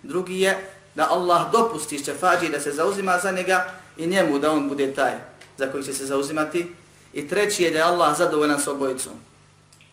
Drugi 0.02 0.40
je 0.40 0.56
da 0.94 1.10
Allah 1.10 1.52
dopusti 1.52 2.04
šefađi 2.04 2.48
da 2.48 2.60
se 2.60 2.72
zauzima 2.72 3.18
za 3.18 3.30
njega 3.30 3.70
i 3.96 4.06
njemu 4.06 4.38
da 4.38 4.52
on 4.52 4.68
bude 4.68 4.94
taj 4.94 5.12
za 5.58 5.72
koji 5.72 5.84
će 5.84 5.92
se 5.92 6.06
zauzimati. 6.06 6.66
I 7.12 7.28
treći 7.28 7.62
je 7.62 7.70
da 7.70 7.78
je 7.78 7.84
Allah 7.84 8.16
zadovoljan 8.18 8.60
s 8.60 8.66
obojicom. 8.66 9.12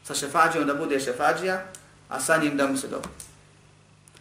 Sa 0.03 0.13
šefađijom 0.13 0.67
da 0.67 0.73
bude 0.73 0.99
šefađija, 0.99 1.63
a 2.09 2.19
sa 2.19 2.37
njim 2.37 2.57
da 2.57 2.67
mu 2.67 2.77
se 2.77 2.87
dobro. 2.87 3.09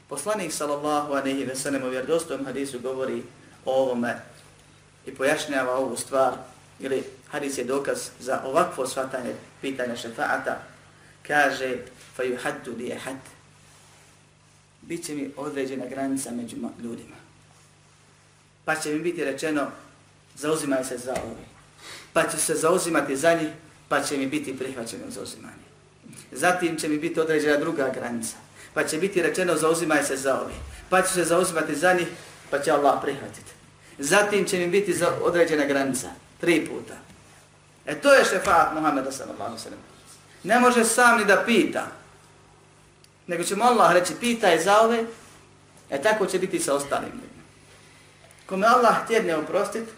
Poslanik 0.08 0.52
sallallahu 0.52 1.12
alejhi 1.12 1.44
ve 1.44 1.56
sellem 1.56 1.82
u 1.82 1.88
vjerdostojom 1.88 2.44
hadisu 2.44 2.78
govori 2.78 3.22
o 3.64 3.82
ovome 3.82 4.22
i 5.06 5.14
pojašnjava 5.14 5.76
ovu 5.76 5.96
stvar, 5.96 6.32
ili 6.80 7.04
hadis 7.32 7.58
je 7.58 7.64
dokaz 7.64 7.98
za 8.20 8.42
ovakvo 8.44 8.86
svatanje 8.86 9.34
pitanja 9.60 9.96
šefaata, 9.96 10.62
kaže 11.26 11.76
fa 12.16 12.22
yuhaddu 12.22 12.76
li 12.78 12.92
ahad 12.92 13.16
Biće 14.82 15.14
mi 15.14 15.30
određena 15.36 15.86
granica 15.86 16.30
među 16.30 16.56
ljudima. 16.82 17.16
Pa 18.64 18.76
će 18.76 18.90
mi 18.90 19.00
biti 19.00 19.24
rečeno, 19.24 19.66
zauzimaj 20.34 20.84
se 20.84 20.98
za 20.98 21.12
ove. 21.12 21.44
Pa 22.12 22.22
će 22.28 22.36
se 22.36 22.54
zauzimati 22.54 23.16
za 23.16 23.34
njih, 23.34 23.48
pa 23.88 24.02
će 24.02 24.16
mi 24.16 24.26
biti 24.26 24.58
prihvaćeno 24.58 25.04
zauzimanje. 25.08 25.66
Zatim 26.32 26.76
će 26.76 26.88
mi 26.88 26.98
biti 26.98 27.20
određena 27.20 27.56
druga 27.56 27.90
granica. 27.94 28.36
Pa 28.74 28.84
će 28.84 28.98
biti 28.98 29.22
rečeno, 29.22 29.56
zauzimaj 29.56 30.02
se 30.02 30.16
za 30.16 30.40
ove. 30.40 30.54
Pa 30.90 31.02
će 31.02 31.08
se 31.08 31.24
zauzimati 31.24 31.74
za 31.74 31.92
njih, 31.92 32.08
pa 32.50 32.58
će 32.58 32.70
Allah 32.70 32.98
prihvatiti. 33.02 33.52
Zatim 33.98 34.44
će 34.44 34.58
mi 34.58 34.66
biti 34.66 34.94
određena 35.22 35.64
granica. 35.64 36.10
Tri 36.40 36.66
puta. 36.66 37.11
E 37.86 38.00
to 38.00 38.12
je 38.12 38.24
šefaat 38.24 38.74
Muhammeda 38.74 39.12
sallallahu 39.12 39.58
sallam. 39.58 39.80
Ne 40.42 40.60
može 40.60 40.84
sam 40.84 41.18
ni 41.18 41.24
da 41.24 41.42
pita. 41.46 41.86
Nego 43.26 43.44
će 43.44 43.56
mu 43.56 43.64
Allah 43.64 43.92
reći, 43.92 44.14
pitaj 44.20 44.58
za 44.58 44.80
ove, 44.80 45.04
e 45.90 46.02
tako 46.02 46.26
će 46.26 46.38
biti 46.38 46.60
sa 46.60 46.74
ostalim 46.74 47.10
ljudima. 47.10 47.42
Kome 48.46 48.66
Allah 48.66 49.06
tjedne 49.06 49.36
oprostit, 49.36 49.88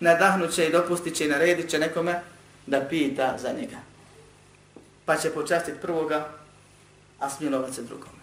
nadahnut 0.00 0.54
će 0.54 0.66
i 0.66 0.72
dopustit 0.72 1.16
će 1.16 1.26
i 1.26 1.28
naredit 1.28 1.70
će 1.70 1.78
nekome 1.78 2.20
da 2.66 2.80
pita 2.80 3.36
za 3.38 3.52
njega. 3.52 3.76
Pa 5.04 5.16
će 5.16 5.30
počastiti 5.30 5.80
prvoga, 5.82 6.28
a 7.18 7.30
smilovat 7.30 7.74
se 7.74 7.82
drugome. 7.82 8.22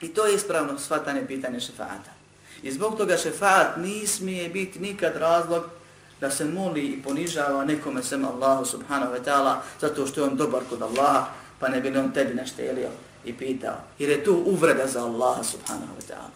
I 0.00 0.08
to 0.08 0.26
je 0.26 0.34
ispravno 0.34 0.78
shvatanje 0.78 1.26
pitanje 1.26 1.60
šefaata. 1.60 2.10
I 2.62 2.72
zbog 2.72 2.96
toga 2.96 3.16
šefat 3.16 3.76
ni 3.76 4.06
smije 4.06 4.48
biti 4.48 4.78
nikad 4.78 5.16
razlog 5.16 5.64
da 6.20 6.30
se 6.30 6.44
moli 6.44 6.86
i 6.86 7.02
ponižava 7.02 7.64
nekome 7.64 8.02
sem 8.02 8.24
Allahu 8.24 8.64
subhanahu 8.64 9.12
wa 9.12 9.24
ta'ala 9.24 9.56
zato 9.80 10.06
što 10.06 10.20
je 10.20 10.26
on 10.26 10.36
dobar 10.36 10.62
kod 10.70 10.82
Allaha, 10.82 11.26
pa 11.58 11.68
ne 11.68 11.80
bi 11.80 11.98
on 11.98 12.12
tebi 12.12 12.34
naštelio 12.34 12.88
i 13.24 13.32
pitao. 13.32 13.76
Jer 13.98 14.10
je 14.10 14.24
tu 14.24 14.42
uvreda 14.46 14.86
za 14.86 15.04
Allaha 15.04 15.42
subhanahu 15.44 15.92
wa 15.98 16.12
ta'ala. 16.12 16.30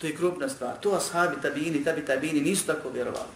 To 0.00 0.06
je 0.06 0.16
krupna 0.16 0.48
stvar. 0.48 0.76
To 0.80 0.94
ashabi 0.94 1.36
tabini, 1.42 1.84
tabi 1.84 2.04
tabini 2.04 2.40
nisu 2.40 2.66
tako 2.66 2.88
vjerovali. 2.88 3.32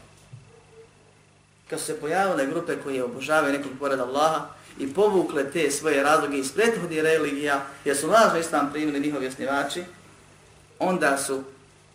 Kad 1.70 1.80
su 1.80 1.86
se 1.86 2.00
pojavile 2.00 2.46
grupe 2.46 2.76
koje 2.84 3.04
obožavaju 3.04 3.52
nekog 3.52 3.72
pored 3.78 4.00
Allaha 4.00 4.46
i 4.78 4.94
povukle 4.94 5.50
te 5.50 5.70
svoje 5.70 6.02
razloge 6.02 6.38
iz 6.38 6.52
prethodnih 6.52 7.02
religija, 7.02 7.66
jer 7.84 7.96
su 7.96 8.10
lažno 8.10 8.38
islam 8.38 8.70
primili 8.72 9.00
njihovi 9.00 9.26
osnivači, 9.26 9.84
onda 10.78 11.18
su 11.18 11.42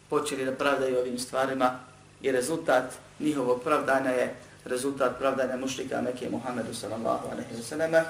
počeli 0.09 0.45
da 0.45 0.51
pravdaju 0.51 0.99
ovim 0.99 1.19
stvarima 1.19 1.79
i 2.21 2.31
rezultat 2.31 2.93
njihovog 3.19 3.61
pravdanja 3.63 4.09
je 4.09 4.35
rezultat 4.65 5.17
pravdanja 5.19 5.57
mušlika 5.57 6.01
Mekije 6.01 6.29
Muhammedu 6.29 6.73
sallallahu 6.73 7.27
alaihi 7.31 7.53
wa 7.55 7.63
sallam. 7.63 8.05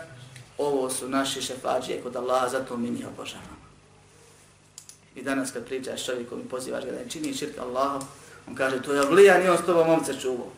Ovo 0.58 0.90
su 0.90 1.10
naši 1.10 1.42
šefađije 1.42 2.02
kod 2.02 2.16
Allaha, 2.16 2.50
zato 2.50 2.78
mi 2.78 2.90
njih 2.90 3.08
obožavamo. 3.08 3.58
I 5.16 5.24
danas 5.24 5.52
kad 5.52 5.66
pričaš 5.66 6.06
čovjekom 6.06 6.42
i 6.42 6.50
pozivaš 6.50 6.86
ga 6.86 6.92
da 6.92 6.98
ne 6.98 7.10
čini 7.10 7.34
širk 7.34 7.58
Allahom, 7.58 8.02
on 8.48 8.56
kaže 8.56 8.82
to 8.82 8.94
je 8.94 9.06
vlija, 9.06 9.38
nije 9.38 9.52
on 9.52 9.58
s 9.58 9.66
tobom 9.66 9.90
omce 9.90 10.20
čuvao. 10.22 10.52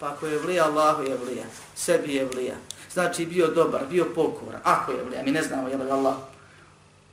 Pa 0.00 0.08
ako 0.08 0.26
je 0.26 0.38
vlija, 0.38 0.64
Allahu 0.64 1.02
je 1.02 1.16
vlija, 1.16 1.44
sebi 1.76 2.14
je 2.14 2.24
vlija. 2.24 2.54
Znači 2.92 3.26
bio 3.26 3.46
dobar, 3.46 3.86
bio 3.90 4.04
pokoran, 4.14 4.60
ako 4.64 4.92
je 4.92 5.04
vlija, 5.04 5.22
mi 5.22 5.30
ne 5.30 5.42
znamo 5.42 5.68
je 5.68 5.76
li 5.76 5.90
Allah 5.90 6.14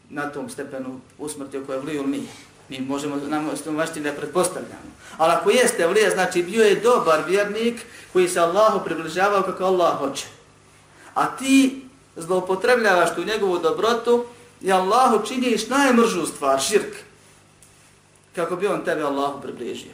na 0.10 0.30
tom 0.30 0.50
stepenu 0.50 1.00
usmrtio 1.18 1.64
koje 1.66 1.76
je 1.76 1.82
vliju 1.82 2.02
ili 2.02 2.12
nije. 2.12 2.32
Mi 2.70 2.80
možemo 2.80 3.16
nam 3.16 3.50
vaštiti 3.78 4.02
da 4.02 4.14
pretpostavljamo. 4.14 4.90
Ali 5.18 5.34
ako 5.34 5.50
jeste 5.50 5.88
vlije, 5.88 6.10
znači 6.10 6.44
bio 6.44 6.64
je 6.64 6.80
dobar 6.80 7.24
vjernik 7.28 7.86
koji 8.14 8.30
se 8.30 8.40
Allahu 8.40 8.86
približavao 8.86 9.42
kako 9.42 9.64
Allah 9.64 9.98
hoće. 9.98 10.26
A 11.14 11.38
ti 11.38 11.86
zloupotrebljavaš 12.16 13.16
tu 13.16 13.24
njegovu 13.24 13.60
dobrotu 13.60 14.26
i 14.62 14.72
Allahu 14.72 15.26
činiš 15.28 15.68
najmržu 15.68 16.26
stvar, 16.26 16.62
širk. 16.62 16.96
Kako 18.36 18.56
bi 18.56 18.68
on 18.68 18.86
tebe 18.86 19.02
Allahu 19.02 19.42
približio. 19.42 19.92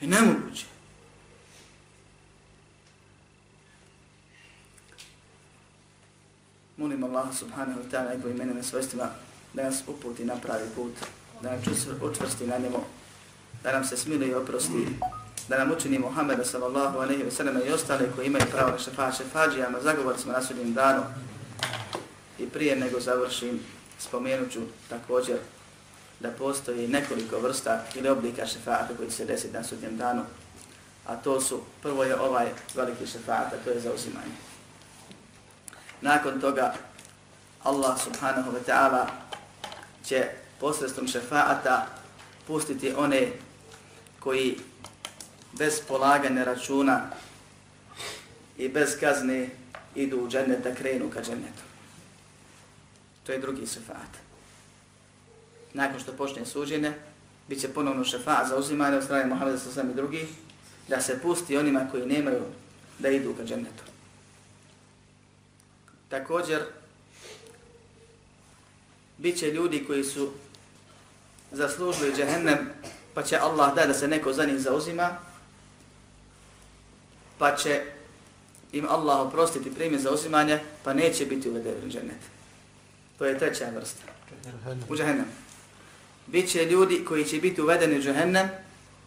I 0.00 0.06
nemoguće. 0.06 0.64
Molim 6.76 7.04
Allah 7.04 7.26
subhanahu 7.38 7.80
wa 7.80 7.90
ta'ala 7.90 8.18
i 8.18 8.22
po 8.22 8.28
imenima 8.28 8.62
svojstvima 8.62 9.08
da 9.52 9.62
nas 9.62 9.82
uputi 9.86 10.24
na 10.24 10.36
pravi 10.36 10.68
put 10.74 10.92
Znači, 11.44 11.70
da 11.70 11.92
nam 11.92 12.10
učvrsti 12.10 12.46
na 12.46 12.58
njemu, 12.58 12.78
da 13.62 13.72
nam 13.72 13.84
se 13.84 13.96
smiluje 13.96 14.30
i 14.30 14.34
oprosti, 14.34 14.86
da 15.48 15.58
nam 15.58 15.72
učini 15.72 15.98
Muhammeda 15.98 16.44
sallallahu 16.44 16.98
alaihi 16.98 17.22
ve 17.22 17.30
sallam 17.30 17.56
i 17.66 17.72
ostale 17.72 18.12
koji 18.16 18.26
imaju 18.26 18.44
pravo 18.50 18.70
na 18.70 18.78
šefa, 18.78 19.12
šefađijama, 19.12 19.80
zagovorcima 19.80 20.32
na 20.32 20.42
sudnjem 20.42 20.74
danu. 20.74 21.02
I 22.38 22.48
prije 22.48 22.76
nego 22.76 23.00
završim, 23.00 23.60
spomenut 23.98 24.52
ću 24.52 24.60
također 24.88 25.36
da 26.20 26.30
postoji 26.30 26.88
nekoliko 26.88 27.38
vrsta 27.38 27.84
ili 27.94 28.08
oblika 28.08 28.46
šefata 28.46 28.88
koji 28.96 29.10
se 29.10 29.24
desi 29.24 29.50
na 29.50 29.64
sudnjem 29.64 29.96
danu. 29.96 30.22
A 31.06 31.16
to 31.16 31.40
su, 31.40 31.60
prvo 31.82 32.04
je 32.04 32.20
ovaj 32.20 32.46
veliki 32.74 33.06
šefat, 33.06 33.64
to 33.64 33.70
je 33.70 33.80
zauzimanje. 33.80 34.34
Nakon 36.00 36.40
toga, 36.40 36.74
Allah 37.62 38.00
subhanahu 38.00 38.50
wa 38.50 38.60
ta'ala 38.66 39.06
će 40.04 40.43
posredstvom 40.60 41.08
šefaata 41.08 41.86
pustiti 42.46 42.92
one 42.96 43.28
koji 44.20 44.56
bez 45.52 45.80
polaganja 45.88 46.44
računa 46.44 47.10
i 48.58 48.68
bez 48.68 49.00
kazne 49.00 49.50
idu 49.94 50.20
u 50.20 50.28
džennet 50.28 50.62
da 50.62 50.74
krenu 50.74 51.10
ka 51.10 51.22
džennetu. 51.22 51.62
To 53.26 53.32
je 53.32 53.38
drugi 53.38 53.66
šefaat. 53.66 54.24
Nakon 55.72 56.00
što 56.00 56.12
počne 56.12 56.46
suđenje, 56.46 56.92
bit 57.48 57.60
će 57.60 57.68
ponovno 57.68 58.04
šefaat 58.04 58.48
za 58.48 58.56
uzimanje 58.56 58.96
od 58.96 59.04
strane 59.04 59.26
Mohameda 59.26 59.58
sa 59.58 59.72
sami 59.72 59.94
drugi, 59.94 60.26
da 60.88 61.00
se 61.00 61.20
pusti 61.22 61.56
onima 61.56 61.88
koji 61.90 62.06
nemaju 62.06 62.42
da 62.98 63.08
idu 63.08 63.34
ka 63.34 63.44
džennetu. 63.44 63.84
Također, 66.08 66.62
bit 69.18 69.38
će 69.38 69.50
ljudi 69.50 69.84
koji 69.86 70.04
su 70.04 70.30
zaslužili 71.54 72.16
džehennem, 72.16 72.58
pa 73.14 73.22
će 73.22 73.36
Allah 73.36 73.74
da 73.74 73.86
da 73.86 73.94
se 73.94 74.08
neko 74.08 74.32
za 74.32 74.44
njih 74.44 74.58
zauzima, 74.58 75.16
pa 77.38 77.56
će 77.56 77.82
im 78.72 78.86
Allah 78.88 79.20
oprostiti 79.20 79.74
primi 79.74 79.98
za 79.98 80.10
uzimanje, 80.10 80.60
pa 80.84 80.92
neće 80.92 81.26
biti 81.26 81.48
uvedeni 81.48 81.86
u 81.86 81.90
džennet. 81.90 82.20
To 83.18 83.24
je 83.24 83.38
treća 83.38 83.70
vrsta. 83.76 84.02
U 84.88 84.96
džahennem. 84.96 85.26
Biće 86.26 86.64
ljudi 86.64 87.04
koji 87.04 87.24
će 87.24 87.38
biti 87.38 87.62
uvedeni 87.62 87.98
u 87.98 88.02
džahennem, 88.02 88.48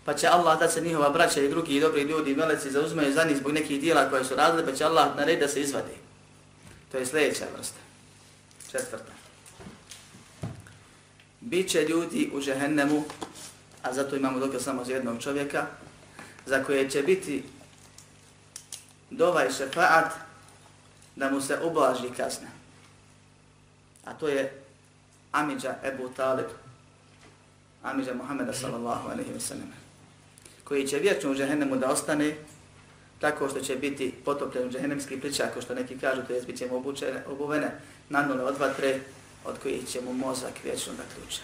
pa 0.05 0.13
će 0.13 0.27
Allah 0.27 0.59
da 0.59 0.69
se 0.69 0.81
njihova 0.81 1.09
braća 1.09 1.41
i 1.41 1.49
drugi 1.49 1.79
dobri 1.79 2.01
ljudi 2.01 2.31
i 2.31 2.35
meleci 2.35 2.71
zauzmaju 2.71 3.13
za 3.13 3.23
njih 3.23 3.37
zbog 3.37 3.51
nekih 3.51 3.81
dijela 3.81 4.09
koje 4.09 4.23
su 4.23 4.35
radili, 4.35 4.65
pa 4.65 4.75
će 4.75 4.85
Allah 4.85 5.15
narediti 5.15 5.41
da 5.41 5.47
se 5.47 5.61
izvadi. 5.61 5.97
To 6.91 6.97
je 6.97 7.05
sljedeća 7.05 7.45
vrsta. 7.57 7.79
Četvrta. 8.71 9.16
Biće 11.47 11.85
ljudi 11.89 12.29
u 12.33 12.41
džahennemu, 12.41 13.03
a 13.83 13.93
zato 13.93 14.15
imamo 14.15 14.39
dokaz 14.39 14.63
samo 14.63 14.83
za 14.83 14.93
jednog 14.93 15.21
čovjeka, 15.21 15.65
za 16.45 16.63
koje 16.63 16.89
će 16.89 17.03
biti 17.03 17.43
dovaj 19.09 19.47
šefaat 19.57 20.11
da 21.15 21.31
mu 21.31 21.41
se 21.41 21.59
ublaži 21.63 22.09
kazna. 22.17 22.47
A 24.05 24.13
to 24.13 24.27
je 24.27 24.61
Amidža 25.31 25.75
Ebu 25.83 26.09
Talib, 26.15 26.45
Amidža 27.83 28.13
Muhammeda 28.13 28.53
sallallahu 28.53 29.09
alaihi 29.09 29.31
wa 29.31 29.39
sallam, 29.39 29.73
koji 30.63 30.87
će 30.87 30.99
vječno 30.99 31.31
u 31.31 31.35
džahennemu 31.35 31.75
da 31.75 31.91
ostane 31.91 32.35
tako 33.19 33.49
što 33.49 33.59
će 33.59 33.75
biti 33.75 34.13
potopljen 34.25 34.67
u 34.67 34.71
džehennemski 34.71 35.19
pričak, 35.19 35.51
ako 35.51 35.61
što 35.61 35.75
neki 35.75 35.99
kažu, 35.99 36.21
to 36.27 36.33
je 36.33 36.41
bit 36.41 36.57
će 36.57 36.71
obučene, 36.71 37.23
obuvene 37.27 37.71
nanule 38.09 38.43
od 38.43 38.57
vatre, 38.57 38.99
od 39.45 39.59
kojih 39.63 39.87
će 39.87 40.01
mu 40.01 40.13
mozak 40.13 40.53
vječno 40.63 40.93
da 40.93 41.03
ključa. 41.15 41.41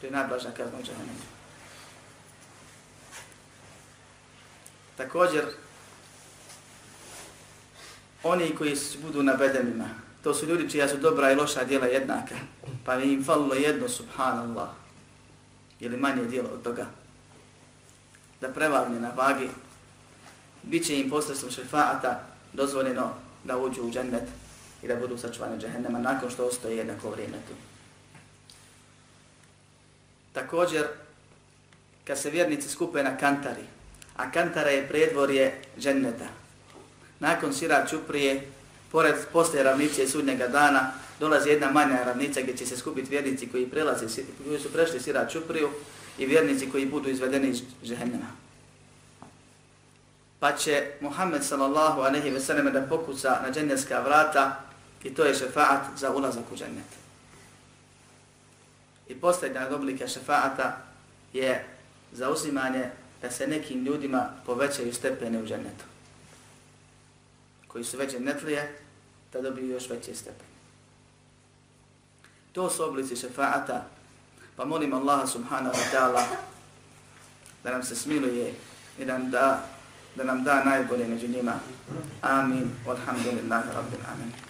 To 0.00 0.06
je 0.06 0.12
najblažna 0.12 0.50
kazna 0.50 0.78
u 0.78 0.82
džahannemu. 0.82 1.18
Također, 4.96 5.44
oni 8.22 8.54
koji 8.54 8.76
budu 9.02 9.22
na 9.22 9.34
bedenima, 9.34 9.88
to 10.22 10.34
su 10.34 10.46
ljudi 10.46 10.70
čija 10.70 10.88
su 10.88 10.96
dobra 10.96 11.32
i 11.32 11.34
loša 11.34 11.64
djela 11.64 11.86
jednaka, 11.86 12.34
pa 12.84 12.94
im 12.94 13.24
falilo 13.24 13.54
jedno, 13.54 13.88
subhanallah, 13.88 14.68
ili 15.80 15.96
manje 15.96 16.24
djelo 16.24 16.48
od 16.48 16.62
toga, 16.62 16.86
da 18.40 18.48
prevagne 18.48 19.00
na 19.00 19.10
vagi, 19.16 19.48
bit 20.62 20.86
će 20.86 21.00
im 21.00 21.10
posredstvom 21.10 21.52
šefaata 21.52 22.20
dozvoljeno 22.52 23.10
da 23.44 23.58
uđu 23.58 23.82
u 23.82 23.90
džennet 23.90 24.24
i 24.82 24.88
da 24.88 24.96
budu 24.96 25.18
sačuvani 25.18 25.60
džehennema 25.60 25.98
nakon 25.98 26.30
što 26.30 26.46
ostaje 26.46 26.76
jednako 26.76 27.10
vrijeme 27.10 27.36
tu. 27.48 27.54
Također, 30.32 30.86
kad 32.06 32.18
se 32.18 32.30
vjernici 32.30 32.68
skupe 32.68 33.02
na 33.02 33.16
kantari, 33.16 33.64
a 34.16 34.30
kantara 34.30 34.70
je 34.70 34.88
predvorje 34.88 35.62
dženneta, 35.78 36.28
nakon 37.20 37.52
sira 37.52 37.86
čuprije, 37.86 38.48
pored 38.92 39.14
posle 39.32 39.62
ravnice 39.62 40.08
sudnjega 40.08 40.48
dana, 40.48 40.92
dolazi 41.20 41.50
jedna 41.50 41.70
manja 41.70 42.04
ravnica 42.04 42.40
gdje 42.40 42.56
će 42.56 42.66
se 42.66 42.76
skupiti 42.76 43.10
vjernici 43.10 43.48
koji 43.48 43.66
prelaze, 43.66 44.06
koji 44.44 44.60
su 44.60 44.72
prešli 44.72 45.00
sira 45.00 45.28
čupriju 45.28 45.68
i 46.18 46.26
vjernici 46.26 46.70
koji 46.70 46.86
budu 46.86 47.08
izvedeni 47.08 47.48
iz 47.48 47.62
džehennema. 47.84 48.26
Pa 50.40 50.52
će 50.52 50.86
Muhammed 51.00 51.44
sallallahu 51.44 52.00
aleyhi 52.00 52.32
ve 52.32 52.40
selleme 52.40 52.70
da 52.70 52.82
pokuca 52.82 53.40
na 53.46 53.52
džennetska 53.52 54.00
vrata 54.00 54.69
i 55.04 55.14
to 55.14 55.24
je 55.24 55.34
šefaat 55.34 55.98
za 55.98 56.10
ulazak 56.10 56.52
u 56.52 56.56
džennet. 56.56 56.90
I 59.08 59.14
posljednja 59.14 59.66
od 59.66 59.72
oblika 59.72 60.08
šefaata 60.08 60.76
je 61.32 61.66
za 62.12 62.30
uzimanje 62.30 62.90
da 63.22 63.30
se 63.30 63.46
nekim 63.46 63.84
ljudima 63.84 64.30
povećaju 64.46 64.94
stepene 64.94 65.38
u 65.38 65.46
džennetu 65.46 65.84
koji 67.72 67.84
su 67.84 67.96
veće 67.96 68.20
netlije, 68.20 68.78
da 69.32 69.40
dobiju 69.40 69.68
još 69.68 69.90
veće 69.90 70.14
stepen. 70.14 70.46
To 72.52 72.70
su 72.70 72.84
oblici 72.84 73.16
šefaata, 73.16 73.84
pa 74.56 74.64
molim 74.64 74.92
Allaha 74.92 75.26
subhanahu 75.26 75.74
wa 75.74 75.86
ta'ala 75.92 76.22
da 77.64 77.70
nam 77.70 77.82
se 77.82 77.96
smiluje 77.96 78.54
i 78.98 79.04
da 79.04 79.18
nam 79.18 79.30
da, 79.30 79.66
da 80.16 80.24
nam 80.24 80.44
da 80.44 80.64
najbolje 80.64 81.06
među 81.06 81.28
njima. 81.28 81.54
Amin. 82.22 82.70
Walhamdulillahi 82.86 83.74
rabbil 83.74 84.00
amin. 84.12 84.49